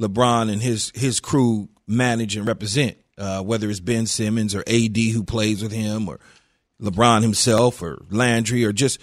LeBron 0.00 0.50
and 0.50 0.62
his 0.62 0.92
his 0.94 1.20
crew 1.20 1.68
manage 1.86 2.36
and 2.36 2.46
represent 2.46 2.96
uh, 3.18 3.42
whether 3.42 3.68
it's 3.68 3.80
Ben 3.80 4.06
Simmons 4.06 4.54
or 4.54 4.60
AD 4.66 4.96
who 4.96 5.24
plays 5.24 5.62
with 5.62 5.72
him 5.72 6.08
or 6.08 6.20
LeBron 6.80 7.22
himself 7.22 7.82
or 7.82 8.02
Landry 8.10 8.64
or 8.64 8.72
just 8.72 9.00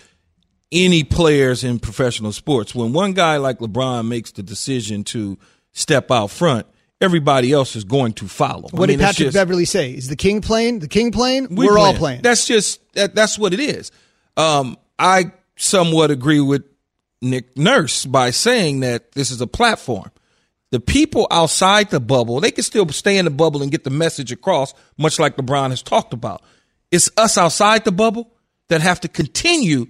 any 0.72 1.04
players 1.04 1.64
in 1.64 1.80
professional 1.80 2.32
sports. 2.32 2.74
When 2.74 2.94
one 2.94 3.14
guy 3.14 3.38
like 3.38 3.60
LeBron 3.60 4.08
makes 4.08 4.32
the 4.32 4.44
decision 4.44 5.04
to 5.06 5.38
step 5.72 6.12
out 6.12 6.32
front, 6.32 6.66
everybody 7.02 7.52
else 7.52 7.76
is 7.76 7.84
going 7.84 8.14
to 8.14 8.28
follow. 8.28 8.70
What 8.72 8.90
I 8.90 8.94
mean, 8.94 8.98
did 9.00 9.06
Patrick 9.06 9.26
just, 9.28 9.36
Beverley 9.36 9.66
say? 9.66 9.92
Is 9.92 10.08
the 10.08 10.16
king 10.16 10.42
playing? 10.42 10.80
The 10.80 10.88
king 10.88 11.12
playing? 11.12 11.54
We 11.56 11.68
are 11.68 11.78
all 11.78 11.94
playing. 11.94 12.22
That's 12.22 12.48
just 12.48 12.82
that, 12.94 13.16
that's 13.16 13.38
what 13.38 13.54
it 13.54 13.60
is. 13.60 13.92
Um, 14.38 14.78
I 14.98 15.32
somewhat 15.58 16.12
agree 16.12 16.40
with 16.40 16.64
Nick 17.22 17.58
Nurse 17.58 18.06
by 18.06 18.32
saying 18.32 18.82
that 18.82 19.12
this 19.14 19.32
is 19.32 19.42
a 19.42 19.48
platform 19.48 20.12
the 20.72 20.80
people 20.80 21.28
outside 21.32 21.90
the 21.90 22.00
bubble, 22.00 22.40
they 22.40 22.52
can 22.52 22.64
still 22.64 22.88
stay 22.90 23.18
in 23.18 23.26
the 23.26 23.32
bubble 23.32 23.62
and 23.62 23.72
get 23.72 23.84
the 23.84 23.90
message 23.90 24.32
across, 24.32 24.74
much 24.98 25.20
like 25.20 25.38
LeBron 25.38 25.70
has 25.70 25.82
talked 25.82 26.14
about. 26.14 26.42
It's 26.92 27.10
us 27.18 27.38
outside 27.38 27.86
the 27.86 27.92
bubble 27.92 28.32
that 28.70 28.82
have 28.82 29.00
to 29.02 29.08
continue 29.08 29.88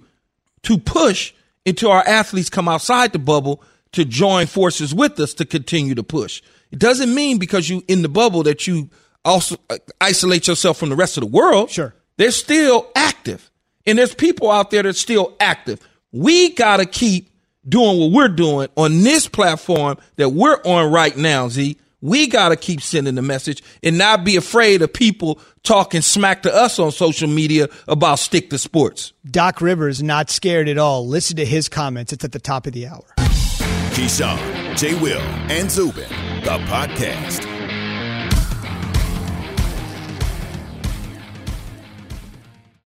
to 0.62 0.78
push 0.78 1.32
until 1.64 1.90
our 1.90 2.06
athletes 2.06 2.50
come 2.50 2.68
outside 2.68 3.12
the 3.12 3.18
bubble 3.18 3.62
to 3.92 4.04
join 4.04 4.46
forces 4.46 4.94
with 4.94 5.18
us 5.18 5.34
to 5.34 5.44
continue 5.44 5.94
to 5.94 6.02
push. 6.02 6.42
It 6.70 6.78
doesn't 6.78 7.14
mean 7.14 7.38
because 7.38 7.68
you 7.68 7.82
in 7.88 8.02
the 8.02 8.08
bubble 8.08 8.42
that 8.44 8.66
you 8.66 8.90
also 9.24 9.56
uh, 9.70 9.78
isolate 10.00 10.46
yourself 10.46 10.78
from 10.78 10.88
the 10.88 10.96
rest 10.96 11.16
of 11.16 11.22
the 11.22 11.28
world. 11.28 11.70
Sure. 11.70 11.94
They're 12.16 12.30
still 12.30 12.88
active. 12.94 13.50
And 13.86 13.98
there's 13.98 14.14
people 14.14 14.50
out 14.50 14.70
there 14.70 14.82
that's 14.82 15.00
still 15.00 15.34
active. 15.40 15.80
We 16.12 16.50
got 16.50 16.78
to 16.78 16.86
keep 16.86 17.30
doing 17.68 17.98
what 17.98 18.12
we're 18.12 18.28
doing 18.28 18.68
on 18.76 19.02
this 19.02 19.28
platform 19.28 19.98
that 20.16 20.30
we're 20.30 20.60
on 20.64 20.92
right 20.92 21.16
now, 21.16 21.48
Z. 21.48 21.76
We 22.02 22.26
got 22.26 22.50
to 22.50 22.56
keep 22.56 22.82
sending 22.82 23.14
the 23.14 23.22
message 23.22 23.62
and 23.82 23.98
not 23.98 24.22
be 24.22 24.36
afraid 24.36 24.82
of 24.82 24.92
people 24.92 25.40
talking 25.62 26.02
smack 26.02 26.42
to 26.42 26.54
us 26.54 26.78
on 26.78 26.92
social 26.92 27.28
media 27.28 27.68
about 27.88 28.18
stick 28.18 28.50
to 28.50 28.58
sports. 28.58 29.12
Doc 29.28 29.60
Rivers 29.60 30.02
not 30.02 30.30
scared 30.30 30.68
at 30.68 30.78
all. 30.78 31.06
Listen 31.08 31.36
to 31.36 31.44
his 31.44 31.68
comments. 31.68 32.12
It's 32.12 32.24
at 32.24 32.32
the 32.32 32.38
top 32.38 32.66
of 32.66 32.74
the 32.74 32.86
hour. 32.86 33.02
Keyshawn, 33.96 34.76
J. 34.76 34.94
Will, 35.00 35.20
and 35.48 35.70
Zubin, 35.70 36.08
the 36.44 36.58
podcast. 36.68 37.55